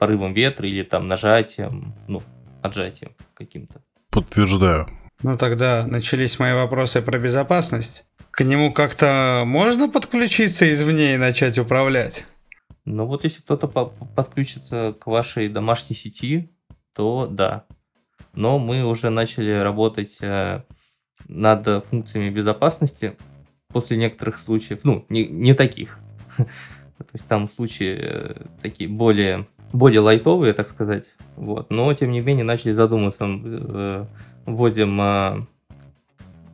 порывом 0.00 0.32
ветра 0.32 0.66
или 0.66 0.82
там 0.82 1.06
нажатием, 1.08 1.94
ну, 2.08 2.22
отжатием 2.62 3.12
каким-то. 3.34 3.82
Подтверждаю. 4.08 4.88
Ну 5.22 5.36
тогда 5.36 5.86
начались 5.86 6.38
мои 6.38 6.54
вопросы 6.54 7.02
про 7.02 7.18
безопасность. 7.18 8.06
К 8.30 8.42
нему 8.42 8.72
как-то 8.72 9.42
можно 9.44 9.90
подключиться 9.90 10.72
извне 10.72 11.14
и 11.14 11.18
начать 11.18 11.58
управлять? 11.58 12.24
Ну 12.86 13.04
вот 13.04 13.24
если 13.24 13.42
кто-то 13.42 13.68
по- 13.68 13.86
подключится 14.16 14.94
к 14.98 15.06
вашей 15.06 15.50
домашней 15.50 15.94
сети, 15.94 16.50
то 16.94 17.28
да. 17.30 17.66
Но 18.32 18.58
мы 18.58 18.84
уже 18.84 19.10
начали 19.10 19.52
работать 19.52 20.16
э, 20.22 20.62
над 21.28 21.84
функциями 21.86 22.30
безопасности 22.30 23.16
после 23.68 23.98
некоторых 23.98 24.38
случаев, 24.38 24.80
ну, 24.84 25.04
не, 25.10 25.26
не 25.26 25.52
таких. 25.52 25.98
То 26.36 27.06
есть 27.12 27.28
там 27.28 27.46
случаи 27.48 27.98
э, 28.00 28.46
такие 28.62 28.88
более, 28.88 29.46
более 29.72 30.00
лайтовые, 30.00 30.52
так 30.52 30.68
сказать. 30.68 31.06
Вот. 31.36 31.70
Но, 31.70 31.92
тем 31.94 32.12
не 32.12 32.20
менее, 32.20 32.44
начали 32.44 32.72
задумываться. 32.72 33.26
Э, 33.28 34.04
вводим 34.46 35.00
э, 35.00 35.46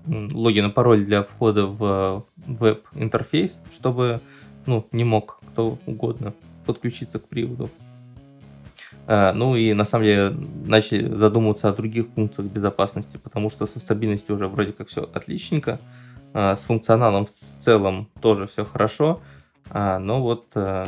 логин 0.06 0.66
и 0.66 0.72
пароль 0.72 1.04
для 1.04 1.22
входа 1.22 1.66
в 1.66 2.24
веб-интерфейс, 2.36 3.60
чтобы 3.72 4.20
ну, 4.66 4.86
не 4.92 5.04
мог 5.04 5.40
кто 5.52 5.78
угодно 5.86 6.34
подключиться 6.66 7.18
к 7.18 7.28
приводу. 7.28 7.70
Ну 9.08 9.54
и 9.54 9.72
на 9.72 9.84
самом 9.84 10.04
деле 10.04 10.36
начали 10.64 11.08
задумываться 11.08 11.68
о 11.68 11.72
других 11.72 12.08
функциях 12.08 12.50
безопасности, 12.50 13.18
потому 13.22 13.50
что 13.50 13.64
со 13.64 13.78
стабильностью 13.78 14.34
уже 14.34 14.48
вроде 14.48 14.72
как 14.72 14.88
все 14.88 15.08
отличненько, 15.14 15.78
с 16.34 16.64
функционалом 16.64 17.24
в 17.24 17.30
целом 17.30 18.08
тоже 18.20 18.48
все 18.48 18.64
хорошо, 18.64 19.20
а, 19.70 19.98
но 19.98 20.22
вот 20.22 20.46
э, 20.54 20.84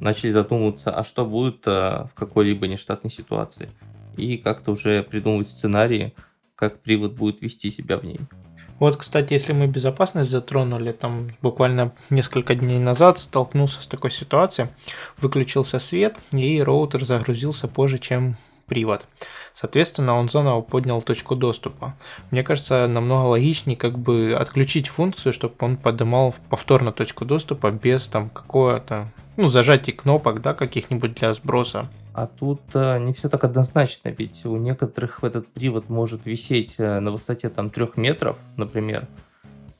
начали 0.00 0.32
задумываться, 0.32 0.90
а 0.94 1.04
что 1.04 1.24
будет 1.24 1.66
э, 1.66 1.70
в 1.70 2.10
какой-либо 2.14 2.66
нештатной 2.66 3.10
ситуации. 3.10 3.70
И 4.16 4.36
как-то 4.36 4.72
уже 4.72 5.02
придумывать 5.02 5.48
сценарии, 5.48 6.14
как 6.54 6.80
привод 6.80 7.12
будет 7.12 7.40
вести 7.40 7.70
себя 7.70 7.98
в 7.98 8.04
ней. 8.04 8.20
Вот, 8.78 8.96
кстати, 8.96 9.32
если 9.32 9.52
мы 9.52 9.66
безопасность 9.66 10.30
затронули, 10.30 10.92
там 10.92 11.30
буквально 11.42 11.92
несколько 12.10 12.54
дней 12.54 12.78
назад 12.78 13.18
столкнулся 13.18 13.82
с 13.82 13.86
такой 13.86 14.10
ситуацией, 14.10 14.68
выключился 15.18 15.80
свет, 15.80 16.18
и 16.32 16.62
роутер 16.62 17.04
загрузился 17.04 17.66
позже, 17.66 17.98
чем 17.98 18.36
привод. 18.66 19.06
Соответственно, 19.52 20.14
он 20.14 20.28
заново 20.28 20.60
поднял 20.60 21.02
точку 21.02 21.34
доступа. 21.34 21.96
Мне 22.30 22.44
кажется, 22.44 22.86
намного 22.86 23.26
логичнее 23.26 23.76
как 23.76 23.98
бы 23.98 24.36
отключить 24.38 24.86
функцию, 24.88 25.32
чтобы 25.32 25.54
он 25.58 25.76
поднимал 25.76 26.34
повторно 26.48 26.92
точку 26.92 27.24
доступа 27.24 27.72
без 27.72 28.06
там 28.06 28.28
какого-то 28.28 29.08
ну, 29.38 29.46
зажатий 29.46 29.92
кнопок, 29.92 30.42
да, 30.42 30.52
каких-нибудь 30.52 31.14
для 31.14 31.32
сброса. 31.32 31.86
А 32.12 32.26
тут 32.26 32.60
э, 32.74 32.98
не 32.98 33.12
все 33.12 33.28
так 33.28 33.44
однозначно, 33.44 34.08
ведь 34.08 34.44
у 34.44 34.56
некоторых 34.56 35.22
этот 35.22 35.46
привод 35.46 35.88
может 35.88 36.26
висеть 36.26 36.74
э, 36.78 36.98
на 36.98 37.12
высоте 37.12 37.48
там 37.48 37.70
трех 37.70 37.96
метров, 37.96 38.36
например, 38.56 39.06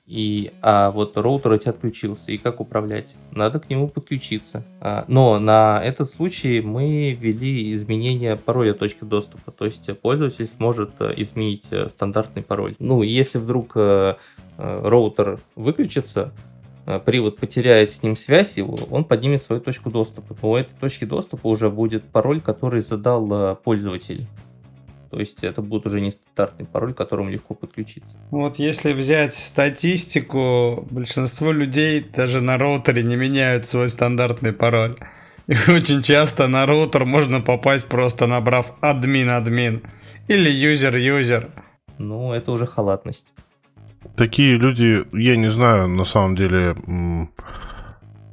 и, 0.07 0.53
а 0.63 0.93
вот 0.93 1.17
роутер 1.17 1.51
у 1.51 1.59
тебя 1.59 1.73
отключился, 1.73 2.31
и 2.31 2.39
как 2.39 2.61
управлять? 2.61 3.17
Надо 3.33 3.59
к 3.59 3.69
нему 3.69 3.89
подключиться. 3.89 4.63
А, 4.81 5.05
но 5.09 5.41
на 5.41 5.83
этот 5.85 6.09
случай 6.09 6.61
мы 6.61 7.13
ввели 7.13 7.75
изменение 7.75 8.37
пароля 8.37 8.75
точки 8.75 9.03
доступа, 9.03 9.51
то 9.51 9.65
есть 9.65 9.91
пользователь 9.99 10.47
сможет 10.47 10.93
э, 11.01 11.15
изменить 11.17 11.73
э, 11.73 11.89
стандартный 11.89 12.45
пароль. 12.45 12.77
Ну, 12.79 13.03
если 13.03 13.39
вдруг 13.39 13.77
роутер 14.57 15.39
выключится, 15.55 16.33
привод 17.05 17.37
потеряет 17.37 17.93
с 17.93 18.03
ним 18.03 18.17
связь, 18.17 18.57
его, 18.57 18.79
он 18.91 19.05
поднимет 19.05 19.43
свою 19.43 19.61
точку 19.61 19.91
доступа. 19.91 20.37
Но 20.41 20.51
у 20.51 20.57
этой 20.57 20.75
точки 20.81 21.05
доступа 21.05 21.47
уже 21.49 21.71
будет 21.71 22.05
пароль, 22.05 22.41
который 22.41 22.81
задал 22.81 23.57
пользователь. 23.57 24.27
То 25.11 25.19
есть 25.19 25.43
это 25.43 25.63
будет 25.63 25.87
уже 25.87 26.01
не 26.01 26.11
стандартный 26.11 26.67
пароль, 26.67 26.93
к 26.93 26.99
которому 26.99 27.31
легко 27.31 27.55
подключиться. 27.55 28.17
Вот 28.31 28.59
если 28.59 28.93
взять 28.93 29.35
статистику, 29.35 30.87
большинство 30.91 31.51
людей 31.51 32.05
даже 32.15 32.41
на 32.41 32.59
роутере 32.59 33.03
не 33.03 33.17
меняют 33.17 33.65
свой 33.65 33.89
стандартный 33.89 34.53
пароль. 34.53 34.97
И 35.47 35.53
очень 35.71 36.03
часто 36.03 36.47
на 36.47 36.67
роутер 36.67 37.07
можно 37.07 37.41
попасть 37.41 37.87
просто 37.87 38.27
набрав 38.27 38.75
админ-админ 38.83 39.83
или 40.29 40.51
юзер-юзер. 40.51 41.49
Ну, 41.97 42.35
это 42.35 42.53
уже 42.53 42.67
халатность. 42.67 43.27
Такие 44.17 44.55
люди, 44.55 45.05
я 45.13 45.37
не 45.37 45.51
знаю, 45.51 45.89
на 45.89 46.05
самом 46.05 46.37
деле, 46.37 46.77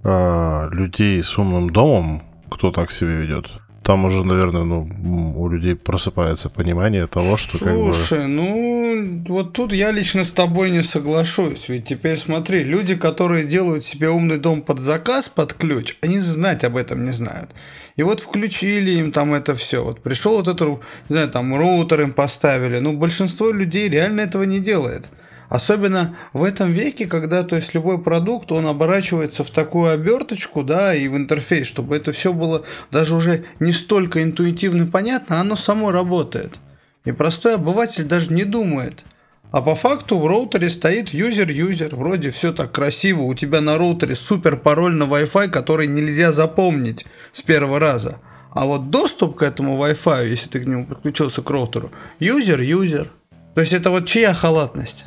э, 0.04 0.70
людей 0.72 1.24
с 1.24 1.38
умным 1.38 1.70
домом, 1.70 2.22
кто 2.50 2.72
так 2.72 2.92
себя 2.92 3.16
ведет 3.16 3.50
там 3.86 4.04
уже, 4.06 4.24
наверное, 4.24 4.64
ну, 4.64 4.90
у 5.38 5.48
людей 5.48 5.76
просыпается 5.76 6.50
понимание 6.50 7.06
того, 7.06 7.38
что 7.38 7.60
Слушай, 7.60 8.18
как 8.18 8.26
бы... 8.26 8.28
Ну, 8.28 9.24
вот 9.28 9.54
тут 9.54 9.74
я 9.74 9.92
лично 9.92 10.26
с 10.26 10.32
тобой 10.32 10.72
не 10.72 10.82
соглашусь. 10.82 11.70
Ведь 11.70 11.86
теперь 11.86 12.18
смотри, 12.18 12.64
люди, 12.64 12.96
которые 12.96 13.46
делают 13.46 13.86
себе 13.86 14.10
умный 14.10 14.40
дом 14.40 14.64
под 14.64 14.80
заказ, 14.80 15.30
под 15.30 15.54
ключ, 15.54 15.98
они 16.02 16.18
знать 16.18 16.64
об 16.64 16.78
этом 16.78 17.06
не 17.06 17.12
знают. 17.12 17.52
И 17.96 18.02
вот 18.02 18.22
включили 18.22 18.90
им 18.90 19.12
там 19.12 19.36
это 19.36 19.54
все. 19.54 19.84
Вот 19.84 20.02
пришел 20.02 20.38
вот 20.38 20.48
этот, 20.48 20.68
не 21.08 21.14
знаю, 21.14 21.30
там 21.30 21.56
роутер 21.56 22.02
им 22.02 22.12
поставили. 22.12 22.80
Ну, 22.80 22.94
большинство 22.94 23.52
людей 23.52 23.88
реально 23.88 24.22
этого 24.22 24.44
не 24.46 24.60
делает. 24.60 25.12
Особенно 25.50 26.16
в 26.34 26.44
этом 26.44 26.72
веке, 26.72 27.06
когда 27.06 27.44
то 27.44 27.56
есть 27.56 27.74
любой 27.74 28.02
продукт, 28.02 28.52
он 28.52 28.68
оборачивается 28.68 29.44
в 29.44 29.52
такую 29.52 29.92
оберточку, 29.92 30.64
да, 30.64 30.96
и 30.96 31.08
в 31.08 31.16
интерфейс, 31.16 31.68
чтобы 31.68 31.96
это 31.96 32.12
все 32.12 32.34
было 32.34 32.64
даже 32.92 33.16
уже 33.16 33.46
не 33.60 33.72
столько 33.72 34.24
интуитивно 34.24 34.88
понятно, 34.88 35.40
оно 35.40 35.56
само 35.56 35.92
работает. 35.92 36.60
И 37.06 37.12
простой 37.12 37.56
обыватель 37.56 38.06
даже 38.06 38.34
не 38.34 38.44
думает. 38.44 39.06
А 39.52 39.62
по 39.62 39.76
факту 39.76 40.20
в 40.20 40.28
роутере 40.28 40.70
стоит 40.70 41.14
user-user. 41.14 41.96
Вроде 41.96 42.32
все 42.32 42.52
так 42.52 42.72
красиво. 42.72 43.22
У 43.22 43.34
тебя 43.36 43.62
на 43.62 43.78
роутере 43.78 44.16
супер 44.16 44.58
пароль 44.58 44.96
на 44.96 45.04
Wi-Fi, 45.04 45.50
который 45.50 45.88
нельзя 45.88 46.34
запомнить 46.34 47.06
с 47.32 47.42
первого 47.42 47.80
раза. 47.80 48.20
А 48.52 48.66
вот 48.66 48.90
доступ 48.90 49.38
к 49.38 49.44
этому 49.44 49.82
Wi-Fi, 49.82 50.28
если 50.28 50.50
ты 50.50 50.60
к 50.60 50.66
нему 50.66 50.86
подключился 50.86 51.42
к 51.42 51.50
роутеру, 51.50 51.92
user-user. 52.20 53.12
То 53.54 53.62
есть 53.62 53.72
это 53.72 53.92
вот 53.92 54.08
чья 54.08 54.34
халатность? 54.34 55.06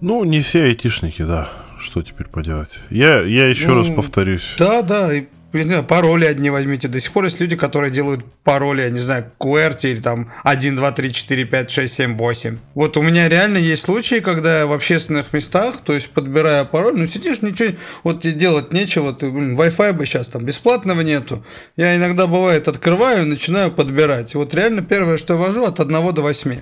Ну, 0.00 0.24
не 0.24 0.40
все 0.40 0.64
айтишники, 0.64 1.22
да. 1.22 1.50
Что 1.80 2.02
теперь 2.02 2.28
поделать? 2.28 2.70
Я, 2.90 3.22
я 3.22 3.48
еще 3.48 3.68
ну, 3.68 3.74
раз 3.76 3.88
повторюсь. 3.88 4.54
Да, 4.58 4.82
да, 4.82 5.14
и 5.14 5.26
не 5.52 5.62
знаю, 5.62 5.84
пароли 5.84 6.24
одни 6.24 6.50
возьмите. 6.50 6.88
До 6.88 7.00
сих 7.00 7.12
пор 7.12 7.24
есть 7.24 7.40
люди, 7.40 7.56
которые 7.56 7.90
делают 7.90 8.24
пароли, 8.44 8.82
я 8.82 8.90
не 8.90 8.98
знаю, 8.98 9.30
QWERTY 9.38 9.92
или 9.92 10.00
там 10.00 10.32
1, 10.44 10.76
2, 10.76 10.92
3, 10.92 11.12
4, 11.12 11.44
5, 11.44 11.70
6, 11.70 11.94
7, 11.94 12.16
8. 12.16 12.58
Вот 12.74 12.96
у 12.96 13.02
меня 13.02 13.28
реально 13.28 13.58
есть 13.58 13.82
случаи, 13.82 14.20
когда 14.20 14.60
я 14.60 14.66
в 14.66 14.72
общественных 14.72 15.32
местах, 15.32 15.76
то 15.84 15.94
есть 15.94 16.10
подбирая 16.10 16.64
пароль, 16.64 16.96
ну 16.96 17.06
сидишь, 17.06 17.42
ничего, 17.42 17.76
вот 18.02 18.22
тебе 18.22 18.32
делать 18.32 18.72
нечего, 18.72 19.12
ты, 19.12 19.30
блин, 19.30 19.56
Wi-Fi 19.56 19.92
бы 19.92 20.06
сейчас 20.06 20.28
там 20.28 20.44
бесплатного 20.44 21.00
нету. 21.00 21.44
Я 21.76 21.96
иногда 21.96 22.26
бывает 22.26 22.68
открываю 22.68 23.22
и 23.22 23.26
начинаю 23.26 23.70
подбирать. 23.70 24.34
Вот 24.34 24.54
реально 24.54 24.82
первое, 24.82 25.16
что 25.16 25.34
я 25.34 25.40
вожу, 25.40 25.64
от 25.64 25.80
1 25.80 26.14
до 26.14 26.22
8. 26.22 26.54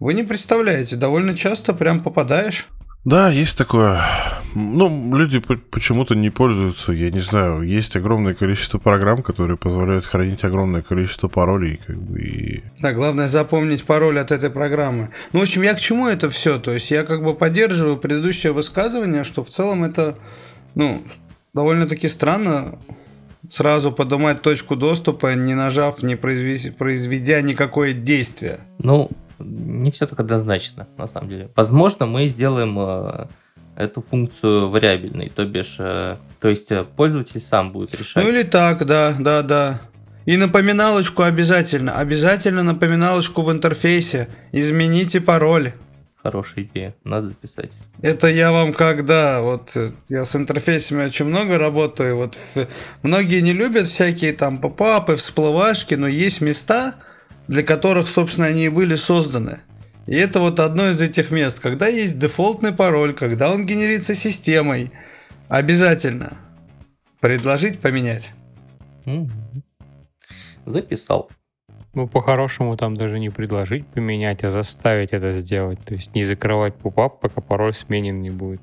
Вы 0.00 0.14
не 0.14 0.22
представляете, 0.22 0.96
довольно 0.96 1.36
часто 1.36 1.74
прям 1.74 2.02
попадаешь. 2.02 2.68
Да, 3.04 3.30
есть 3.30 3.56
такое. 3.56 4.02
Ну, 4.54 5.14
люди 5.14 5.40
почему-то 5.40 6.14
не 6.14 6.30
пользуются, 6.30 6.92
я 6.92 7.10
не 7.10 7.20
знаю, 7.20 7.62
есть 7.62 7.94
огромное 7.96 8.34
количество 8.34 8.78
программ, 8.78 9.22
которые 9.22 9.56
позволяют 9.56 10.06
хранить 10.06 10.42
огромное 10.42 10.82
количество 10.82 11.28
паролей, 11.28 11.80
как 11.86 12.00
бы 12.00 12.18
и... 12.18 12.62
Да, 12.80 12.92
главное 12.92 13.28
запомнить 13.28 13.84
пароль 13.84 14.18
от 14.18 14.32
этой 14.32 14.50
программы. 14.50 15.10
Ну, 15.32 15.40
в 15.40 15.42
общем, 15.42 15.62
я 15.62 15.74
к 15.74 15.80
чему 15.80 16.08
это 16.08 16.30
все? 16.30 16.58
То 16.58 16.72
есть 16.72 16.90
я 16.90 17.04
как 17.04 17.22
бы 17.22 17.34
поддерживаю 17.34 17.96
предыдущее 17.96 18.52
высказывание, 18.52 19.24
что 19.24 19.44
в 19.44 19.50
целом 19.50 19.84
это, 19.84 20.18
ну, 20.74 21.02
довольно-таки 21.54 22.08
странно 22.08 22.78
сразу 23.48 23.92
поднимать 23.92 24.42
точку 24.42 24.76
доступа, 24.76 25.34
не 25.34 25.54
нажав, 25.54 26.02
не 26.02 26.16
произведя 26.16 27.40
никакое 27.40 27.92
действие. 27.92 28.60
Ну, 28.78 29.10
не 29.40 29.90
все 29.90 30.06
так 30.06 30.20
однозначно, 30.20 30.86
на 30.96 31.06
самом 31.06 31.28
деле. 31.28 31.50
Возможно, 31.56 32.06
мы 32.06 32.28
сделаем 32.28 32.78
э, 32.78 33.26
эту 33.76 34.02
функцию 34.02 34.68
вариабельной, 34.70 35.30
то 35.34 35.44
бишь, 35.44 35.76
э, 35.78 36.16
то 36.40 36.48
есть 36.48 36.70
э, 36.72 36.84
пользователь 36.84 37.40
сам 37.40 37.72
будет 37.72 37.94
решать. 37.94 38.22
Ну 38.22 38.30
или 38.30 38.42
так, 38.42 38.86
да, 38.86 39.14
да, 39.18 39.42
да. 39.42 39.80
И 40.26 40.36
напоминалочку 40.36 41.22
обязательно, 41.22 41.96
обязательно 41.96 42.62
напоминалочку 42.62 43.42
в 43.42 43.50
интерфейсе. 43.50 44.28
Измените 44.52 45.20
пароль. 45.20 45.72
Хорошая 46.22 46.64
идея, 46.64 46.94
надо 47.02 47.28
записать. 47.28 47.72
Это 48.02 48.26
я 48.28 48.52
вам 48.52 48.74
когда, 48.74 49.40
вот 49.40 49.74
я 50.10 50.26
с 50.26 50.36
интерфейсами 50.36 51.06
очень 51.06 51.24
много 51.24 51.56
работаю, 51.56 52.16
вот 52.16 52.36
в, 52.54 52.66
многие 53.02 53.40
не 53.40 53.54
любят 53.54 53.86
всякие 53.86 54.34
там 54.34 54.58
попапы, 54.58 55.16
всплывашки, 55.16 55.94
но 55.94 56.06
есть 56.06 56.42
места, 56.42 56.96
для 57.50 57.64
которых, 57.64 58.06
собственно, 58.06 58.46
они 58.46 58.66
и 58.66 58.68
были 58.68 58.94
созданы. 58.94 59.58
И 60.06 60.14
это 60.14 60.38
вот 60.38 60.60
одно 60.60 60.90
из 60.90 61.00
этих 61.00 61.32
мест, 61.32 61.58
когда 61.58 61.88
есть 61.88 62.16
дефолтный 62.16 62.72
пароль, 62.72 63.12
когда 63.12 63.50
он 63.52 63.66
генерится 63.66 64.14
системой, 64.14 64.92
обязательно 65.48 66.34
предложить 67.18 67.80
поменять. 67.80 68.30
записал. 70.64 71.28
Ну, 71.92 72.06
по-хорошему, 72.06 72.76
там 72.76 72.94
даже 72.94 73.18
не 73.18 73.30
предложить 73.30 73.84
поменять, 73.84 74.44
а 74.44 74.50
заставить 74.50 75.10
это 75.10 75.32
сделать. 75.32 75.80
То 75.84 75.94
есть 75.94 76.14
не 76.14 76.22
закрывать 76.22 76.76
пупап, 76.76 77.20
пока 77.20 77.40
пароль 77.40 77.74
сменен 77.74 78.22
не 78.22 78.30
будет. 78.30 78.60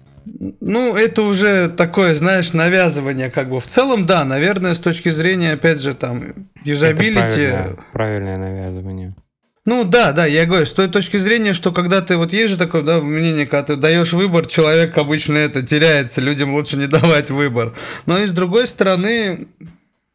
Ну, 0.59 0.95
это 0.95 1.21
уже 1.21 1.69
такое, 1.69 2.13
знаешь, 2.15 2.53
навязывание, 2.53 3.29
как 3.29 3.49
бы. 3.49 3.59
В 3.59 3.67
целом, 3.67 4.05
да, 4.05 4.25
наверное, 4.25 4.73
с 4.73 4.79
точки 4.79 5.09
зрения, 5.09 5.53
опять 5.53 5.81
же, 5.81 5.93
там, 5.93 6.49
юзабилити... 6.63 7.15
Правильное, 7.15 7.75
правильное 7.93 8.37
навязывание. 8.37 9.15
Ну 9.65 9.83
да, 9.83 10.13
да, 10.13 10.25
я 10.25 10.45
говорю, 10.45 10.65
с 10.65 10.71
той 10.71 10.87
точки 10.87 11.17
зрения, 11.17 11.53
что 11.53 11.73
когда 11.73 12.01
ты, 12.01 12.15
вот 12.15 12.31
есть 12.31 12.51
же 12.51 12.57
такое, 12.57 12.83
да, 12.83 13.01
мнение, 13.01 13.45
когда 13.45 13.63
ты 13.63 13.75
даешь 13.75 14.13
выбор, 14.13 14.45
человек 14.45 14.97
обычно 14.97 15.37
это 15.37 15.61
теряется, 15.61 16.21
людям 16.21 16.53
лучше 16.53 16.77
не 16.77 16.87
давать 16.87 17.29
выбор. 17.29 17.75
Но 18.05 18.17
и 18.17 18.25
с 18.25 18.31
другой 18.31 18.65
стороны, 18.67 19.47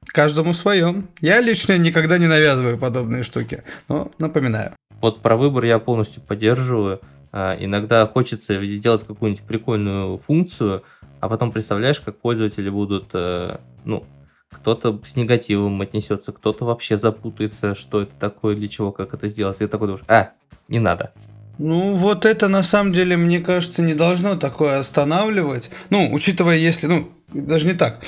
каждому 0.07 0.55
свое. 0.55 1.03
Я 1.21 1.41
лично 1.41 1.77
никогда 1.77 2.19
не 2.19 2.29
навязываю 2.29 2.79
подобные 2.79 3.23
штуки, 3.23 3.63
но 3.89 4.11
напоминаю. 4.19 4.73
Вот 5.03 5.21
про 5.21 5.37
выбор 5.37 5.65
я 5.65 5.79
полностью 5.79 6.23
поддерживаю. 6.23 7.01
А, 7.33 7.57
иногда 7.59 8.07
хочется 8.07 8.65
сделать 8.65 9.05
какую-нибудь 9.07 9.45
прикольную 9.45 10.19
функцию, 10.19 10.85
а 11.21 11.29
потом 11.29 11.51
представляешь, 11.51 12.01
как 12.01 12.19
пользователи 12.19 12.69
будут, 12.69 13.11
э, 13.15 13.57
ну, 13.85 14.05
кто-то 14.51 15.01
с 15.05 15.17
негативом 15.17 15.81
отнесется, 15.81 16.33
кто-то 16.33 16.67
вообще 16.67 16.99
запутается, 16.99 17.75
что 17.75 18.03
это 18.03 18.13
такое, 18.21 18.55
для 18.55 18.69
чего, 18.69 18.93
как 18.93 19.15
это 19.15 19.29
сделать. 19.29 19.61
И 19.61 19.67
такой 19.67 19.89
думаешь, 19.89 20.05
а, 20.09 20.31
не 20.69 20.79
надо. 20.79 21.13
Ну, 21.59 21.97
вот 21.97 22.27
это 22.27 22.49
на 22.49 22.63
самом 22.63 22.93
деле, 22.93 23.17
мне 23.17 23.41
кажется, 23.41 23.83
не 23.83 23.95
должно 23.95 24.37
такое 24.37 24.79
останавливать. 24.79 25.71
Ну, 25.89 26.13
учитывая, 26.13 26.57
если, 26.57 26.87
ну, 26.87 27.11
даже 27.33 27.67
не 27.67 27.75
так. 27.75 28.01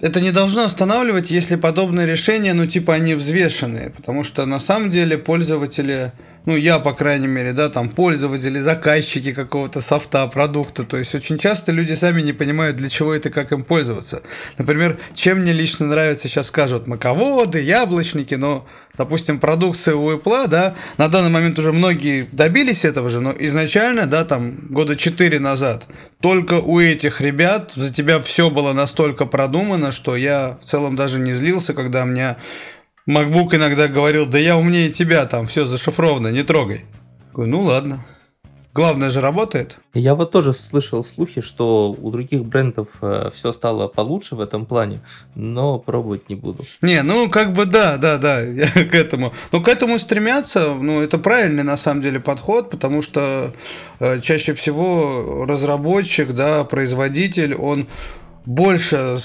Это 0.00 0.20
не 0.20 0.32
должно 0.32 0.64
останавливать, 0.64 1.30
если 1.30 1.56
подобные 1.56 2.06
решения, 2.06 2.54
ну, 2.54 2.66
типа, 2.66 2.94
они 2.94 3.14
взвешенные. 3.14 3.90
Потому 3.90 4.24
что 4.24 4.46
на 4.46 4.58
самом 4.58 4.90
деле 4.90 5.16
пользователи 5.16 6.12
ну, 6.46 6.56
я, 6.56 6.78
по 6.78 6.92
крайней 6.92 7.26
мере, 7.26 7.52
да, 7.52 7.70
там, 7.70 7.88
пользователи, 7.88 8.60
заказчики 8.60 9.32
какого-то 9.32 9.80
софта, 9.80 10.26
продукта, 10.26 10.84
то 10.84 10.98
есть 10.98 11.14
очень 11.14 11.38
часто 11.38 11.72
люди 11.72 11.94
сами 11.94 12.20
не 12.20 12.32
понимают, 12.32 12.76
для 12.76 12.88
чего 12.88 13.14
это, 13.14 13.30
как 13.30 13.52
им 13.52 13.64
пользоваться. 13.64 14.22
Например, 14.58 14.98
чем 15.14 15.40
мне 15.40 15.52
лично 15.52 15.86
нравится, 15.86 16.28
сейчас 16.28 16.48
скажут, 16.48 16.86
маководы, 16.86 17.62
яблочники, 17.62 18.34
но, 18.34 18.66
допустим, 18.96 19.40
продукция 19.40 19.94
у 19.94 20.12
Apple, 20.12 20.48
да, 20.48 20.74
на 20.98 21.08
данный 21.08 21.30
момент 21.30 21.58
уже 21.58 21.72
многие 21.72 22.28
добились 22.30 22.84
этого 22.84 23.08
же, 23.08 23.20
но 23.20 23.32
изначально, 23.38 24.06
да, 24.06 24.24
там, 24.24 24.66
года 24.68 24.96
4 24.96 25.38
назад, 25.40 25.86
только 26.20 26.54
у 26.54 26.78
этих 26.78 27.20
ребят 27.20 27.72
за 27.74 27.92
тебя 27.92 28.20
все 28.20 28.50
было 28.50 28.72
настолько 28.72 29.24
продумано, 29.24 29.92
что 29.92 30.16
я 30.16 30.58
в 30.60 30.64
целом 30.64 30.96
даже 30.96 31.20
не 31.20 31.32
злился, 31.32 31.74
когда 31.74 32.04
меня 32.04 32.36
MacBook 33.08 33.54
иногда 33.54 33.86
говорил, 33.88 34.26
да 34.26 34.38
я 34.38 34.56
умнее 34.56 34.90
тебя, 34.90 35.26
там 35.26 35.46
все 35.46 35.66
зашифровано, 35.66 36.28
не 36.28 36.42
трогай. 36.42 36.84
Говорю, 37.32 37.50
ну 37.50 37.62
ладно. 37.62 38.04
Главное 38.74 39.10
же 39.10 39.20
работает. 39.20 39.76
Я 39.92 40.16
вот 40.16 40.32
тоже 40.32 40.52
слышал 40.52 41.04
слухи, 41.04 41.40
что 41.40 41.92
у 41.92 42.10
других 42.10 42.44
брендов 42.44 42.88
э, 43.02 43.30
все 43.32 43.52
стало 43.52 43.86
получше 43.86 44.34
в 44.34 44.40
этом 44.40 44.66
плане, 44.66 45.00
но 45.36 45.78
пробовать 45.78 46.28
не 46.28 46.34
буду. 46.34 46.64
Не, 46.82 47.02
ну 47.04 47.30
как 47.30 47.52
бы 47.52 47.66
да, 47.66 47.98
да, 47.98 48.18
да, 48.18 48.40
я 48.42 48.66
к 48.66 48.94
этому. 48.96 49.32
Но 49.52 49.60
к 49.60 49.68
этому 49.68 49.96
стремятся, 50.00 50.74
ну 50.74 51.00
это 51.00 51.18
правильный 51.18 51.62
на 51.62 51.76
самом 51.76 52.02
деле 52.02 52.18
подход, 52.18 52.68
потому 52.68 53.00
что 53.00 53.52
э, 54.00 54.20
чаще 54.20 54.54
всего 54.54 55.44
разработчик, 55.46 56.32
да, 56.32 56.64
производитель, 56.64 57.54
он 57.54 57.86
больше, 58.46 59.16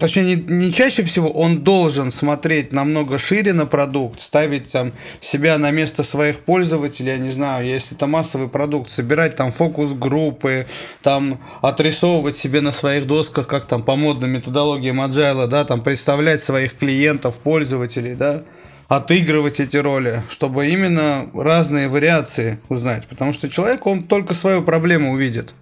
точнее, 0.00 0.36
не, 0.36 0.36
не 0.36 0.72
чаще 0.72 1.02
всего, 1.02 1.30
он 1.30 1.62
должен 1.64 2.10
смотреть 2.10 2.72
намного 2.72 3.18
шире 3.18 3.52
на 3.52 3.66
продукт, 3.66 4.20
ставить 4.20 4.72
там 4.72 4.92
себя 5.20 5.58
на 5.58 5.70
место 5.70 6.02
своих 6.02 6.40
пользователей, 6.40 7.10
я 7.10 7.18
не 7.18 7.30
знаю, 7.30 7.66
если 7.66 7.94
это 7.94 8.06
массовый 8.06 8.48
продукт, 8.48 8.90
собирать 8.90 9.36
там 9.36 9.52
фокус-группы, 9.52 10.66
там 11.02 11.40
отрисовывать 11.60 12.38
себе 12.38 12.62
на 12.62 12.72
своих 12.72 13.06
досках, 13.06 13.46
как 13.46 13.66
там 13.66 13.82
по 13.82 13.96
модной 13.96 14.28
методологии 14.28 14.92
Agile, 14.94 15.46
да, 15.46 15.64
там 15.64 15.82
представлять 15.82 16.42
своих 16.42 16.78
клиентов, 16.78 17.36
пользователей, 17.36 18.14
да, 18.14 18.42
отыгрывать 18.88 19.60
эти 19.60 19.76
роли, 19.76 20.22
чтобы 20.30 20.68
именно 20.68 21.26
разные 21.34 21.88
вариации 21.88 22.60
узнать, 22.70 23.06
потому 23.08 23.34
что 23.34 23.50
человек, 23.50 23.86
он 23.86 24.04
только 24.04 24.32
свою 24.32 24.62
проблему 24.62 25.12
увидит 25.12 25.54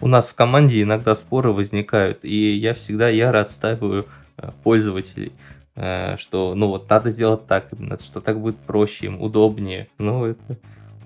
у 0.00 0.08
нас 0.08 0.28
в 0.28 0.34
команде 0.34 0.82
иногда 0.82 1.14
споры 1.14 1.52
возникают, 1.52 2.24
и 2.24 2.56
я 2.56 2.74
всегда 2.74 3.08
яро 3.08 3.40
отстаиваю 3.40 4.06
э, 4.36 4.50
пользователей, 4.62 5.32
э, 5.76 6.16
что 6.16 6.54
ну 6.54 6.68
вот 6.68 6.88
надо 6.88 7.10
сделать 7.10 7.46
так, 7.46 7.66
что 8.00 8.20
так 8.20 8.40
будет 8.40 8.56
проще 8.56 9.06
им, 9.06 9.20
удобнее. 9.20 9.88
Ну, 9.98 10.26
это 10.26 10.58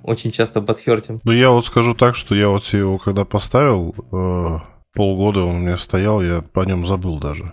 очень 0.03 0.31
часто 0.31 0.61
подхертим. 0.61 1.21
Ну, 1.25 1.33
я 1.33 1.51
вот 1.51 1.67
скажу 1.67 1.95
так, 1.95 2.15
что 2.15 2.35
я 2.35 2.49
вот 2.49 2.65
его 2.67 2.99
когда 2.99 3.25
поставил, 3.25 3.95
э, 4.13 4.59
полгода 4.95 5.43
он 5.43 5.57
у 5.57 5.59
меня 5.59 5.79
стоял, 5.79 6.23
я 6.23 6.43
по 6.43 6.65
нем 6.65 6.87
забыл 6.87 7.19
даже. 7.19 7.53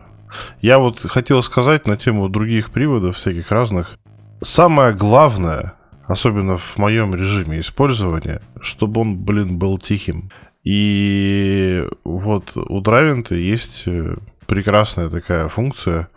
Я 0.62 0.80
вот 0.80 1.00
хотел 1.00 1.44
сказать 1.44 1.88
на 1.88 1.98
тему 1.98 2.30
других 2.30 2.72
приводов, 2.72 3.18
всяких 3.18 3.52
разных. 3.52 3.98
Самое 4.42 4.94
главное, 4.94 5.74
особенно 6.08 6.58
в 6.58 6.78
моем 6.78 7.14
режиме 7.14 7.60
использования, 7.60 8.42
чтобы 8.60 9.02
он, 9.02 9.18
блин, 9.18 9.58
был 9.58 9.78
тихим. 9.78 10.32
И 10.64 11.88
вот 12.04 12.52
у 12.56 12.82
Дравинта 12.82 13.36
есть 13.36 13.84
э, 13.88 14.16
прекрасная 14.46 15.10
такая 15.10 15.48
функция, 15.48 16.10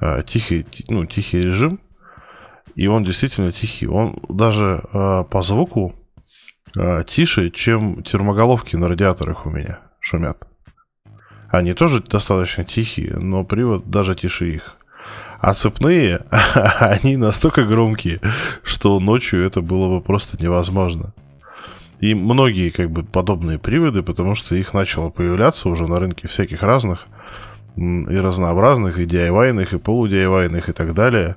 э, 0.00 0.22
тихий, 0.26 0.66
ну, 0.88 1.06
тихий 1.06 1.40
режим, 1.40 1.78
и 2.74 2.88
он 2.88 3.04
действительно 3.04 3.52
тихий. 3.52 3.86
Он 3.86 4.18
даже 4.28 4.82
э, 4.92 5.24
по 5.30 5.42
звуку 5.42 5.94
тише, 7.06 7.48
чем 7.48 8.02
термоголовки 8.02 8.76
на 8.76 8.88
радиаторах 8.88 9.46
у 9.46 9.50
меня 9.50 9.78
шумят. 9.98 10.46
Они 11.48 11.72
тоже 11.72 12.02
достаточно 12.02 12.64
тихие, 12.64 13.14
но 13.16 13.44
привод 13.44 13.88
даже 13.88 14.14
тише 14.14 14.50
их. 14.50 14.76
А 15.40 15.54
цепные, 15.54 16.20
они 16.80 17.16
настолько 17.16 17.64
громкие, 17.64 18.20
что 18.62 19.00
ночью 19.00 19.42
это 19.42 19.62
было 19.62 19.88
бы 19.88 20.02
просто 20.02 20.36
невозможно. 20.42 21.14
И 22.00 22.14
многие 22.14 22.70
как 22.70 22.90
бы 22.90 23.04
подобные 23.04 23.58
приводы, 23.58 24.02
потому 24.02 24.34
что 24.34 24.54
их 24.54 24.74
начало 24.74 25.10
появляться 25.10 25.68
уже 25.68 25.86
на 25.86 25.98
рынке 25.98 26.28
всяких 26.28 26.62
разных 26.62 27.06
и 27.76 28.16
разнообразных, 28.16 28.98
и 28.98 29.04
DIY-ных, 29.04 29.74
и 29.74 29.78
полу-DIY-ных, 29.78 30.68
и 30.68 30.72
так 30.72 30.94
далее. 30.94 31.36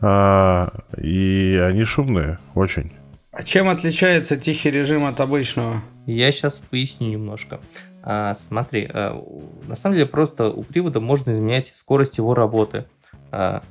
А, 0.00 0.72
и 0.96 1.60
они 1.62 1.84
шумные, 1.84 2.38
очень. 2.54 2.92
А 3.32 3.42
чем 3.44 3.68
отличается 3.68 4.36
тихий 4.36 4.70
режим 4.70 5.04
от 5.04 5.20
обычного? 5.20 5.82
Я 6.06 6.32
сейчас 6.32 6.58
поясню 6.58 7.08
немножко. 7.08 7.60
А, 8.02 8.34
смотри, 8.34 8.88
а, 8.92 9.22
на 9.66 9.76
самом 9.76 9.94
деле 9.96 10.06
просто 10.06 10.50
у 10.50 10.62
привода 10.62 11.00
можно 11.00 11.32
изменять 11.32 11.68
скорость 11.68 12.18
его 12.18 12.34
работы. 12.34 12.86
А, 13.30 13.62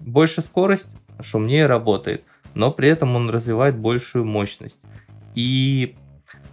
больше 0.00 0.40
скорость, 0.40 0.96
шумнее 1.20 1.66
работает, 1.66 2.24
но 2.54 2.70
при 2.72 2.88
этом 2.88 3.14
он 3.14 3.30
развивает 3.30 3.76
большую 3.76 4.24
мощность. 4.24 4.80
И 5.34 5.96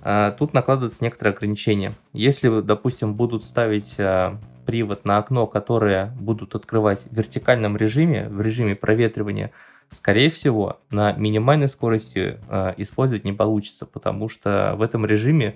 а, 0.01 0.31
тут 0.31 0.53
накладываются 0.53 1.03
некоторые 1.03 1.33
ограничения. 1.33 1.93
Если, 2.13 2.61
допустим, 2.61 3.13
будут 3.13 3.43
ставить 3.43 3.95
а, 3.99 4.39
привод 4.65 5.05
на 5.05 5.17
окно, 5.17 5.47
которое 5.47 6.15
будут 6.19 6.55
открывать 6.55 7.03
в 7.03 7.15
вертикальном 7.15 7.77
режиме, 7.77 8.29
в 8.29 8.41
режиме 8.41 8.75
проветривания, 8.75 9.51
скорее 9.91 10.29
всего, 10.29 10.79
на 10.89 11.13
минимальной 11.13 11.67
скорости 11.67 12.39
а, 12.47 12.73
использовать 12.77 13.25
не 13.25 13.33
получится, 13.33 13.85
потому 13.85 14.29
что 14.29 14.75
в 14.77 14.81
этом 14.81 15.05
режиме 15.05 15.55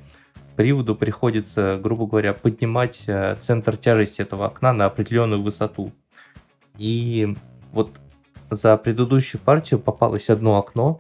приводу 0.55 0.95
приходится, 0.95 1.79
грубо 1.81 2.05
говоря, 2.05 2.33
поднимать 2.33 3.05
а, 3.07 3.35
центр 3.35 3.77
тяжести 3.77 4.21
этого 4.21 4.47
окна 4.47 4.73
на 4.73 4.85
определенную 4.85 5.41
высоту. 5.41 5.91
И 6.77 7.35
вот 7.71 7.91
за 8.49 8.77
предыдущую 8.77 9.41
партию 9.41 9.79
попалось 9.79 10.29
одно 10.29 10.57
окно, 10.57 10.99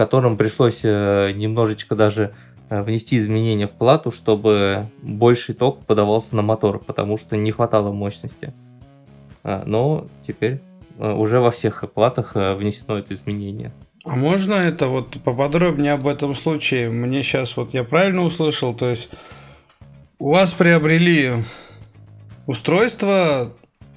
котором 0.00 0.38
пришлось 0.38 0.80
э, 0.82 1.32
немножечко 1.32 1.94
даже 1.94 2.32
э, 2.70 2.80
внести 2.80 3.18
изменения 3.18 3.66
в 3.66 3.72
плату, 3.72 4.10
чтобы 4.10 4.86
больший 5.02 5.54
ток 5.54 5.84
подавался 5.84 6.36
на 6.36 6.40
мотор, 6.40 6.78
потому 6.78 7.18
что 7.18 7.36
не 7.36 7.50
хватало 7.50 7.92
мощности. 7.92 8.54
А, 9.44 9.62
но 9.66 10.06
теперь 10.26 10.62
э, 10.98 11.12
уже 11.12 11.40
во 11.40 11.50
всех 11.50 11.84
платах 11.92 12.34
внесено 12.34 12.96
это 12.96 13.12
изменение. 13.12 13.74
А 14.06 14.16
можно 14.16 14.54
это 14.54 14.86
вот 14.86 15.22
поподробнее 15.22 15.92
об 15.92 16.06
этом 16.06 16.34
случае? 16.34 16.88
Мне 16.88 17.22
сейчас 17.22 17.58
вот 17.58 17.74
я 17.74 17.84
правильно 17.84 18.22
услышал, 18.22 18.72
то 18.72 18.88
есть 18.88 19.10
у 20.18 20.30
вас 20.30 20.54
приобрели 20.54 21.32
устройство 22.46 23.52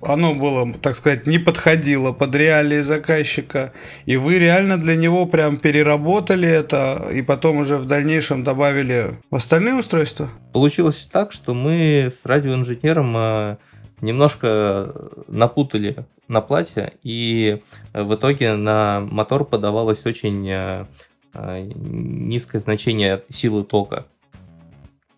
оно 0.09 0.33
было, 0.33 0.73
так 0.73 0.95
сказать, 0.95 1.27
не 1.27 1.37
подходило 1.37 2.11
под 2.11 2.35
реалии 2.35 2.81
заказчика, 2.81 3.73
и 4.05 4.17
вы 4.17 4.39
реально 4.39 4.77
для 4.77 4.95
него 4.95 5.25
прям 5.25 5.57
переработали 5.57 6.47
это, 6.47 7.09
и 7.13 7.21
потом 7.21 7.57
уже 7.57 7.77
в 7.77 7.85
дальнейшем 7.85 8.43
добавили 8.43 9.11
в 9.29 9.35
остальные 9.35 9.75
устройства? 9.75 10.29
Получилось 10.51 11.07
так, 11.11 11.31
что 11.31 11.53
мы 11.53 12.11
с 12.11 12.25
радиоинженером 12.25 13.17
э, 13.17 13.57
немножко 14.01 14.93
напутали 15.27 16.05
на 16.27 16.41
плате, 16.41 16.93
и 17.03 17.59
в 17.93 18.15
итоге 18.15 18.55
на 18.55 19.01
мотор 19.01 19.45
подавалось 19.45 20.05
очень 20.05 20.47
э, 20.49 20.85
э, 21.33 21.61
низкое 21.73 22.61
значение 22.61 23.23
силы 23.29 23.63
тока. 23.63 24.05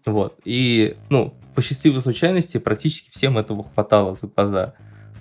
Вот. 0.06 0.38
И, 0.46 0.96
ну, 1.10 1.34
по 1.56 1.62
счастливой 1.62 2.02
случайности 2.02 2.58
практически 2.58 3.10
всем 3.10 3.38
этого 3.38 3.70
хватало 3.74 4.16
за 4.16 4.28
глаза. 4.28 4.74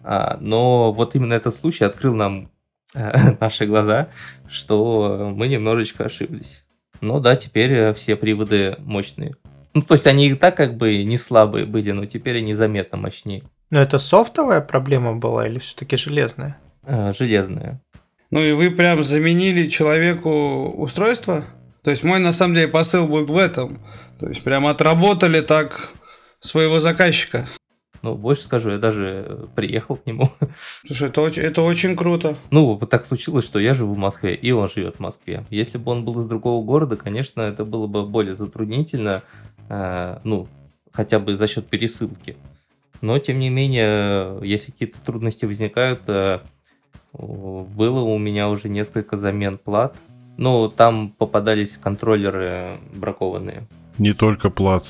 А, 0.02 0.36
но 0.40 0.92
вот 0.92 1.14
именно 1.14 1.34
этот 1.34 1.54
случай 1.54 1.84
открыл 1.84 2.14
нам 2.14 2.50
э, 2.94 3.36
наши 3.40 3.66
глаза, 3.66 4.08
что 4.48 5.32
мы 5.34 5.48
немножечко 5.48 6.04
ошиблись. 6.04 6.64
Но 7.00 7.20
да, 7.20 7.36
теперь 7.36 7.92
все 7.94 8.16
приводы 8.16 8.76
мощные. 8.80 9.34
Ну, 9.74 9.82
то 9.82 9.94
есть 9.94 10.06
они 10.06 10.28
и 10.28 10.34
так 10.34 10.56
как 10.56 10.76
бы 10.76 11.02
не 11.02 11.16
слабые 11.16 11.66
были, 11.66 11.90
но 11.90 12.06
теперь 12.06 12.38
они 12.38 12.54
заметно 12.54 12.96
мощнее. 12.98 13.42
Но 13.70 13.80
это 13.80 13.98
софтовая 13.98 14.60
проблема 14.60 15.14
была 15.14 15.48
или 15.48 15.58
все-таки 15.58 15.96
железная? 15.96 16.58
Э, 16.84 17.12
железная. 17.12 17.80
Ну 18.30 18.40
и 18.40 18.52
вы 18.52 18.70
прям 18.70 19.02
заменили 19.04 19.68
человеку 19.68 20.68
устройство? 20.76 21.44
То 21.82 21.90
есть 21.90 22.04
мой 22.04 22.18
на 22.18 22.32
самом 22.32 22.54
деле 22.54 22.68
посыл 22.68 23.06
был 23.06 23.26
в 23.26 23.36
этом. 23.36 23.80
То 24.18 24.28
есть 24.28 24.42
прям 24.42 24.66
отработали 24.66 25.40
так 25.40 25.90
своего 26.44 26.78
заказчика. 26.78 27.46
Ну, 28.02 28.16
больше 28.16 28.42
скажу, 28.42 28.70
я 28.70 28.78
даже 28.78 29.48
приехал 29.54 29.96
к 29.96 30.04
нему. 30.04 30.28
Слушай, 30.84 31.08
это 31.08 31.22
очень, 31.22 31.42
это 31.42 31.62
очень 31.62 31.96
круто. 31.96 32.36
Ну, 32.50 32.76
так 32.78 33.06
случилось, 33.06 33.46
что 33.46 33.58
я 33.58 33.72
живу 33.72 33.94
в 33.94 33.98
Москве, 33.98 34.34
и 34.34 34.52
он 34.52 34.68
живет 34.68 34.96
в 34.96 35.00
Москве. 35.00 35.46
Если 35.48 35.78
бы 35.78 35.90
он 35.90 36.04
был 36.04 36.20
из 36.20 36.26
другого 36.26 36.62
города, 36.62 36.96
конечно, 36.96 37.40
это 37.40 37.64
было 37.64 37.86
бы 37.86 38.04
более 38.04 38.34
затруднительно, 38.34 39.22
э, 39.70 40.18
ну, 40.22 40.46
хотя 40.92 41.18
бы 41.18 41.38
за 41.38 41.46
счет 41.46 41.66
пересылки. 41.66 42.36
Но, 43.00 43.18
тем 43.18 43.38
не 43.38 43.48
менее, 43.48 44.38
если 44.46 44.70
какие-то 44.70 45.00
трудности 45.00 45.46
возникают, 45.46 46.02
э, 46.08 46.40
было 47.14 48.00
у 48.00 48.18
меня 48.18 48.50
уже 48.50 48.68
несколько 48.68 49.16
замен 49.16 49.56
плат. 49.56 49.96
Ну, 50.36 50.68
там 50.68 51.08
попадались 51.08 51.78
контроллеры 51.78 52.76
бракованные. 52.92 53.66
Не 53.96 54.12
только 54.12 54.50
плат. 54.50 54.84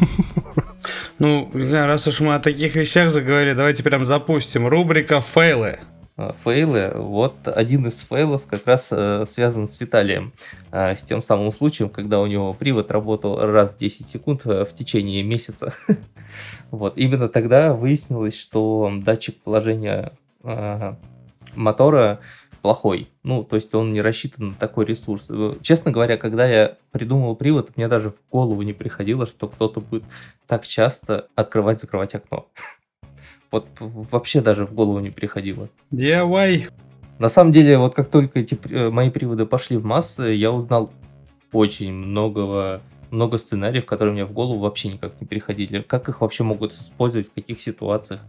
Ну, 1.18 1.50
не 1.54 1.68
знаю, 1.68 1.86
раз 1.86 2.06
уж 2.06 2.20
мы 2.20 2.34
о 2.34 2.40
таких 2.40 2.74
вещах 2.74 3.10
заговорили, 3.10 3.54
давайте 3.54 3.82
прям 3.82 4.06
запустим. 4.06 4.66
Рубрика 4.66 5.20
«Фейлы». 5.20 5.78
Э, 6.16 6.32
фейлы. 6.44 6.92
Вот 6.94 7.34
один 7.46 7.86
из 7.86 8.00
фейлов 8.00 8.44
как 8.46 8.66
раз 8.66 8.88
э, 8.90 9.24
связан 9.28 9.68
с 9.68 9.80
Виталием. 9.80 10.32
Э, 10.70 10.94
с 10.94 11.02
тем 11.02 11.22
самым 11.22 11.52
случаем, 11.52 11.88
когда 11.88 12.20
у 12.20 12.26
него 12.26 12.52
привод 12.52 12.90
работал 12.90 13.38
раз 13.38 13.70
в 13.70 13.78
10 13.78 14.08
секунд 14.08 14.42
э, 14.44 14.64
в 14.64 14.74
течение 14.74 15.22
месяца. 15.22 15.72
вот. 16.70 16.98
Именно 16.98 17.28
тогда 17.28 17.72
выяснилось, 17.72 18.38
что 18.38 18.92
датчик 19.02 19.36
положения 19.42 20.12
э, 20.44 20.94
мотора 21.54 22.20
плохой. 22.62 23.08
Ну, 23.24 23.42
то 23.44 23.56
есть 23.56 23.74
он 23.74 23.92
не 23.92 24.00
рассчитан 24.00 24.48
на 24.48 24.54
такой 24.54 24.86
ресурс. 24.86 25.26
Э, 25.28 25.56
честно 25.60 25.90
говоря, 25.90 26.16
когда 26.16 26.46
я 26.48 26.78
придумал 26.92 27.36
привод, 27.36 27.76
мне 27.76 27.88
даже 27.88 28.10
в 28.10 28.16
голову 28.30 28.62
не 28.62 28.72
приходило, 28.72 29.26
что 29.26 29.48
кто-то 29.48 29.80
будет 29.80 30.04
так 30.46 30.66
часто 30.66 31.26
открывать-закрывать 31.34 32.14
окно. 32.14 32.46
Вот 33.50 33.66
вообще 33.80 34.40
даже 34.40 34.64
в 34.64 34.72
голову 34.72 34.98
не 35.00 35.10
приходило. 35.10 35.68
DIY. 35.92 36.70
На 37.18 37.28
самом 37.28 37.52
деле, 37.52 37.76
вот 37.76 37.94
как 37.94 38.08
только 38.08 38.40
эти 38.40 38.58
э, 38.70 38.88
мои 38.88 39.10
приводы 39.10 39.44
пошли 39.44 39.76
в 39.76 39.84
массы, 39.84 40.28
я 40.32 40.50
узнал 40.50 40.90
очень 41.52 41.92
многого, 41.92 42.80
много 43.10 43.36
сценариев, 43.36 43.84
которые 43.84 44.14
мне 44.14 44.24
в 44.24 44.32
голову 44.32 44.60
вообще 44.60 44.88
никак 44.88 45.20
не 45.20 45.26
переходили. 45.26 45.82
Как 45.82 46.08
их 46.08 46.22
вообще 46.22 46.44
могут 46.44 46.72
использовать, 46.72 47.28
в 47.28 47.34
каких 47.34 47.60
ситуациях 47.60 48.22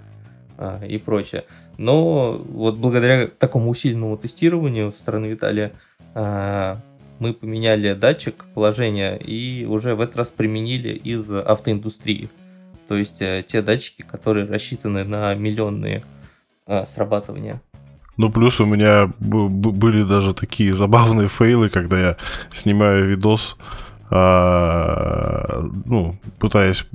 а, 0.58 0.84
и 0.86 0.98
прочее. 0.98 1.46
Но 1.78 2.38
вот 2.38 2.78
благодаря 2.78 3.28
такому 3.28 3.70
усиленному 3.70 4.18
тестированию 4.18 4.92
со 4.92 5.00
стороны 5.00 5.28
Виталия 5.28 5.74
а, 6.14 6.80
мы 7.20 7.34
поменяли 7.34 7.94
датчик 7.94 8.46
положения 8.54 9.16
и 9.16 9.66
уже 9.66 9.96
в 9.96 10.02
этот 10.02 10.18
раз 10.18 10.30
применили 10.30 10.90
из 10.90 11.32
автоиндустрии. 11.32 12.30
То 12.88 12.98
есть 12.98 13.22
э, 13.22 13.44
те 13.48 13.62
датчики, 13.62 14.02
которые 14.02 14.46
рассчитаны 14.46 15.04
на 15.06 15.34
миллионные 15.34 16.04
э, 16.68 16.86
срабатывания. 16.86 17.62
Ну, 18.18 18.30
плюс 18.30 18.60
у 18.60 18.66
меня 18.66 19.12
были 19.20 20.04
даже 20.04 20.34
такие 20.34 20.74
забавные 20.74 21.30
фейлы, 21.30 21.70
когда 21.70 22.00
я 22.00 22.18
снимаю 22.52 23.08
видос, 23.08 23.58
а, 23.60 23.93
ну, 25.86 26.16
пытаясь 26.40 26.86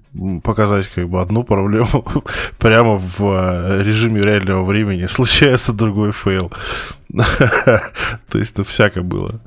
показать 0.45 0.87
как 0.89 1.09
бы 1.09 1.21
одну 1.21 1.43
проблему 1.43 2.05
прямо 2.59 2.97
в 2.97 3.21
э, 3.21 3.83
режиме 3.83 4.23
реального 4.23 4.65
времени, 4.65 5.07
случается 5.11 5.73
другой 5.73 6.13
fail. 6.13 6.53
То 7.13 8.39
есть, 8.39 8.59
ну, 8.59 8.65
всякое 8.65 9.03
было. 9.03 9.41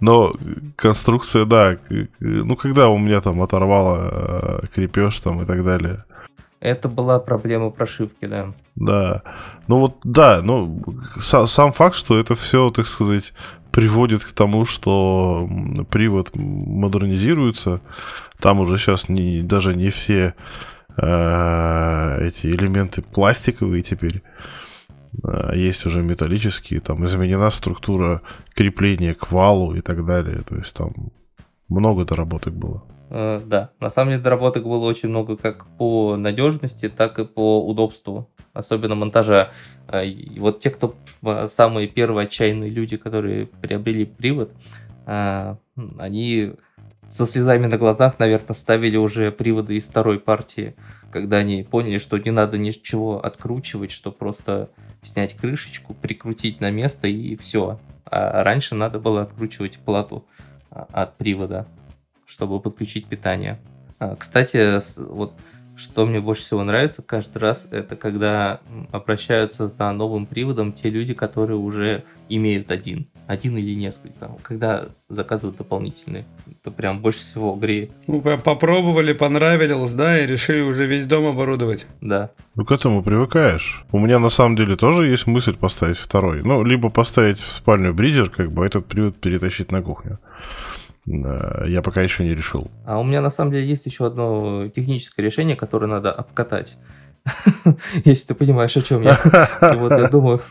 Но 0.00 0.32
конструкция, 0.76 1.44
да, 1.44 1.76
ну, 2.20 2.56
когда 2.56 2.88
у 2.88 2.98
меня 2.98 3.20
там 3.20 3.42
оторвало 3.42 4.08
э, 4.10 4.66
крепеж 4.74 5.18
там 5.18 5.42
и 5.42 5.46
так 5.46 5.64
далее. 5.64 6.04
Это 6.60 6.88
была 6.88 7.20
проблема 7.20 7.70
прошивки, 7.70 8.26
да. 8.26 8.52
Да. 8.74 9.22
Ну 9.68 9.80
вот, 9.80 9.96
да, 10.02 10.40
ну, 10.42 10.82
сам 11.20 11.72
факт, 11.72 11.94
что 11.94 12.18
это 12.18 12.34
все, 12.34 12.70
так 12.70 12.86
сказать, 12.86 13.32
приводит 13.78 14.24
к 14.24 14.32
тому, 14.32 14.66
что 14.66 15.48
привод 15.88 16.34
модернизируется. 16.34 17.80
Там 18.40 18.58
уже 18.58 18.76
сейчас 18.76 19.08
не, 19.08 19.40
даже 19.42 19.76
не 19.76 19.90
все 19.90 20.34
э, 20.96 22.18
эти 22.26 22.48
элементы 22.48 23.02
пластиковые 23.02 23.84
теперь. 23.84 24.24
Э, 25.22 25.52
есть 25.54 25.86
уже 25.86 26.02
металлические, 26.02 26.80
там 26.80 27.06
изменена 27.06 27.52
структура 27.52 28.22
крепления 28.52 29.14
к 29.14 29.30
валу 29.30 29.76
и 29.76 29.80
так 29.80 30.04
далее. 30.04 30.38
То 30.38 30.56
есть 30.56 30.74
там 30.74 31.12
много 31.68 32.04
доработок 32.04 32.54
было. 32.54 32.82
Э, 33.10 33.40
да, 33.46 33.70
на 33.78 33.90
самом 33.90 34.10
деле 34.10 34.22
доработок 34.24 34.64
было 34.64 34.86
очень 34.86 35.08
много 35.08 35.36
как 35.36 35.66
по 35.78 36.16
надежности, 36.16 36.88
так 36.88 37.20
и 37.20 37.24
по 37.24 37.64
удобству, 37.64 38.28
особенно 38.58 38.94
монтажа. 38.94 39.50
Э, 39.88 40.06
и 40.06 40.38
вот 40.38 40.60
те, 40.60 40.70
кто 40.70 40.94
э, 41.22 41.46
самые 41.48 41.88
первые 41.88 42.26
отчаянные 42.26 42.70
люди, 42.70 42.96
которые 42.96 43.46
приобрели 43.46 44.04
привод, 44.04 44.52
они 45.06 46.52
со 47.06 47.24
слезами 47.24 47.66
на 47.66 47.78
глазах, 47.78 48.18
наверное, 48.18 48.52
ставили 48.52 48.98
уже 48.98 49.32
приводы 49.32 49.76
из 49.76 49.88
второй 49.88 50.20
партии, 50.20 50.74
когда 51.10 51.38
они 51.38 51.62
поняли, 51.62 51.96
что 51.96 52.18
не 52.18 52.30
надо 52.30 52.58
ничего 52.58 53.24
откручивать, 53.24 53.90
что 53.90 54.12
просто 54.12 54.68
снять 55.02 55.34
крышечку, 55.34 55.94
прикрутить 55.94 56.60
на 56.60 56.70
место 56.70 57.08
и 57.08 57.36
все. 57.36 57.80
А 58.04 58.44
раньше 58.44 58.74
надо 58.74 59.00
было 59.00 59.22
откручивать 59.22 59.78
плату 59.78 60.26
от 60.70 61.16
привода 61.16 61.66
чтобы 62.28 62.60
подключить 62.60 63.06
питание. 63.06 63.58
А, 63.98 64.14
кстати, 64.14 64.78
вот 65.02 65.32
что 65.78 66.06
мне 66.06 66.20
больше 66.20 66.42
всего 66.42 66.64
нравится 66.64 67.02
каждый 67.02 67.38
раз, 67.38 67.68
это 67.70 67.94
когда 67.94 68.60
обращаются 68.90 69.68
за 69.68 69.92
новым 69.92 70.26
приводом 70.26 70.72
те 70.72 70.90
люди, 70.90 71.14
которые 71.14 71.56
уже 71.56 72.02
имеют 72.28 72.70
один, 72.70 73.06
один 73.26 73.56
или 73.56 73.74
несколько. 73.74 74.30
Когда 74.42 74.86
заказывают 75.08 75.56
дополнительные, 75.56 76.24
это 76.60 76.72
прям 76.72 77.00
больше 77.00 77.20
всего 77.20 77.54
греет. 77.54 77.92
Ну, 78.08 78.20
попробовали, 78.20 79.12
понравилось, 79.12 79.94
да, 79.94 80.20
и 80.20 80.26
решили 80.26 80.60
уже 80.60 80.86
весь 80.86 81.06
дом 81.06 81.26
оборудовать. 81.26 81.86
Да. 82.00 82.30
Ну, 82.56 82.64
к 82.64 82.72
этому 82.72 83.02
привыкаешь. 83.02 83.84
У 83.92 84.00
меня 84.00 84.18
на 84.18 84.30
самом 84.30 84.56
деле 84.56 84.76
тоже 84.76 85.06
есть 85.06 85.26
мысль 85.28 85.56
поставить 85.56 85.98
второй. 85.98 86.42
Ну, 86.42 86.64
либо 86.64 86.90
поставить 86.90 87.38
в 87.38 87.50
спальню 87.50 87.94
бридер, 87.94 88.30
как 88.30 88.50
бы, 88.50 88.64
а 88.64 88.66
этот 88.66 88.86
привод 88.86 89.16
перетащить 89.16 89.70
на 89.70 89.80
кухню. 89.80 90.18
Э, 91.08 91.64
я 91.66 91.82
пока 91.82 92.02
еще 92.02 92.24
не 92.24 92.34
решил. 92.34 92.70
А 92.84 92.98
у 92.98 93.04
меня 93.04 93.20
на 93.20 93.30
самом 93.30 93.52
деле 93.52 93.66
есть 93.66 93.86
еще 93.86 94.06
одно 94.06 94.68
техническое 94.68 95.22
решение, 95.22 95.56
которое 95.56 95.86
надо 95.86 96.12
обкатать. 96.12 96.76
Если 98.04 98.28
ты 98.28 98.34
понимаешь, 98.34 98.76
о 98.76 98.82
чем 98.82 99.02
я. 99.02 99.18
Вот 99.60 99.92
я 99.92 100.08
думаю... 100.08 100.42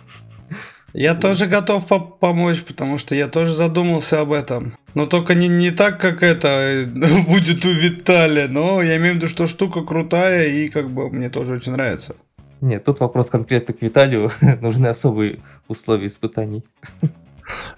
Я 0.94 1.14
тоже 1.14 1.46
готов 1.46 1.86
по 1.86 2.00
помочь, 2.00 2.64
потому 2.64 2.98
что 2.98 3.14
я 3.14 3.28
тоже 3.28 3.54
задумался 3.54 4.22
об 4.22 4.32
этом. 4.32 4.74
Но 4.96 5.06
только 5.06 5.36
не, 5.36 5.48
не 5.48 5.70
так, 5.70 6.02
как 6.02 6.24
это 6.24 6.86
будет 7.28 7.66
у 7.66 7.72
Виталия. 7.72 8.48
Но 8.48 8.82
я 8.82 8.98
имею 8.98 9.14
в 9.14 9.18
виду, 9.18 9.28
что 9.28 9.46
штука 9.46 9.84
крутая 9.84 10.48
и 10.48 10.70
как 10.70 10.90
бы 10.90 11.12
мне 11.12 11.30
тоже 11.30 11.56
очень 11.56 11.74
нравится. 11.74 12.16
Нет, 12.62 12.84
тут 12.86 13.00
вопрос 13.02 13.30
конкретно 13.30 13.76
к 13.76 13.82
Виталию. 13.84 14.32
Нужны 14.62 14.88
особые 14.88 15.40
условия 15.68 16.08
испытаний. 16.08 16.64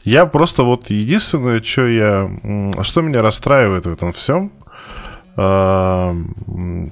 Я 0.03 0.25
просто 0.25 0.63
вот 0.63 0.89
единственное, 0.89 1.61
что 1.61 1.87
я... 1.87 2.29
Что 2.81 3.01
меня 3.01 3.21
расстраивает 3.21 3.85
в 3.85 3.91
этом 3.91 4.11
всем, 4.11 4.51
а, 5.41 6.15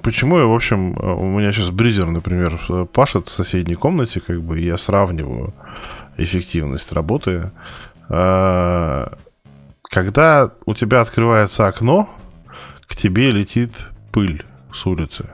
Почему 0.02 0.38
я, 0.38 0.46
в 0.46 0.54
общем, 0.54 0.96
у 0.98 1.38
меня 1.38 1.52
сейчас 1.52 1.70
бризер, 1.70 2.06
например, 2.06 2.58
пашет 2.94 3.28
в 3.28 3.32
соседней 3.32 3.74
комнате, 3.74 4.20
как 4.20 4.42
бы 4.42 4.58
я 4.58 4.78
сравниваю 4.78 5.52
эффективность 6.16 6.90
работы. 6.92 7.50
А, 8.08 9.12
когда 9.90 10.50
у 10.64 10.74
тебя 10.74 11.02
открывается 11.02 11.66
окно, 11.66 12.08
к 12.86 12.96
тебе 12.96 13.30
летит 13.30 13.72
пыль 14.12 14.44
с 14.72 14.86
улицы. 14.86 15.28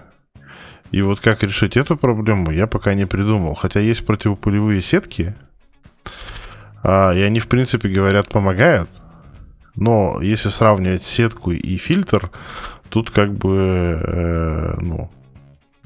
И 0.90 1.01
вот 1.03 1.20
как 1.20 1.45
решить 1.45 1.76
эту 1.76 1.97
проблему, 1.97 2.51
я 2.51 2.66
пока 2.66 2.95
не 2.95 3.07
придумал. 3.07 3.55
Хотя 3.55 3.78
есть 3.78 4.05
противопулевые 4.05 4.82
сетки, 4.82 5.36
а, 6.05 6.11
и 6.85 7.20
они, 7.20 7.41
в 7.41 7.49
принципе, 7.49 7.89
говорят, 7.89 8.28
помогают. 8.28 8.91
Но 9.74 10.20
если 10.20 10.51
сравнивать 10.51 11.03
сетку 11.03 11.51
и 11.51 11.76
фильтр, 11.78 12.30
тут 12.91 13.11
как 13.11 13.32
бы, 13.32 14.01
э, 14.05 14.76
ну, 14.80 15.11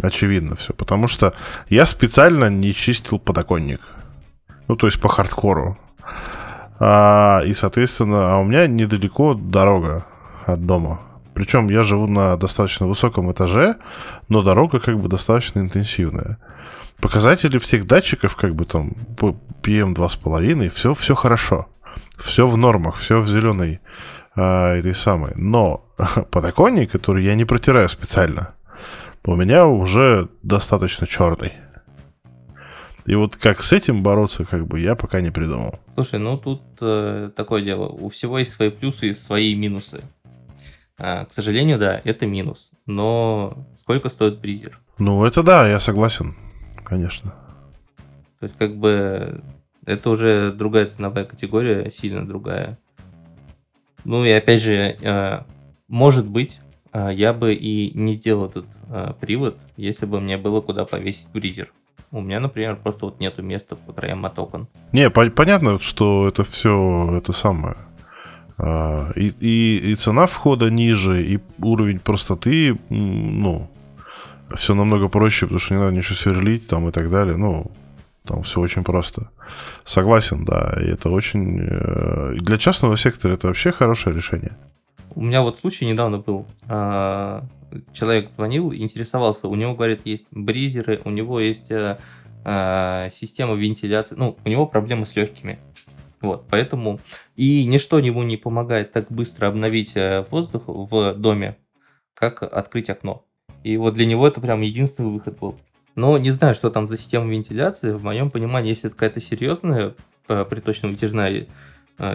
очевидно 0.02 0.56
все. 0.56 0.74
Потому 0.74 1.08
что 1.08 1.32
я 1.68 1.86
специально 1.86 2.50
не 2.50 2.74
чистил 2.74 3.18
подоконник. 3.18 3.80
Ну, 4.66 4.76
то 4.76 4.86
есть 4.86 5.00
по 5.00 5.08
хардкору. 5.08 5.78
А, 6.80 7.42
и, 7.44 7.54
соответственно, 7.54 8.34
а 8.34 8.38
у 8.38 8.44
меня 8.44 8.66
недалеко 8.66 9.34
дорога 9.34 10.04
от 10.46 10.64
дома. 10.66 11.00
Причем 11.34 11.68
я 11.68 11.82
живу 11.82 12.06
на 12.06 12.36
достаточно 12.36 12.86
высоком 12.86 13.30
этаже, 13.32 13.76
но 14.28 14.42
дорога 14.42 14.80
как 14.80 14.98
бы 14.98 15.08
достаточно 15.08 15.60
интенсивная. 15.60 16.38
Показатели 17.00 17.58
всех 17.58 17.86
датчиков, 17.86 18.34
как 18.36 18.54
бы 18.54 18.64
там 18.64 18.92
PM 19.62 19.94
2,5, 19.94 20.68
все, 20.70 20.94
все 20.94 21.14
хорошо. 21.14 21.68
Все 22.18 22.48
в 22.48 22.56
нормах, 22.56 22.96
все 22.96 23.20
в 23.20 23.28
зеленой 23.28 23.80
а, 24.34 24.74
этой 24.74 24.94
самой. 24.94 25.32
Но 25.36 25.86
подоконник, 26.30 26.90
который 26.90 27.24
я 27.24 27.34
не 27.34 27.44
протираю 27.44 27.88
специально, 27.88 28.54
у 29.24 29.36
меня 29.36 29.66
уже 29.66 30.28
достаточно 30.42 31.06
черный. 31.06 31.52
И 33.06 33.14
вот 33.14 33.36
как 33.36 33.62
с 33.62 33.72
этим 33.72 34.02
бороться, 34.02 34.44
как 34.44 34.66
бы 34.66 34.80
я 34.80 34.94
пока 34.94 35.20
не 35.20 35.30
придумал. 35.30 35.78
Слушай, 35.94 36.18
ну 36.18 36.36
тут 36.36 36.62
э, 36.80 37.30
такое 37.34 37.62
дело. 37.62 37.88
У 37.88 38.10
всего 38.10 38.38
есть 38.38 38.52
свои 38.52 38.70
плюсы 38.70 39.08
и 39.08 39.14
свои 39.14 39.54
минусы. 39.54 40.02
А, 40.98 41.24
к 41.24 41.32
сожалению, 41.32 41.78
да, 41.78 42.00
это 42.04 42.26
минус. 42.26 42.72
Но 42.84 43.66
сколько 43.76 44.08
стоит 44.08 44.40
бризер? 44.40 44.80
Ну, 44.98 45.24
это 45.24 45.42
да, 45.42 45.68
я 45.68 45.80
согласен, 45.80 46.34
конечно. 46.88 47.30
То 48.38 48.44
есть, 48.44 48.56
как 48.56 48.76
бы, 48.76 49.42
это 49.84 50.10
уже 50.10 50.52
другая 50.52 50.86
ценовая 50.86 51.24
категория, 51.24 51.90
сильно 51.90 52.26
другая. 52.26 52.78
Ну 54.04 54.24
и 54.24 54.30
опять 54.30 54.62
же, 54.62 54.96
э, 55.00 55.40
может 55.88 56.26
быть, 56.26 56.60
э, 56.92 57.10
я 57.12 57.32
бы 57.32 57.54
и 57.54 57.90
не 57.98 58.12
сделал 58.12 58.46
этот 58.46 58.66
э, 58.90 59.12
привод, 59.20 59.58
если 59.76 60.06
бы 60.06 60.20
мне 60.20 60.36
было 60.36 60.60
куда 60.60 60.84
повесить 60.84 61.28
бризер. 61.32 61.72
У 62.10 62.20
меня, 62.20 62.40
например, 62.40 62.76
просто 62.76 63.06
вот 63.06 63.20
нету 63.20 63.42
места 63.42 63.76
по 63.76 63.92
краям 63.92 64.24
от 64.24 64.38
окон. 64.38 64.68
Не, 64.92 65.10
по- 65.10 65.28
понятно, 65.30 65.78
что 65.78 66.28
это 66.28 66.42
все 66.42 67.18
это 67.18 67.32
самое. 67.32 67.76
А, 68.56 69.12
и, 69.14 69.32
и, 69.40 69.92
и 69.92 69.94
цена 69.94 70.26
входа 70.26 70.70
ниже, 70.70 71.22
и 71.22 71.38
уровень 71.58 72.00
простоты, 72.00 72.78
ну, 72.88 73.68
все 74.54 74.74
намного 74.74 75.08
проще, 75.08 75.46
потому 75.46 75.60
что 75.60 75.74
не 75.74 75.80
надо 75.80 75.96
ничего 75.96 76.14
сверлить 76.14 76.68
там 76.68 76.88
и 76.88 76.92
так 76.92 77.10
далее. 77.10 77.36
Ну, 77.36 77.70
там 78.24 78.42
все 78.42 78.60
очень 78.60 78.84
просто. 78.84 79.30
Согласен, 79.84 80.44
да. 80.44 80.74
И 80.80 80.86
это 80.88 81.10
очень... 81.10 81.60
Э, 81.60 82.34
для 82.36 82.58
частного 82.58 82.96
сектора 82.96 83.34
это 83.34 83.48
вообще 83.48 83.72
хорошее 83.72 84.14
решение. 84.14 84.56
У 85.14 85.22
меня 85.22 85.42
вот 85.42 85.58
случай 85.58 85.86
недавно 85.86 86.18
был. 86.18 86.46
А, 86.68 87.44
человек 87.92 88.28
звонил, 88.28 88.72
интересовался, 88.72 89.48
у 89.48 89.54
него, 89.54 89.74
говорит, 89.74 90.02
есть 90.04 90.26
бризеры, 90.30 91.00
у 91.04 91.10
него 91.10 91.40
есть 91.40 91.70
э, 91.70 91.98
э, 92.44 93.08
система 93.12 93.54
вентиляции, 93.54 94.14
ну, 94.16 94.36
у 94.44 94.48
него 94.48 94.66
проблемы 94.66 95.06
с 95.06 95.16
легкими. 95.16 95.58
Вот, 96.20 96.46
поэтому 96.50 97.00
и 97.36 97.64
ничто 97.64 97.98
ему 97.98 98.22
не 98.24 98.36
помогает 98.36 98.92
так 98.92 99.10
быстро 99.10 99.48
обновить 99.48 99.96
э, 99.96 100.24
воздух 100.30 100.64
в 100.66 101.14
доме, 101.14 101.56
как 102.14 102.42
открыть 102.42 102.90
окно. 102.90 103.24
И 103.64 103.76
вот 103.76 103.94
для 103.94 104.06
него 104.06 104.26
это 104.26 104.40
прям 104.40 104.60
единственный 104.60 105.10
выход 105.10 105.38
был. 105.38 105.56
Но 105.94 106.16
не 106.18 106.30
знаю, 106.30 106.54
что 106.54 106.70
там 106.70 106.88
за 106.88 106.96
система 106.96 107.30
вентиляции. 107.30 107.92
В 107.92 108.04
моем 108.04 108.30
понимании, 108.30 108.70
если 108.70 108.88
это 108.88 108.96
какая-то 108.96 109.20
серьезная 109.20 109.94
приточно-вытяжная 110.26 111.46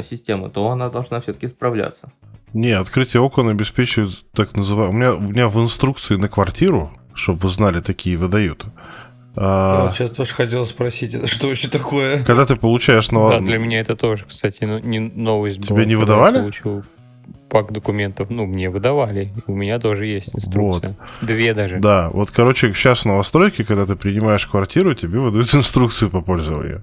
система, 0.04 0.50
то 0.50 0.70
она 0.70 0.90
должна 0.90 1.20
все-таки 1.20 1.48
справляться. 1.48 2.12
Не, 2.54 2.72
открытие 2.72 3.22
окон 3.22 3.50
обеспечивает 3.50 4.12
так 4.32 4.56
называемое... 4.56 4.90
У 4.90 4.94
меня, 4.94 5.14
у 5.16 5.32
меня 5.32 5.50
в 5.50 5.62
инструкции 5.62 6.16
на 6.16 6.30
квартиру, 6.30 6.98
чтобы 7.14 7.40
вы 7.40 7.50
знали, 7.50 7.82
такие 7.82 8.16
выдают. 8.16 8.66
А... 9.36 9.78
Я 9.78 9.84
вот 9.86 9.94
сейчас 9.94 10.12
тоже 10.12 10.34
хотел 10.36 10.64
спросить, 10.68 11.16
это 11.16 11.26
что 11.26 11.48
вообще 11.48 11.68
такое? 11.68 12.24
Когда 12.24 12.46
ты 12.46 12.56
получаешь... 12.56 13.10
Нов... 13.10 13.32
Да, 13.32 13.40
для 13.40 13.58
меня 13.58 13.80
это 13.82 13.96
тоже, 13.96 14.26
кстати, 14.26 14.64
ну, 14.64 14.78
не 14.78 15.00
новость 15.00 15.64
Тебе 15.64 15.76
была, 15.78 15.86
не 15.86 15.96
выдавали? 15.96 16.36
Я 16.36 16.42
получил 16.44 16.84
пак 17.54 17.72
документов, 17.72 18.32
ну, 18.32 18.48
мне 18.48 18.68
выдавали. 18.72 19.32
У 19.46 19.54
меня 19.54 19.78
тоже 19.78 20.08
есть 20.08 20.36
инструкция. 20.36 20.96
Вот. 21.22 21.28
Две 21.28 21.54
даже. 21.54 21.78
Да, 21.78 22.10
вот, 22.10 22.32
короче, 22.32 22.74
сейчас 22.74 23.02
в 23.02 23.06
новостройке, 23.06 23.64
когда 23.64 23.86
ты 23.86 23.96
принимаешь 23.96 24.48
квартиру, 24.48 24.96
тебе 24.96 25.20
выдают 25.20 25.54
инструкцию 25.56 26.10
по 26.10 26.22
пользованию. 26.22 26.82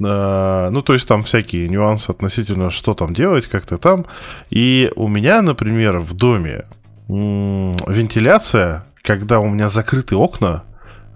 А, 0.00 0.70
ну, 0.70 0.82
то 0.82 0.92
есть 0.92 1.08
там 1.08 1.24
всякие 1.24 1.68
нюансы 1.68 2.08
относительно, 2.08 2.70
что 2.70 2.94
там 2.94 3.12
делать, 3.12 3.48
как-то 3.48 3.78
там. 3.78 4.06
И 4.48 4.92
у 4.94 5.08
меня, 5.08 5.42
например, 5.42 5.98
в 5.98 6.14
доме 6.14 6.66
вентиляция, 7.08 8.84
когда 9.02 9.40
у 9.40 9.48
меня 9.48 9.68
закрыты 9.68 10.14
окна, 10.14 10.62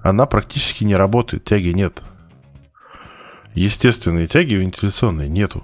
она 0.02 0.26
практически 0.26 0.82
не 0.82 0.96
работает, 0.96 1.44
тяги 1.44 1.68
нет. 1.68 2.02
Естественные 3.54 4.26
тяги 4.26 4.54
вентиляционные 4.54 5.28
нету. 5.28 5.62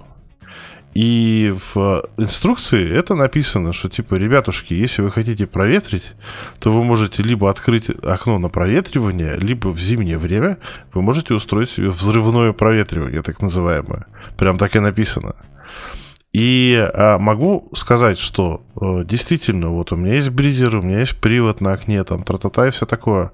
И 0.93 1.53
в 1.73 2.03
инструкции 2.17 2.89
это 2.89 3.15
написано, 3.15 3.71
что 3.71 3.87
типа, 3.87 4.15
ребятушки, 4.15 4.73
если 4.73 5.01
вы 5.01 5.11
хотите 5.11 5.47
проветрить, 5.47 6.13
то 6.59 6.71
вы 6.71 6.83
можете 6.83 7.23
либо 7.23 7.49
открыть 7.49 7.89
окно 8.03 8.39
на 8.39 8.49
проветривание, 8.49 9.37
либо 9.37 9.69
в 9.69 9.79
зимнее 9.79 10.17
время 10.17 10.57
вы 10.93 11.01
можете 11.01 11.33
устроить 11.33 11.69
себе 11.69 11.89
взрывное 11.89 12.51
проветривание, 12.51 13.21
так 13.21 13.41
называемое. 13.41 14.05
Прям 14.37 14.57
так 14.57 14.75
и 14.75 14.79
написано. 14.79 15.35
И 16.33 16.75
а, 16.93 17.17
могу 17.17 17.69
сказать, 17.73 18.19
что 18.19 18.61
а, 18.79 19.03
действительно, 19.03 19.69
вот 19.69 19.91
у 19.91 19.95
меня 19.95 20.15
есть 20.15 20.29
бризер, 20.29 20.77
у 20.77 20.81
меня 20.81 20.99
есть 20.99 21.17
привод 21.19 21.61
на 21.61 21.73
окне, 21.73 22.03
там, 22.03 22.23
тра-та-та 22.23 22.67
и 22.67 22.71
все 22.71 22.85
такое. 22.85 23.31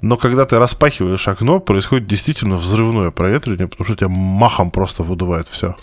Но 0.00 0.16
когда 0.16 0.44
ты 0.44 0.58
распахиваешь 0.58 1.26
окно, 1.26 1.58
происходит 1.58 2.06
действительно 2.06 2.56
взрывное 2.56 3.10
проветривание, 3.10 3.66
потому 3.66 3.84
что 3.84 3.96
тебя 3.96 4.08
махом 4.08 4.70
просто 4.70 5.02
выдувает 5.02 5.48
все. 5.48 5.76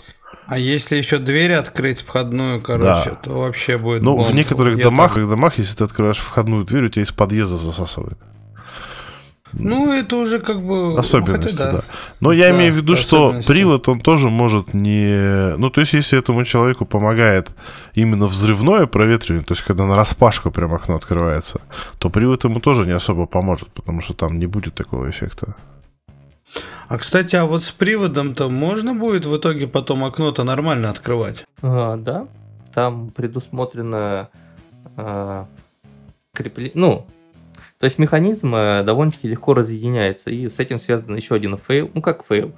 А 0.46 0.58
если 0.58 0.96
еще 0.96 1.18
дверь 1.18 1.54
открыть 1.54 2.00
входную, 2.00 2.60
короче, 2.60 3.10
да. 3.10 3.16
то 3.16 3.30
вообще 3.40 3.78
будет. 3.78 4.02
Ну, 4.02 4.16
бомба. 4.16 4.28
в 4.28 4.34
некоторых 4.34 4.78
домах, 4.78 5.14
так... 5.14 5.28
домах, 5.28 5.58
если 5.58 5.76
ты 5.76 5.84
открываешь 5.84 6.18
входную 6.18 6.64
дверь, 6.64 6.84
у 6.84 6.88
тебя 6.88 7.02
из 7.02 7.12
подъезда 7.12 7.56
засасывает. 7.56 8.18
Ну, 9.52 9.92
это 9.92 10.16
уже 10.16 10.38
как 10.38 10.60
бы... 10.60 10.98
Особенности, 10.98 11.54
да. 11.54 11.72
да. 11.72 11.82
Но 12.20 12.32
я 12.32 12.50
да, 12.50 12.56
имею 12.56 12.74
в 12.74 12.76
виду, 12.76 12.96
что 12.96 13.40
привод, 13.46 13.88
он 13.88 14.00
тоже 14.00 14.28
может 14.28 14.74
не... 14.74 15.56
Ну, 15.56 15.70
то 15.70 15.80
есть, 15.80 15.94
если 15.94 16.18
этому 16.18 16.44
человеку 16.44 16.84
помогает 16.84 17.54
именно 17.94 18.26
взрывное 18.26 18.86
проветривание, 18.86 19.44
то 19.44 19.54
есть, 19.54 19.64
когда 19.64 19.86
на 19.86 19.96
распашку 19.96 20.50
прям 20.50 20.74
окно 20.74 20.96
открывается, 20.96 21.60
то 21.98 22.10
привод 22.10 22.44
ему 22.44 22.60
тоже 22.60 22.86
не 22.86 22.92
особо 22.92 23.26
поможет, 23.26 23.68
потому 23.68 24.02
что 24.02 24.14
там 24.14 24.38
не 24.38 24.46
будет 24.46 24.74
такого 24.74 25.08
эффекта. 25.08 25.54
А 26.88 26.98
кстати, 26.98 27.34
а 27.36 27.46
вот 27.46 27.64
с 27.64 27.72
приводом-то 27.72 28.48
можно 28.48 28.94
будет 28.94 29.26
в 29.26 29.36
итоге 29.36 29.66
потом 29.66 30.04
окно-то 30.04 30.44
нормально 30.44 30.90
открывать? 30.90 31.44
А, 31.62 31.96
да, 31.96 32.28
там 32.72 33.10
предусмотрено 33.10 34.28
а, 34.96 35.46
крепление, 36.32 36.72
ну, 36.74 37.06
то 37.78 37.84
есть 37.84 37.98
механизм 37.98 38.52
а, 38.54 38.82
довольно-таки 38.82 39.28
легко 39.28 39.54
разъединяется, 39.54 40.30
и 40.30 40.48
с 40.48 40.58
этим 40.58 40.78
связан 40.78 41.16
еще 41.16 41.34
один 41.34 41.56
fail, 41.56 41.90
ну 41.92 42.00
как 42.00 42.24
fail. 42.24 42.52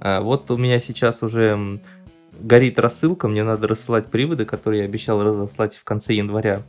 А, 0.00 0.20
вот 0.20 0.50
у 0.50 0.56
меня 0.56 0.80
сейчас 0.80 1.22
уже 1.22 1.80
горит 2.40 2.78
рассылка, 2.78 3.28
мне 3.28 3.44
надо 3.44 3.68
рассылать 3.68 4.06
приводы, 4.06 4.44
которые 4.44 4.82
я 4.82 4.88
обещал 4.88 5.22
разослать 5.22 5.76
в 5.76 5.84
конце 5.84 6.14
января. 6.14 6.62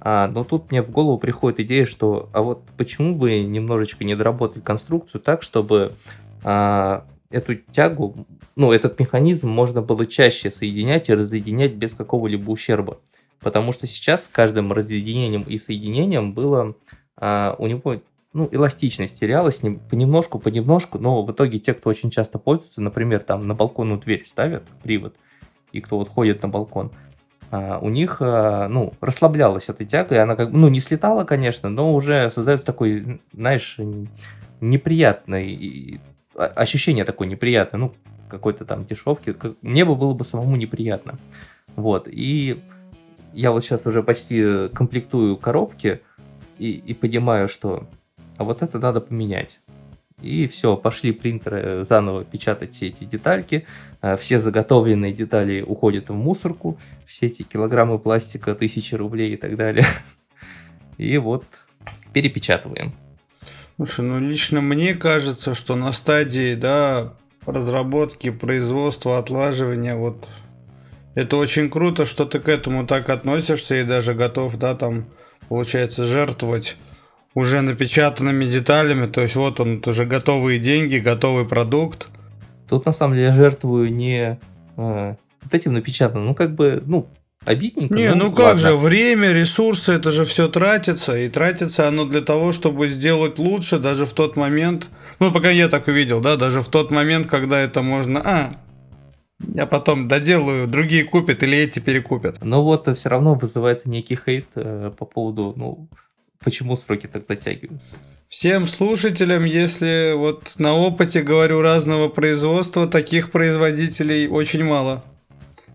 А, 0.00 0.28
но 0.28 0.44
тут 0.44 0.70
мне 0.70 0.82
в 0.82 0.90
голову 0.90 1.18
приходит 1.18 1.60
идея, 1.60 1.84
что 1.84 2.28
а 2.32 2.42
вот 2.42 2.62
почему 2.76 3.14
бы 3.14 3.40
немножечко 3.40 4.04
не 4.04 4.14
доработать 4.14 4.64
конструкцию 4.64 5.20
так, 5.20 5.42
чтобы 5.42 5.92
а, 6.42 7.04
эту 7.30 7.56
тягу, 7.56 8.26
ну, 8.56 8.72
этот 8.72 8.98
механизм 8.98 9.48
можно 9.48 9.82
было 9.82 10.06
чаще 10.06 10.50
соединять 10.50 11.08
и 11.08 11.14
разъединять 11.14 11.74
без 11.74 11.94
какого-либо 11.94 12.50
ущерба. 12.50 12.98
Потому 13.40 13.72
что 13.72 13.86
сейчас 13.86 14.24
с 14.24 14.28
каждым 14.28 14.72
разъединением 14.72 15.42
и 15.42 15.58
соединением 15.58 16.32
было 16.32 16.74
а, 17.16 17.54
у 17.58 17.66
него 17.66 18.00
ну, 18.32 18.48
эластичность 18.50 19.20
терялась 19.20 19.62
не, 19.62 19.72
понемножку, 19.72 20.38
понемножку, 20.38 20.98
но 20.98 21.22
в 21.22 21.32
итоге 21.32 21.58
те, 21.58 21.74
кто 21.74 21.90
очень 21.90 22.10
часто 22.10 22.38
пользуется, 22.38 22.80
например, 22.80 23.20
там 23.20 23.46
на 23.46 23.54
балконную 23.54 24.00
дверь 24.00 24.24
ставят 24.24 24.64
привод, 24.82 25.14
и 25.72 25.80
кто 25.80 25.98
вот 25.98 26.08
ходит 26.08 26.42
на 26.42 26.48
балкон, 26.48 26.92
у 27.50 27.88
них, 27.88 28.18
а, 28.20 28.68
ну, 28.68 28.94
расслаблялась 29.00 29.68
эта 29.68 29.84
тяга, 29.84 30.14
и 30.14 30.18
она 30.18 30.36
как 30.36 30.52
бы, 30.52 30.58
ну, 30.58 30.68
не 30.68 30.80
слетала, 30.80 31.24
конечно, 31.24 31.68
но 31.68 31.94
уже 31.94 32.30
создается 32.30 32.66
такой, 32.66 33.20
знаешь, 33.32 33.78
неприятный 34.60 36.00
ощущение 36.34 37.04
такое 37.04 37.28
неприятное, 37.28 37.80
ну, 37.80 37.94
какой-то 38.28 38.64
там 38.64 38.84
дешевки, 38.84 39.34
мне 39.62 39.84
бы 39.84 39.96
было 39.96 40.14
бы 40.14 40.24
самому 40.24 40.56
неприятно. 40.56 41.18
Вот, 41.76 42.08
и 42.08 42.62
я 43.32 43.52
вот 43.52 43.64
сейчас 43.64 43.86
уже 43.86 44.02
почти 44.02 44.68
комплектую 44.68 45.36
коробки 45.36 46.00
и, 46.58 46.70
и 46.72 46.94
понимаю, 46.94 47.48
что 47.48 47.86
а 48.36 48.44
вот 48.44 48.62
это 48.62 48.78
надо 48.78 49.00
поменять. 49.00 49.59
И 50.22 50.46
все, 50.48 50.76
пошли 50.76 51.12
принтеры 51.12 51.84
заново 51.84 52.24
печатать 52.24 52.74
все 52.74 52.88
эти 52.88 53.04
детальки. 53.04 53.66
Э, 54.02 54.16
все 54.16 54.40
заготовленные 54.40 55.12
детали 55.12 55.62
уходят 55.62 56.08
в 56.08 56.14
мусорку. 56.14 56.78
Все 57.06 57.26
эти 57.26 57.42
килограммы 57.42 57.98
пластика, 57.98 58.54
тысячи 58.54 58.94
рублей 58.94 59.34
и 59.34 59.36
так 59.36 59.56
далее. 59.56 59.84
И 60.98 61.16
вот 61.18 61.44
перепечатываем. 62.12 62.92
Слушай, 63.76 64.04
ну 64.04 64.20
лично 64.20 64.60
мне 64.60 64.94
кажется, 64.94 65.54
что 65.54 65.74
на 65.74 65.92
стадии, 65.92 66.54
да, 66.54 67.14
разработки, 67.46 68.30
производства, 68.30 69.18
отлаживания, 69.18 69.96
вот 69.96 70.28
это 71.14 71.36
очень 71.36 71.70
круто, 71.70 72.06
что 72.06 72.24
ты 72.24 72.40
к 72.40 72.48
этому 72.48 72.86
так 72.86 73.08
относишься 73.08 73.80
и 73.80 73.84
даже 73.84 74.14
готов, 74.14 74.56
да, 74.56 74.74
там, 74.74 75.06
получается, 75.48 76.04
жертвовать 76.04 76.76
уже 77.34 77.60
напечатанными 77.60 78.44
деталями. 78.44 79.06
То 79.06 79.20
есть 79.20 79.36
вот 79.36 79.60
он, 79.60 79.82
уже 79.84 80.04
готовые 80.04 80.58
деньги, 80.58 80.96
готовый 80.96 81.46
продукт. 81.46 82.08
Тут 82.68 82.86
на 82.86 82.92
самом 82.92 83.14
деле 83.14 83.26
я 83.26 83.32
жертвую 83.32 83.92
не 83.92 84.38
э, 84.76 85.14
вот 85.42 85.54
этим 85.54 85.72
напечатанным, 85.72 86.26
ну 86.26 86.34
как 86.34 86.54
бы, 86.54 86.82
ну, 86.86 87.08
обидненько. 87.44 87.94
Не, 87.94 88.10
ну, 88.10 88.26
ну 88.26 88.32
как 88.32 88.46
ладно. 88.46 88.60
же, 88.60 88.76
время, 88.76 89.32
ресурсы, 89.32 89.92
это 89.92 90.12
же 90.12 90.24
все 90.24 90.48
тратится, 90.48 91.16
и 91.16 91.28
тратится 91.28 91.88
оно 91.88 92.04
для 92.04 92.20
того, 92.20 92.52
чтобы 92.52 92.88
сделать 92.88 93.38
лучше, 93.38 93.78
даже 93.78 94.06
в 94.06 94.12
тот 94.12 94.36
момент, 94.36 94.88
ну, 95.18 95.32
пока 95.32 95.50
я 95.50 95.68
так 95.68 95.88
увидел, 95.88 96.20
да, 96.20 96.36
даже 96.36 96.62
в 96.62 96.68
тот 96.68 96.90
момент, 96.90 97.26
когда 97.26 97.58
это 97.58 97.82
можно, 97.82 98.20
а, 98.24 98.52
я 99.54 99.66
потом 99.66 100.06
доделаю, 100.06 100.68
другие 100.68 101.04
купят 101.04 101.42
или 101.42 101.56
эти 101.58 101.78
перекупят. 101.78 102.38
Но 102.44 102.62
вот 102.62 102.96
все 102.96 103.08
равно 103.08 103.34
вызывается 103.34 103.88
некий 103.88 104.16
хейт 104.16 104.46
э, 104.54 104.92
по 104.96 105.06
поводу, 105.06 105.54
ну, 105.56 105.88
почему 106.42 106.76
сроки 106.76 107.06
так 107.06 107.24
затягиваются. 107.28 107.96
Всем 108.26 108.66
слушателям, 108.66 109.44
если 109.44 110.14
вот 110.16 110.54
на 110.58 110.72
опыте 110.74 111.22
говорю 111.22 111.60
разного 111.60 112.08
производства, 112.08 112.86
таких 112.86 113.30
производителей 113.30 114.28
очень 114.28 114.64
мало. 114.64 115.04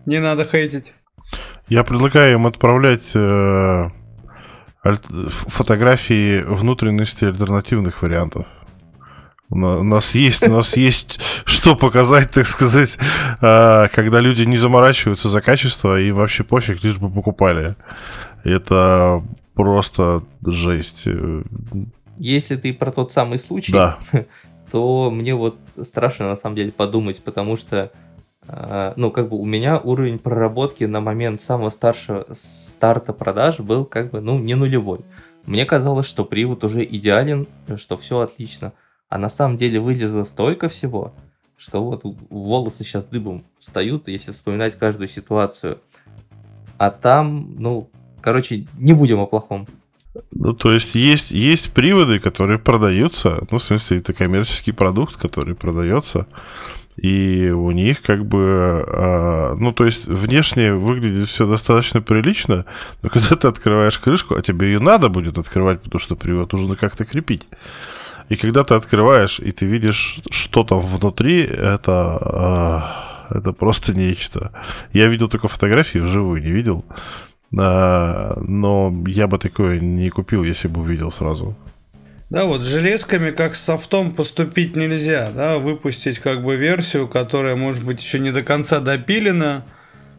Не 0.06 0.20
надо 0.20 0.44
хейтить. 0.44 0.92
Я 1.68 1.84
предлагаю 1.84 2.34
им 2.34 2.46
отправлять 2.46 3.10
э, 3.14 3.86
фотографии 4.84 6.42
внутренности 6.42 7.24
альтернативных 7.24 8.02
вариантов. 8.02 8.46
У 9.48 9.58
нас 9.58 10.14
есть, 10.14 10.42
у 10.42 10.52
нас 10.52 10.76
есть 10.76 11.20
что 11.44 11.76
показать, 11.76 12.32
так 12.32 12.46
сказать, 12.46 12.98
э, 13.40 13.88
когда 13.94 14.20
люди 14.20 14.42
не 14.42 14.56
заморачиваются 14.58 15.28
за 15.28 15.40
качество 15.40 16.00
и 16.00 16.10
вообще 16.10 16.42
пофиг, 16.42 16.82
лишь 16.82 16.98
бы 16.98 17.10
покупали. 17.10 17.76
Это 18.44 19.22
просто 19.56 20.22
жесть. 20.44 21.08
Если 22.18 22.56
ты 22.56 22.72
про 22.72 22.92
тот 22.92 23.10
самый 23.10 23.38
случай, 23.38 23.72
да. 23.72 23.98
то 24.70 25.10
мне 25.10 25.34
вот 25.34 25.58
страшно 25.82 26.28
на 26.28 26.36
самом 26.36 26.56
деле 26.56 26.70
подумать, 26.70 27.22
потому 27.22 27.56
что 27.56 27.90
а, 28.48 28.94
ну, 28.96 29.10
как 29.10 29.28
бы 29.28 29.38
у 29.38 29.44
меня 29.44 29.78
уровень 29.78 30.18
проработки 30.18 30.84
на 30.84 31.00
момент 31.00 31.40
самого 31.40 31.70
старшего 31.70 32.26
старта 32.32 33.12
продаж 33.12 33.60
был 33.60 33.84
как 33.84 34.10
бы, 34.10 34.20
ну, 34.20 34.38
не 34.38 34.54
нулевой. 34.54 35.00
Мне 35.44 35.64
казалось, 35.64 36.06
что 36.06 36.24
привод 36.24 36.64
уже 36.64 36.84
идеален, 36.84 37.48
что 37.76 37.96
все 37.96 38.20
отлично. 38.20 38.72
А 39.08 39.18
на 39.18 39.28
самом 39.28 39.56
деле 39.56 39.80
вылезло 39.80 40.24
столько 40.24 40.68
всего, 40.68 41.12
что 41.56 41.82
вот 41.82 42.02
волосы 42.04 42.84
сейчас 42.84 43.04
дыбом 43.04 43.44
встают, 43.58 44.08
если 44.08 44.32
вспоминать 44.32 44.76
каждую 44.76 45.08
ситуацию. 45.08 45.80
А 46.78 46.90
там, 46.90 47.54
ну, 47.58 47.88
Короче, 48.26 48.66
не 48.76 48.92
будем 48.92 49.20
о 49.20 49.26
плохом. 49.26 49.68
Ну, 50.32 50.52
то 50.52 50.72
есть, 50.72 50.96
есть, 50.96 51.30
есть 51.30 51.70
приводы, 51.70 52.18
которые 52.18 52.58
продаются, 52.58 53.38
ну, 53.52 53.58
в 53.58 53.62
смысле, 53.62 53.98
это 53.98 54.12
коммерческий 54.12 54.72
продукт, 54.72 55.14
который 55.14 55.54
продается, 55.54 56.26
и 56.96 57.50
у 57.50 57.70
них 57.70 58.02
как 58.02 58.26
бы, 58.26 58.84
а, 58.88 59.54
ну, 59.54 59.70
то 59.72 59.86
есть, 59.86 60.06
внешне 60.06 60.74
выглядит 60.74 61.28
все 61.28 61.46
достаточно 61.46 62.02
прилично, 62.02 62.64
но 63.00 63.10
когда 63.10 63.36
ты 63.36 63.46
открываешь 63.46 64.00
крышку, 64.00 64.34
а 64.34 64.42
тебе 64.42 64.72
ее 64.72 64.80
надо 64.80 65.08
будет 65.08 65.38
открывать, 65.38 65.80
потому 65.82 66.00
что 66.00 66.16
привод 66.16 66.52
нужно 66.52 66.74
как-то 66.74 67.04
крепить. 67.04 67.48
И 68.28 68.34
когда 68.34 68.64
ты 68.64 68.74
открываешь, 68.74 69.38
и 69.38 69.52
ты 69.52 69.66
видишь, 69.66 70.20
что 70.32 70.64
там 70.64 70.80
внутри, 70.80 71.42
это, 71.42 72.18
а, 72.20 73.28
это 73.30 73.52
просто 73.52 73.94
нечто. 73.94 74.50
Я 74.92 75.06
видел 75.06 75.28
только 75.28 75.46
фотографии, 75.46 75.98
вживую 75.98 76.42
не 76.42 76.50
видел. 76.50 76.84
А, 77.58 78.34
но 78.40 78.94
я 79.06 79.26
бы 79.26 79.38
такое 79.38 79.80
не 79.80 80.10
купил, 80.10 80.44
если 80.44 80.68
бы 80.68 80.80
увидел 80.80 81.10
сразу. 81.12 81.54
Да, 82.28 82.44
вот 82.44 82.60
с 82.60 82.64
железками 82.64 83.30
как 83.30 83.54
с 83.54 83.62
софтом 83.62 84.12
поступить 84.12 84.74
нельзя, 84.74 85.30
да, 85.32 85.58
выпустить 85.58 86.18
как 86.18 86.42
бы 86.42 86.56
версию, 86.56 87.06
которая 87.06 87.54
может 87.54 87.84
быть 87.84 88.02
еще 88.02 88.18
не 88.18 88.32
до 88.32 88.42
конца 88.42 88.80
допилена, 88.80 89.62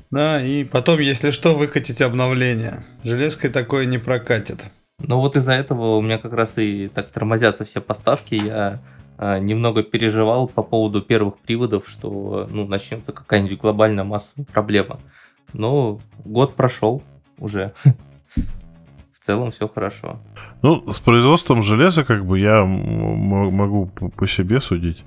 да, 0.10 0.42
и 0.42 0.64
потом, 0.64 1.00
если 1.02 1.32
что, 1.32 1.54
выкатить 1.54 2.02
обновление. 2.02 2.86
Железкой 3.04 3.50
такое 3.50 3.86
не 3.86 3.98
прокатит. 3.98 4.64
Ну 5.00 5.20
вот 5.20 5.36
из-за 5.36 5.52
этого 5.52 5.98
у 5.98 6.02
меня 6.02 6.18
как 6.18 6.32
раз 6.34 6.58
и 6.58 6.88
так 6.88 7.12
тормозятся 7.12 7.66
все 7.66 7.82
поставки. 7.82 8.36
Я 8.36 8.80
а, 9.18 9.38
немного 9.40 9.84
переживал 9.84 10.48
по 10.48 10.64
поводу 10.64 11.02
первых 11.02 11.38
приводов, 11.40 11.90
что 11.90 12.48
ну, 12.50 12.66
начнется 12.66 13.12
какая-нибудь 13.12 13.60
глобальная 13.60 14.06
массовая 14.06 14.46
проблема. 14.46 15.00
Но 15.54 16.00
год 16.24 16.56
прошел, 16.56 17.04
уже. 17.38 17.74
В 19.12 19.20
целом 19.20 19.52
все 19.52 19.68
хорошо. 19.68 20.20
Ну, 20.62 20.90
с 20.90 21.00
производством 21.00 21.62
железа, 21.62 22.06
как 22.06 22.26
бы 22.26 22.40
я 22.40 22.64
могу 22.64 23.88
по 23.88 24.28
себе 24.28 24.62
судить. 24.62 25.04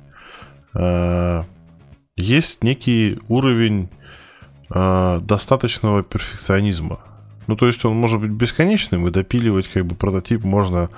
А, 0.74 1.44
есть 2.16 2.62
некий 2.62 3.18
уровень 3.28 3.88
а, 4.68 5.18
достаточного 5.20 6.02
перфекционизма. 6.02 7.00
Ну, 7.46 7.56
то 7.56 7.66
есть 7.66 7.84
он 7.84 7.96
может 7.96 8.20
быть 8.20 8.30
бесконечным, 8.30 9.08
и 9.08 9.10
допиливать 9.10 9.68
как 9.68 9.86
бы 9.86 9.94
прототип 9.94 10.44
можно 10.44 10.90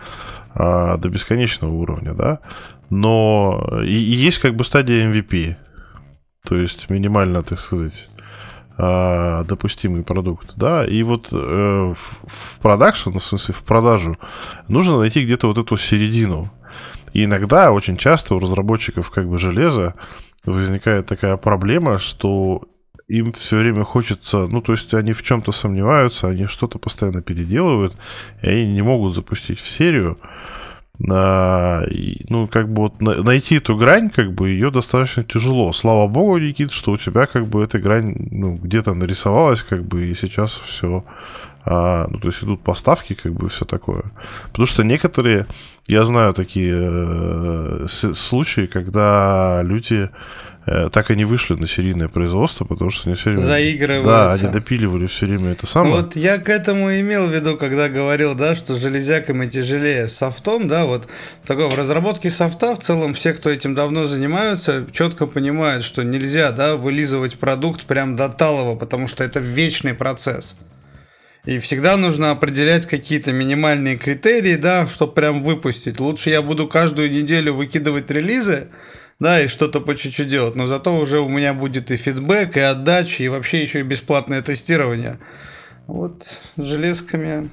а, 0.55 0.97
до 0.99 1.09
бесконечного 1.09 1.73
уровня, 1.73 2.15
да. 2.15 2.41
Но 2.91 3.81
и, 3.85 3.95
и 3.95 4.15
есть 4.15 4.39
как 4.39 4.55
бы 4.55 4.65
стадия 4.65 5.11
MVP. 5.11 5.57
То 6.47 6.57
есть 6.57 6.91
минимально, 6.91 7.43
так 7.43 7.61
сказать, 7.61 8.09
э, 8.79 9.45
допустимый 9.45 10.03
продукт, 10.03 10.53
да, 10.57 10.85
и 10.85 11.03
вот 11.03 11.29
э, 11.33 11.37
в, 11.37 11.97
в 11.97 12.59
продакшн, 12.61 13.11
в 13.17 13.25
смысле 13.25 13.55
в 13.55 13.63
продажу, 13.63 14.17
нужно 14.69 14.99
найти 14.99 15.25
где-то 15.25 15.49
вот 15.49 15.59
эту 15.59 15.77
середину. 15.77 16.51
И 17.13 17.25
иногда, 17.25 17.73
очень 17.73 17.97
часто 17.97 18.35
у 18.35 18.39
разработчиков 18.39 19.11
как 19.11 19.29
бы 19.29 19.39
железа 19.39 19.95
возникает 20.47 21.07
такая 21.07 21.37
проблема, 21.37 21.99
что 21.99 22.63
им 23.09 23.33
все 23.33 23.59
время 23.59 23.85
хочется, 23.85 24.47
ну, 24.47 24.63
то 24.63 24.73
есть 24.73 24.95
они 24.95 25.13
в 25.13 25.23
чем-то 25.23 25.53
сомневаются, 25.53 26.29
они 26.29 26.47
что-то 26.47 26.79
постоянно 26.79 27.21
переделывают, 27.21 27.95
и 28.43 28.49
они 28.49 28.73
не 28.73 28.83
могут 28.83 29.15
запустить 29.15 29.61
в 29.61 29.69
серию, 29.69 30.19
а, 31.11 31.83
и, 31.91 32.25
ну, 32.29 32.47
как 32.47 32.69
бы 32.73 32.83
вот 32.83 33.01
найти 33.01 33.57
эту 33.57 33.77
грань, 33.77 34.11
как 34.11 34.33
бы 34.33 34.51
ее 34.51 34.71
достаточно 34.71 35.25
тяжело. 35.25 35.73
Слава 35.73 36.07
богу, 36.07 36.39
Никит, 36.39 36.73
что 36.73 36.93
у 36.93 36.99
тебя 36.99 37.27
как 37.27 37.47
бы 37.47 37.65
эта 37.65 37.79
грань 37.79 38.15
ну, 38.31 38.55
где-то 38.55 38.95
нарисовалась, 38.95 39.63
как 39.63 39.85
бы, 39.85 40.07
и 40.07 40.15
сейчас 40.15 40.53
все 40.67 41.05
а, 41.65 42.07
ну, 42.09 42.19
то 42.19 42.29
есть 42.29 42.43
идут 42.43 42.63
поставки, 42.63 43.15
как 43.15 43.33
бы 43.33 43.49
все 43.49 43.65
такое. 43.65 44.03
Потому 44.49 44.67
что 44.67 44.83
некоторые, 44.83 45.47
я 45.87 46.05
знаю 46.05 46.35
такие 46.35 46.75
э, 46.75 47.87
случаи, 47.89 48.67
когда 48.67 49.63
люди 49.63 50.11
так 50.65 51.11
и 51.11 51.17
не 51.17 51.25
вышли 51.25 51.55
на 51.55 51.67
серийное 51.67 52.09
производство, 52.09 52.65
потому 52.65 52.91
что 52.91 53.09
они 53.09 53.17
все 53.17 53.31
время... 53.31 53.43
Заигрываются. 53.43 54.11
Да, 54.11 54.33
они 54.33 54.49
допиливали 54.53 55.07
все 55.07 55.27
время 55.27 55.53
это 55.53 55.67
самое. 55.67 55.97
Вот 55.97 56.15
я 56.15 56.39
к 56.39 56.49
этому 56.49 56.93
имел 56.93 57.27
в 57.27 57.35
виду, 57.35 57.57
когда 57.57 57.89
говорил, 57.89 58.35
да, 58.35 58.55
что 58.55 58.77
железяками 58.77 59.49
тяжелее 59.49 60.07
с 60.07 60.17
софтом, 60.17 60.69
да, 60.69 60.85
вот 60.85 61.09
такой 61.45 61.69
в 61.69 61.75
разработке 61.77 62.31
софта 62.31 62.77
в 62.77 62.79
целом 62.79 63.15
все, 63.15 63.33
кто 63.33 63.51
этим 63.51 63.75
давно 63.75 64.07
занимаются, 64.07 64.87
четко 64.93 65.27
понимают, 65.27 65.85
что 65.85 66.03
нельзя, 66.03 66.53
да, 66.53 66.77
вылизывать 66.77 67.39
продукт 67.39 67.85
прям 67.87 68.15
до 68.15 68.29
талого, 68.29 68.77
потому 68.77 69.09
что 69.09 69.25
это 69.25 69.41
вечный 69.41 69.95
процесс. 69.95 70.55
И 71.45 71.59
всегда 71.59 71.97
нужно 71.97 72.31
определять 72.31 72.87
какие-то 72.87 73.33
минимальные 73.33 73.97
критерии, 73.97 74.55
да, 74.55 74.87
чтобы 74.87 75.13
прям 75.13 75.43
выпустить. 75.43 75.99
Лучше 75.99 76.31
я 76.31 76.41
буду 76.41 76.69
каждую 76.69 77.11
неделю 77.11 77.55
выкидывать 77.55 78.09
релизы, 78.13 78.69
да, 79.23 79.41
и 79.41 79.47
что-то 79.47 79.81
по 79.81 79.95
чуть-чуть 79.95 80.27
делать. 80.27 80.57
Но 80.57 80.67
зато 80.67 80.95
уже 80.97 81.21
у 81.21 81.29
меня 81.29 81.55
будет 81.55 81.93
и 81.93 81.97
фидбэк, 81.97 82.57
и 82.57 82.61
отдача, 82.61 83.23
и 83.23 83.29
вообще 83.29 83.63
еще 83.63 83.81
и 83.81 83.85
бесплатное 83.85 84.43
тестирование. 84.43 85.19
Вот 85.87 86.41
с 86.57 86.63
железками... 86.63 87.49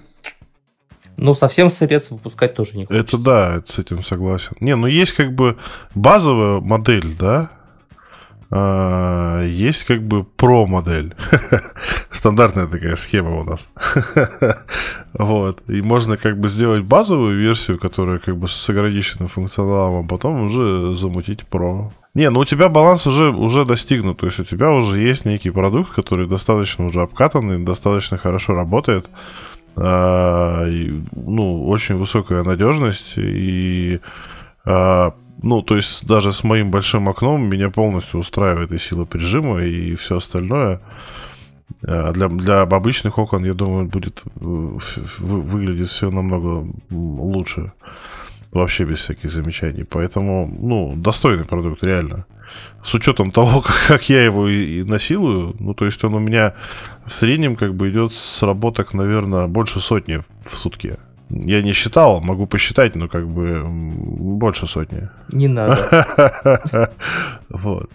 Ну, 1.16 1.34
совсем 1.34 1.70
сырец 1.70 2.12
выпускать 2.12 2.56
тоже 2.56 2.78
не 2.78 2.86
хочется. 2.86 3.18
Это 3.18 3.24
да, 3.24 3.64
с 3.68 3.78
этим 3.78 4.04
согласен. 4.04 4.54
Не, 4.62 4.76
ну 4.76 4.88
есть 4.88 5.12
как 5.12 5.36
бы 5.36 5.58
базовая 5.94 6.60
модель, 6.62 7.14
да, 7.20 7.52
есть 8.52 9.84
как 9.84 10.02
бы 10.02 10.24
про-модель. 10.24 11.14
Стандартная 12.12 12.68
такая 12.68 12.96
схема 12.96 13.40
у 13.40 13.44
нас. 13.44 13.70
вот. 15.14 15.62
И 15.70 15.82
можно 15.82 16.18
как 16.18 16.40
бы 16.40 16.50
сделать 16.50 16.84
базовую 16.84 17.38
версию, 17.38 17.78
которая 17.78 18.18
как 18.18 18.38
бы 18.38 18.48
с 18.48 18.70
ограниченным 18.70 19.28
функционалом, 19.28 20.06
а 20.06 20.08
потом 20.08 20.48
уже 20.48 20.96
замутить 20.96 21.46
про. 21.46 21.92
Не, 22.16 22.30
ну 22.32 22.40
у 22.40 22.46
тебя 22.46 22.70
баланс 22.70 23.06
уже, 23.06 23.30
уже 23.30 23.66
достигнут. 23.66 24.18
То 24.18 24.26
есть 24.26 24.40
у 24.40 24.44
тебя 24.44 24.72
уже 24.72 24.98
есть 24.98 25.26
некий 25.26 25.52
продукт, 25.52 25.94
который 25.94 26.28
достаточно 26.28 26.86
уже 26.86 27.02
обкатанный, 27.02 27.64
достаточно 27.64 28.18
хорошо 28.18 28.56
работает. 28.56 29.10
А, 29.78 30.68
и, 30.68 31.02
ну, 31.12 31.68
очень 31.68 31.96
высокая 31.96 32.44
надежность 32.44 33.14
и 33.18 34.00
а, 34.66 35.14
ну, 35.42 35.62
то 35.62 35.76
есть 35.76 36.06
даже 36.06 36.34
с 36.34 36.44
моим 36.44 36.72
большим 36.72 37.08
окном 37.08 37.50
меня 37.50 37.70
полностью 37.70 38.20
устраивает 38.20 38.72
и 38.72 38.78
сила 38.78 39.06
прижима, 39.06 39.64
и 39.64 39.96
все 39.96 40.18
остальное. 40.18 40.82
А 41.88 42.12
для, 42.12 42.28
для 42.28 42.62
обычных 42.62 43.18
окон, 43.18 43.46
я 43.46 43.54
думаю, 43.54 43.86
будет 43.86 44.24
выглядеть 44.36 45.90
все 45.90 46.10
намного 46.10 46.68
лучше. 46.90 47.72
Вообще 48.52 48.84
без 48.84 49.00
всяких 49.00 49.32
замечаний. 49.32 49.84
Поэтому, 49.84 50.52
ну, 50.60 50.96
достойный 50.96 51.46
продукт, 51.46 51.84
реально. 51.84 52.26
С 52.84 52.96
учетом 52.96 53.32
того, 53.32 53.64
как, 53.88 54.10
я 54.10 54.24
его 54.24 54.50
и, 54.50 54.80
и 54.80 54.84
насилую, 54.84 55.56
ну, 55.60 55.74
то 55.74 55.86
есть 55.86 56.04
он 56.04 56.16
у 56.16 56.20
меня 56.20 56.54
в 57.06 57.14
среднем 57.14 57.56
как 57.56 57.76
бы 57.76 57.90
идет 57.90 58.12
сработок, 58.12 58.94
наверное, 58.94 59.48
больше 59.48 59.80
сотни 59.80 60.22
в 60.44 60.56
сутки. 60.56 60.98
Я 61.30 61.62
не 61.62 61.74
считал, 61.74 62.22
могу 62.22 62.48
посчитать, 62.48 62.96
но 62.96 63.08
как 63.08 63.28
бы 63.28 63.64
больше 63.66 64.68
сотни. 64.68 65.10
Не 65.30 65.48
надо. 65.48 66.90
Вот. 67.50 67.90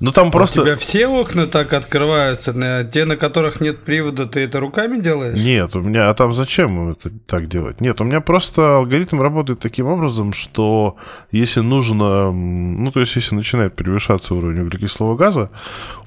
Ну 0.00 0.12
там 0.12 0.30
просто... 0.30 0.62
У 0.62 0.64
тебя 0.64 0.76
все 0.76 1.06
окна 1.06 1.46
так 1.46 1.72
открываются, 1.72 2.52
на 2.52 2.84
те, 2.84 3.04
на 3.04 3.16
которых 3.16 3.60
нет 3.60 3.84
привода, 3.84 4.26
ты 4.26 4.40
это 4.40 4.60
руками 4.60 4.98
делаешь? 4.98 5.38
Нет, 5.40 5.74
у 5.76 5.80
меня... 5.80 6.10
А 6.10 6.14
там 6.14 6.34
зачем 6.34 6.90
это 6.90 7.10
так 7.26 7.48
делать? 7.48 7.80
Нет, 7.80 8.00
у 8.00 8.04
меня 8.04 8.20
просто 8.20 8.76
алгоритм 8.76 9.20
работает 9.20 9.60
таким 9.60 9.86
образом, 9.86 10.32
что 10.32 10.96
если 11.30 11.60
нужно... 11.60 12.32
Ну, 12.32 12.90
то 12.90 13.00
есть, 13.00 13.16
если 13.16 13.34
начинает 13.34 13.76
превышаться 13.76 14.34
уровень 14.34 14.62
углекислого 14.62 15.16
газа, 15.16 15.50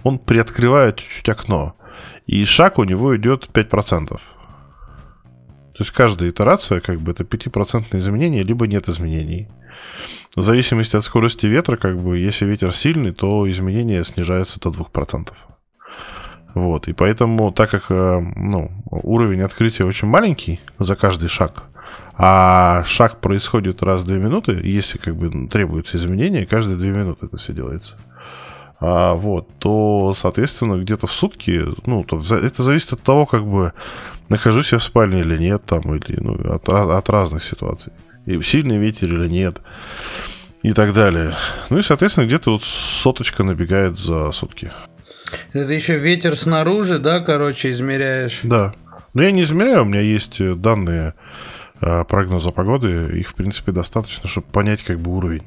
он 0.03 0.19
приоткрывает 0.19 0.97
чуть-чуть 0.97 1.30
окно. 1.30 1.76
И 2.27 2.43
шаг 2.45 2.77
у 2.77 2.84
него 2.84 3.15
идет 3.15 3.49
5%. 3.51 4.19
То 5.77 5.83
есть 5.83 5.91
каждая 5.91 6.31
итерация, 6.31 6.79
как 6.79 6.99
бы, 7.01 7.11
это 7.11 7.23
5% 7.23 7.99
изменение, 7.99 8.41
либо 8.41 8.65
нет 8.65 8.89
изменений. 8.89 9.47
В 10.35 10.41
зависимости 10.41 10.95
от 10.95 11.05
скорости 11.05 11.45
ветра, 11.45 11.77
как 11.77 11.99
бы, 11.99 12.17
если 12.17 12.45
ветер 12.45 12.73
сильный, 12.73 13.11
то 13.11 13.47
изменение 13.49 14.03
снижается 14.03 14.59
до 14.59 14.69
2%. 14.69 15.29
Вот, 16.55 16.87
и 16.87 16.93
поэтому, 16.93 17.51
так 17.51 17.69
как 17.69 17.91
э, 17.91 18.19
ну, 18.35 18.71
уровень 18.89 19.41
открытия 19.41 19.85
очень 19.85 20.07
маленький 20.07 20.59
за 20.79 20.95
каждый 20.95 21.29
шаг, 21.29 21.65
а 22.17 22.83
шаг 22.85 23.21
происходит 23.21 23.83
раз 23.83 24.01
в 24.01 24.07
2 24.07 24.17
минуты, 24.17 24.53
если 24.63 24.97
как 24.97 25.15
бы 25.15 25.47
требуется 25.47 25.97
изменение, 25.97 26.47
каждые 26.47 26.77
2 26.77 26.87
минуты 26.87 27.27
это 27.27 27.37
все 27.37 27.53
делается. 27.53 27.97
А, 28.79 29.15
вот, 29.15 29.47
то, 29.57 30.15
соответственно, 30.15 30.81
где-то 30.81 31.07
в 31.07 31.11
сутки, 31.11 31.63
ну, 31.85 32.03
то, 32.03 32.19
это 32.19 32.63
зависит 32.63 32.93
от 32.93 33.01
того, 33.01 33.25
как 33.25 33.45
бы 33.45 33.73
нахожусь 34.29 34.71
я 34.71 34.77
в 34.77 34.83
спальне 34.83 35.21
или 35.21 35.37
нет, 35.37 35.63
там, 35.65 35.95
или 35.95 36.17
ну, 36.19 36.35
от, 36.53 36.69
от 36.69 37.09
разных 37.09 37.43
ситуаций. 37.43 37.91
И 38.25 38.39
сильный 38.41 38.77
ветер 38.77 39.13
или 39.13 39.27
нет. 39.27 39.61
И 40.61 40.73
так 40.73 40.93
далее. 40.93 41.35
Ну 41.69 41.79
и, 41.79 41.81
соответственно, 41.81 42.25
где-то 42.25 42.51
вот 42.51 42.63
соточка 42.63 43.43
набегает 43.43 43.97
за 43.99 44.31
сутки. 44.31 44.71
Это 45.53 45.73
еще 45.73 45.97
ветер 45.97 46.35
снаружи, 46.35 46.99
да, 46.99 47.19
короче, 47.19 47.71
измеряешь? 47.71 48.41
Да. 48.43 48.73
Но 49.13 49.23
я 49.23 49.31
не 49.31 49.43
измеряю, 49.43 49.83
у 49.83 49.85
меня 49.85 50.01
есть 50.01 50.39
данные 50.59 51.13
э, 51.81 52.03
прогноза 52.03 52.49
погоды. 52.49 53.17
Их, 53.17 53.29
в 53.29 53.35
принципе, 53.35 53.71
достаточно, 53.71 54.27
чтобы 54.27 54.47
понять 54.47 54.83
как 54.83 54.99
бы 54.99 55.11
уровень. 55.11 55.43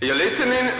You're 0.00 0.18
listening, 0.18 0.70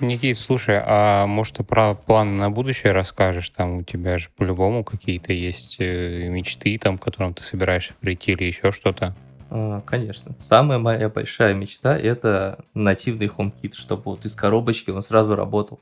Никит, 0.00 0.38
слушай, 0.38 0.80
а 0.80 1.26
может 1.26 1.56
ты 1.56 1.64
про 1.64 1.94
планы 1.94 2.38
на 2.38 2.50
будущее 2.50 2.92
расскажешь? 2.92 3.50
Там 3.50 3.78
у 3.78 3.82
тебя 3.82 4.16
же 4.16 4.28
по-любому 4.36 4.84
какие-то 4.84 5.32
есть 5.32 5.76
э, 5.80 6.28
мечты, 6.28 6.78
там, 6.78 6.98
к 6.98 7.04
которым 7.04 7.34
ты 7.34 7.42
собираешься 7.42 7.94
прийти 8.00 8.32
или 8.32 8.44
еще 8.44 8.70
что-то? 8.70 9.16
А, 9.50 9.80
конечно. 9.80 10.36
Самая 10.38 10.78
моя 10.78 11.08
большая 11.08 11.52
мечта 11.54 11.98
это 11.98 12.60
нативный 12.74 13.26
HomeKit, 13.26 13.74
чтобы 13.74 14.02
вот 14.04 14.24
из 14.24 14.36
коробочки 14.36 14.90
он 14.90 15.02
сразу 15.02 15.34
работал. 15.34 15.80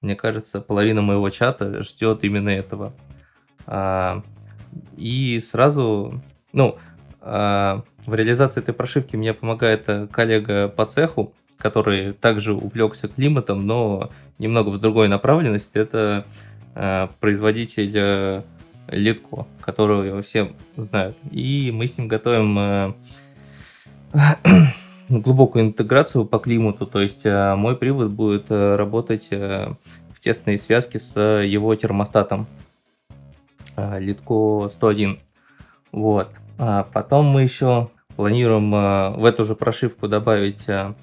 Мне 0.00 0.16
кажется, 0.16 0.62
половина 0.62 1.02
моего 1.02 1.28
чата 1.28 1.82
ждет 1.82 2.24
именно 2.24 2.48
этого. 2.48 2.94
А, 3.66 4.22
и 4.96 5.40
сразу, 5.40 6.22
ну, 6.54 6.78
а, 7.20 7.82
в 8.06 8.14
реализации 8.14 8.60
этой 8.60 8.72
прошивки 8.72 9.16
мне 9.16 9.34
помогает 9.34 9.84
э, 9.88 10.06
коллега 10.06 10.68
по 10.68 10.86
цеху, 10.86 11.34
который 11.58 12.12
также 12.12 12.54
увлекся 12.54 13.08
климатом, 13.08 13.66
но 13.66 14.10
немного 14.38 14.70
в 14.70 14.80
другой 14.80 15.08
направленности. 15.08 15.76
Это 15.76 16.24
э, 16.74 17.08
производитель 17.20 17.92
э, 17.94 18.42
Литко, 18.88 19.46
которого 19.60 20.22
все 20.22 20.52
знают. 20.76 21.16
И 21.30 21.70
мы 21.74 21.88
с 21.88 21.98
ним 21.98 22.08
готовим 22.08 22.58
э, 22.58 22.92
глубокую 25.08 25.66
интеграцию 25.66 26.24
по 26.24 26.38
климату. 26.38 26.86
То 26.86 27.00
есть 27.00 27.26
э, 27.26 27.54
мой 27.56 27.76
привод 27.76 28.10
будет 28.10 28.50
э, 28.50 28.76
работать 28.76 29.28
э, 29.30 29.74
в 30.14 30.20
тесной 30.20 30.58
связке 30.58 30.98
с 30.98 31.20
его 31.20 31.74
термостатом 31.74 32.46
э, 33.76 34.00
Литко 34.00 34.68
101. 34.72 35.18
Вот. 35.92 36.30
А 36.58 36.84
потом 36.84 37.26
мы 37.26 37.42
еще 37.42 37.90
планируем 38.16 38.74
э, 38.74 39.10
в 39.10 39.24
эту 39.24 39.44
же 39.44 39.54
прошивку 39.54 40.08
добавить 40.08 40.68
э, 40.68 40.94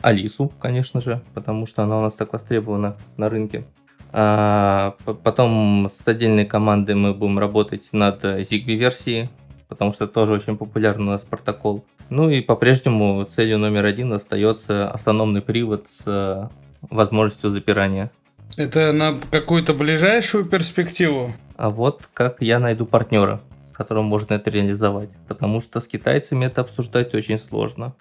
Алису, 0.00 0.52
конечно 0.60 1.00
же, 1.00 1.22
потому 1.34 1.66
что 1.66 1.82
она 1.82 1.98
у 1.98 2.02
нас 2.02 2.14
так 2.14 2.32
востребована 2.32 2.96
на 3.16 3.28
рынке. 3.28 3.64
А 4.10 4.96
потом 5.22 5.88
с 5.92 6.06
отдельной 6.06 6.46
командой 6.46 6.94
мы 6.94 7.12
будем 7.12 7.38
работать 7.38 7.88
над 7.92 8.24
Zigbee 8.24 8.76
версией, 8.76 9.28
потому 9.68 9.92
что 9.92 10.06
тоже 10.06 10.32
очень 10.32 10.56
популярный 10.56 11.08
у 11.08 11.10
нас 11.10 11.24
протокол. 11.24 11.84
Ну 12.08 12.30
и 12.30 12.40
по-прежнему 12.40 13.22
целью 13.24 13.58
номер 13.58 13.84
один 13.84 14.12
остается 14.12 14.90
автономный 14.90 15.42
привод 15.42 15.88
с 15.88 16.50
возможностью 16.80 17.50
запирания. 17.50 18.10
Это 18.56 18.92
на 18.92 19.18
какую-то 19.30 19.74
ближайшую 19.74 20.46
перспективу? 20.46 21.32
А 21.56 21.68
вот 21.68 22.08
как 22.14 22.40
я 22.40 22.58
найду 22.58 22.86
партнера, 22.86 23.42
с 23.66 23.72
которым 23.72 24.06
можно 24.06 24.34
это 24.34 24.48
реализовать. 24.50 25.10
Потому 25.26 25.60
что 25.60 25.80
с 25.80 25.86
китайцами 25.86 26.46
это 26.46 26.62
обсуждать 26.62 27.14
очень 27.14 27.38
сложно 27.38 27.94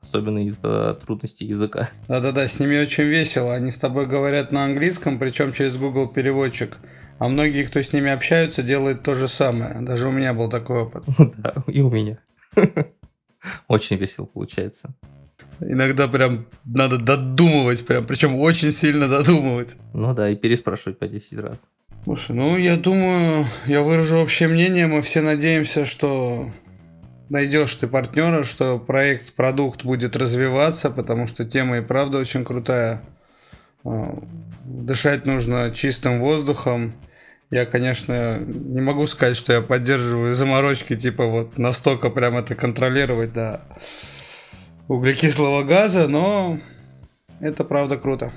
особенно 0.00 0.46
из-за 0.46 0.94
трудностей 0.94 1.46
языка. 1.46 1.90
Да-да-да, 2.08 2.46
с 2.46 2.58
ними 2.58 2.78
очень 2.78 3.04
весело. 3.04 3.54
Они 3.54 3.70
с 3.70 3.78
тобой 3.78 4.06
говорят 4.06 4.52
на 4.52 4.64
английском, 4.64 5.18
причем 5.18 5.52
через 5.52 5.76
Google 5.76 6.08
переводчик. 6.08 6.78
А 7.18 7.28
многие, 7.28 7.64
кто 7.64 7.82
с 7.82 7.92
ними 7.92 8.10
общаются, 8.10 8.62
делают 8.62 9.02
то 9.02 9.14
же 9.14 9.28
самое. 9.28 9.80
Даже 9.82 10.08
у 10.08 10.10
меня 10.10 10.32
был 10.32 10.48
такой 10.48 10.82
опыт. 10.82 11.04
Да, 11.36 11.54
и 11.66 11.80
у 11.80 11.90
меня. 11.90 12.18
Очень 13.68 13.96
весело 13.96 14.26
получается. 14.26 14.94
Иногда 15.60 16.08
прям 16.08 16.46
надо 16.64 16.98
додумывать, 16.98 17.84
прям, 17.84 18.06
причем 18.06 18.36
очень 18.36 18.72
сильно 18.72 19.08
додумывать. 19.08 19.76
Ну 19.92 20.14
да, 20.14 20.30
и 20.30 20.36
переспрашивать 20.36 20.98
по 20.98 21.06
10 21.06 21.38
раз. 21.38 21.60
Слушай, 22.04 22.34
ну 22.34 22.56
я 22.56 22.76
думаю, 22.76 23.46
я 23.66 23.82
выражу 23.82 24.16
общее 24.16 24.48
мнение, 24.48 24.86
мы 24.86 25.02
все 25.02 25.20
надеемся, 25.20 25.84
что 25.84 26.50
найдешь 27.30 27.74
ты 27.76 27.86
партнера, 27.86 28.44
что 28.44 28.78
проект, 28.78 29.32
продукт 29.32 29.84
будет 29.84 30.16
развиваться, 30.16 30.90
потому 30.90 31.26
что 31.26 31.46
тема 31.46 31.78
и 31.78 31.80
правда 31.80 32.18
очень 32.18 32.44
крутая. 32.44 33.02
А, 33.84 34.22
дышать 34.64 35.24
нужно 35.24 35.70
чистым 35.74 36.20
воздухом. 36.20 36.92
Я, 37.50 37.64
конечно, 37.64 38.38
не 38.38 38.80
могу 38.80 39.06
сказать, 39.06 39.36
что 39.36 39.52
я 39.52 39.60
поддерживаю 39.60 40.34
заморочки, 40.34 40.94
типа 40.94 41.24
вот 41.26 41.56
настолько 41.56 42.10
прям 42.10 42.36
это 42.36 42.54
контролировать 42.54 43.32
до 43.32 43.60
углекислого 44.86 45.62
газа, 45.62 46.06
но 46.08 46.58
это 47.40 47.64
правда 47.64 47.96
круто. 47.96 48.32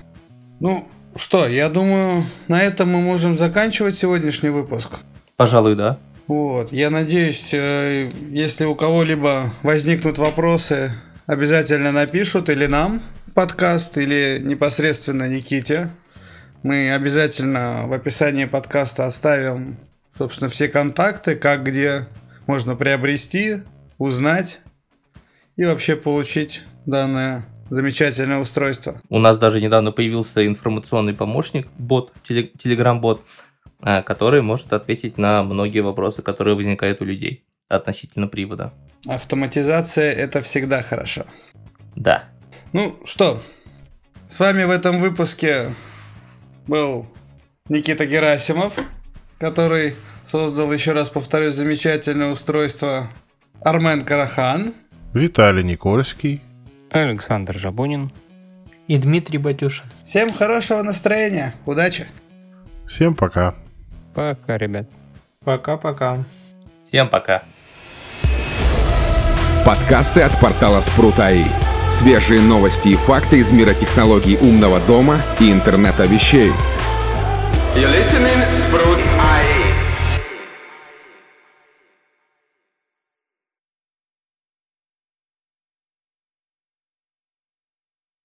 Ну, 0.60 0.88
что, 1.16 1.48
я 1.48 1.70
думаю, 1.70 2.24
на 2.48 2.62
этом 2.62 2.90
мы 2.90 3.02
можем 3.02 3.38
заканчивать 3.38 3.96
сегодняшний 3.96 4.50
выпуск. 4.50 5.00
Пожалуй, 5.36 5.76
да. 5.76 6.00
Вот, 6.28 6.72
я 6.72 6.90
надеюсь, 6.90 7.54
э, 7.54 8.10
если 8.32 8.64
у 8.64 8.76
кого-либо 8.76 9.52
возникнут 9.62 10.18
вопросы, 10.18 10.94
обязательно 11.26 11.92
напишут 11.92 12.50
или 12.50 12.66
нам 12.66 13.02
подкаст, 13.34 13.98
или 13.98 14.40
непосредственно 14.42 15.28
Никите. 15.28 15.90
Мы 16.62 16.94
обязательно 16.94 17.84
в 17.88 17.94
описании 17.94 18.46
подкаста 18.46 19.06
оставим, 19.06 19.78
собственно, 20.18 20.50
все 20.50 20.70
контакты, 20.70 21.36
как 21.36 21.64
где 21.64 22.08
можно 22.48 22.78
приобрести, 22.78 23.58
узнать 23.98 24.62
и 25.58 25.66
вообще 25.66 25.98
получить 25.98 26.62
данное 26.86 27.46
замечательное 27.70 28.40
устройство. 28.40 29.02
У 29.10 29.20
нас 29.20 29.38
даже 29.38 29.60
недавно 29.60 29.92
появился 29.92 30.46
информационный 30.46 31.14
помощник, 31.14 31.68
бот, 31.78 32.14
телеграм-бот, 32.24 33.22
который 33.84 34.42
может 34.42 34.74
ответить 34.74 35.18
на 35.18 35.44
многие 35.44 35.82
вопросы, 35.82 36.22
которые 36.22 36.56
возникают 36.56 37.02
у 37.02 37.06
людей 37.06 37.44
относительно 37.68 38.28
привода. 38.28 38.74
Автоматизация– 39.06 40.12
это 40.14 40.42
всегда 40.42 40.82
хорошо. 40.82 41.26
Да. 41.96 42.24
Ну 42.72 42.96
что, 43.06 43.42
с 44.28 44.40
вами 44.40 44.64
в 44.64 44.72
этом 44.72 45.00
выпуске 45.00 45.74
был 46.68 47.06
Никита 47.70 48.06
Герасимов, 48.06 48.74
который 49.38 49.96
создал, 50.26 50.72
еще 50.72 50.94
раз 50.94 51.10
повторюсь, 51.10 51.56
замечательное 51.56 52.32
устройство 52.32 53.10
Армен 53.62 54.04
Карахан. 54.04 54.74
Виталий 55.14 55.64
Никольский. 55.64 56.42
Александр 56.90 57.58
Жабунин. 57.58 58.12
И 58.88 58.98
Дмитрий 58.98 59.38
Батюшин. 59.38 59.86
Всем 60.06 60.34
хорошего 60.34 60.82
настроения. 60.82 61.56
Удачи. 61.66 62.08
Всем 62.88 63.16
пока. 63.16 63.56
Пока, 64.14 64.58
ребят. 64.58 64.86
Пока-пока. 65.44 66.20
Всем 66.88 67.10
пока. 67.10 67.44
Подкасты 69.66 70.22
от 70.22 70.40
портала 70.40 70.82
Спрут.АИ. 70.82 71.46
Свежие 71.90 72.42
новости 72.42 72.90
и 72.90 72.96
факты 72.96 73.38
из 73.40 73.52
мира 73.52 73.74
технологий 73.74 74.38
умного 74.38 74.80
дома 74.82 75.22
и 75.40 75.52
интернета 75.52 76.06
вещей. 76.06 76.52
You're 77.76 77.90
listening, 77.90 78.40
Sprout 78.54 78.93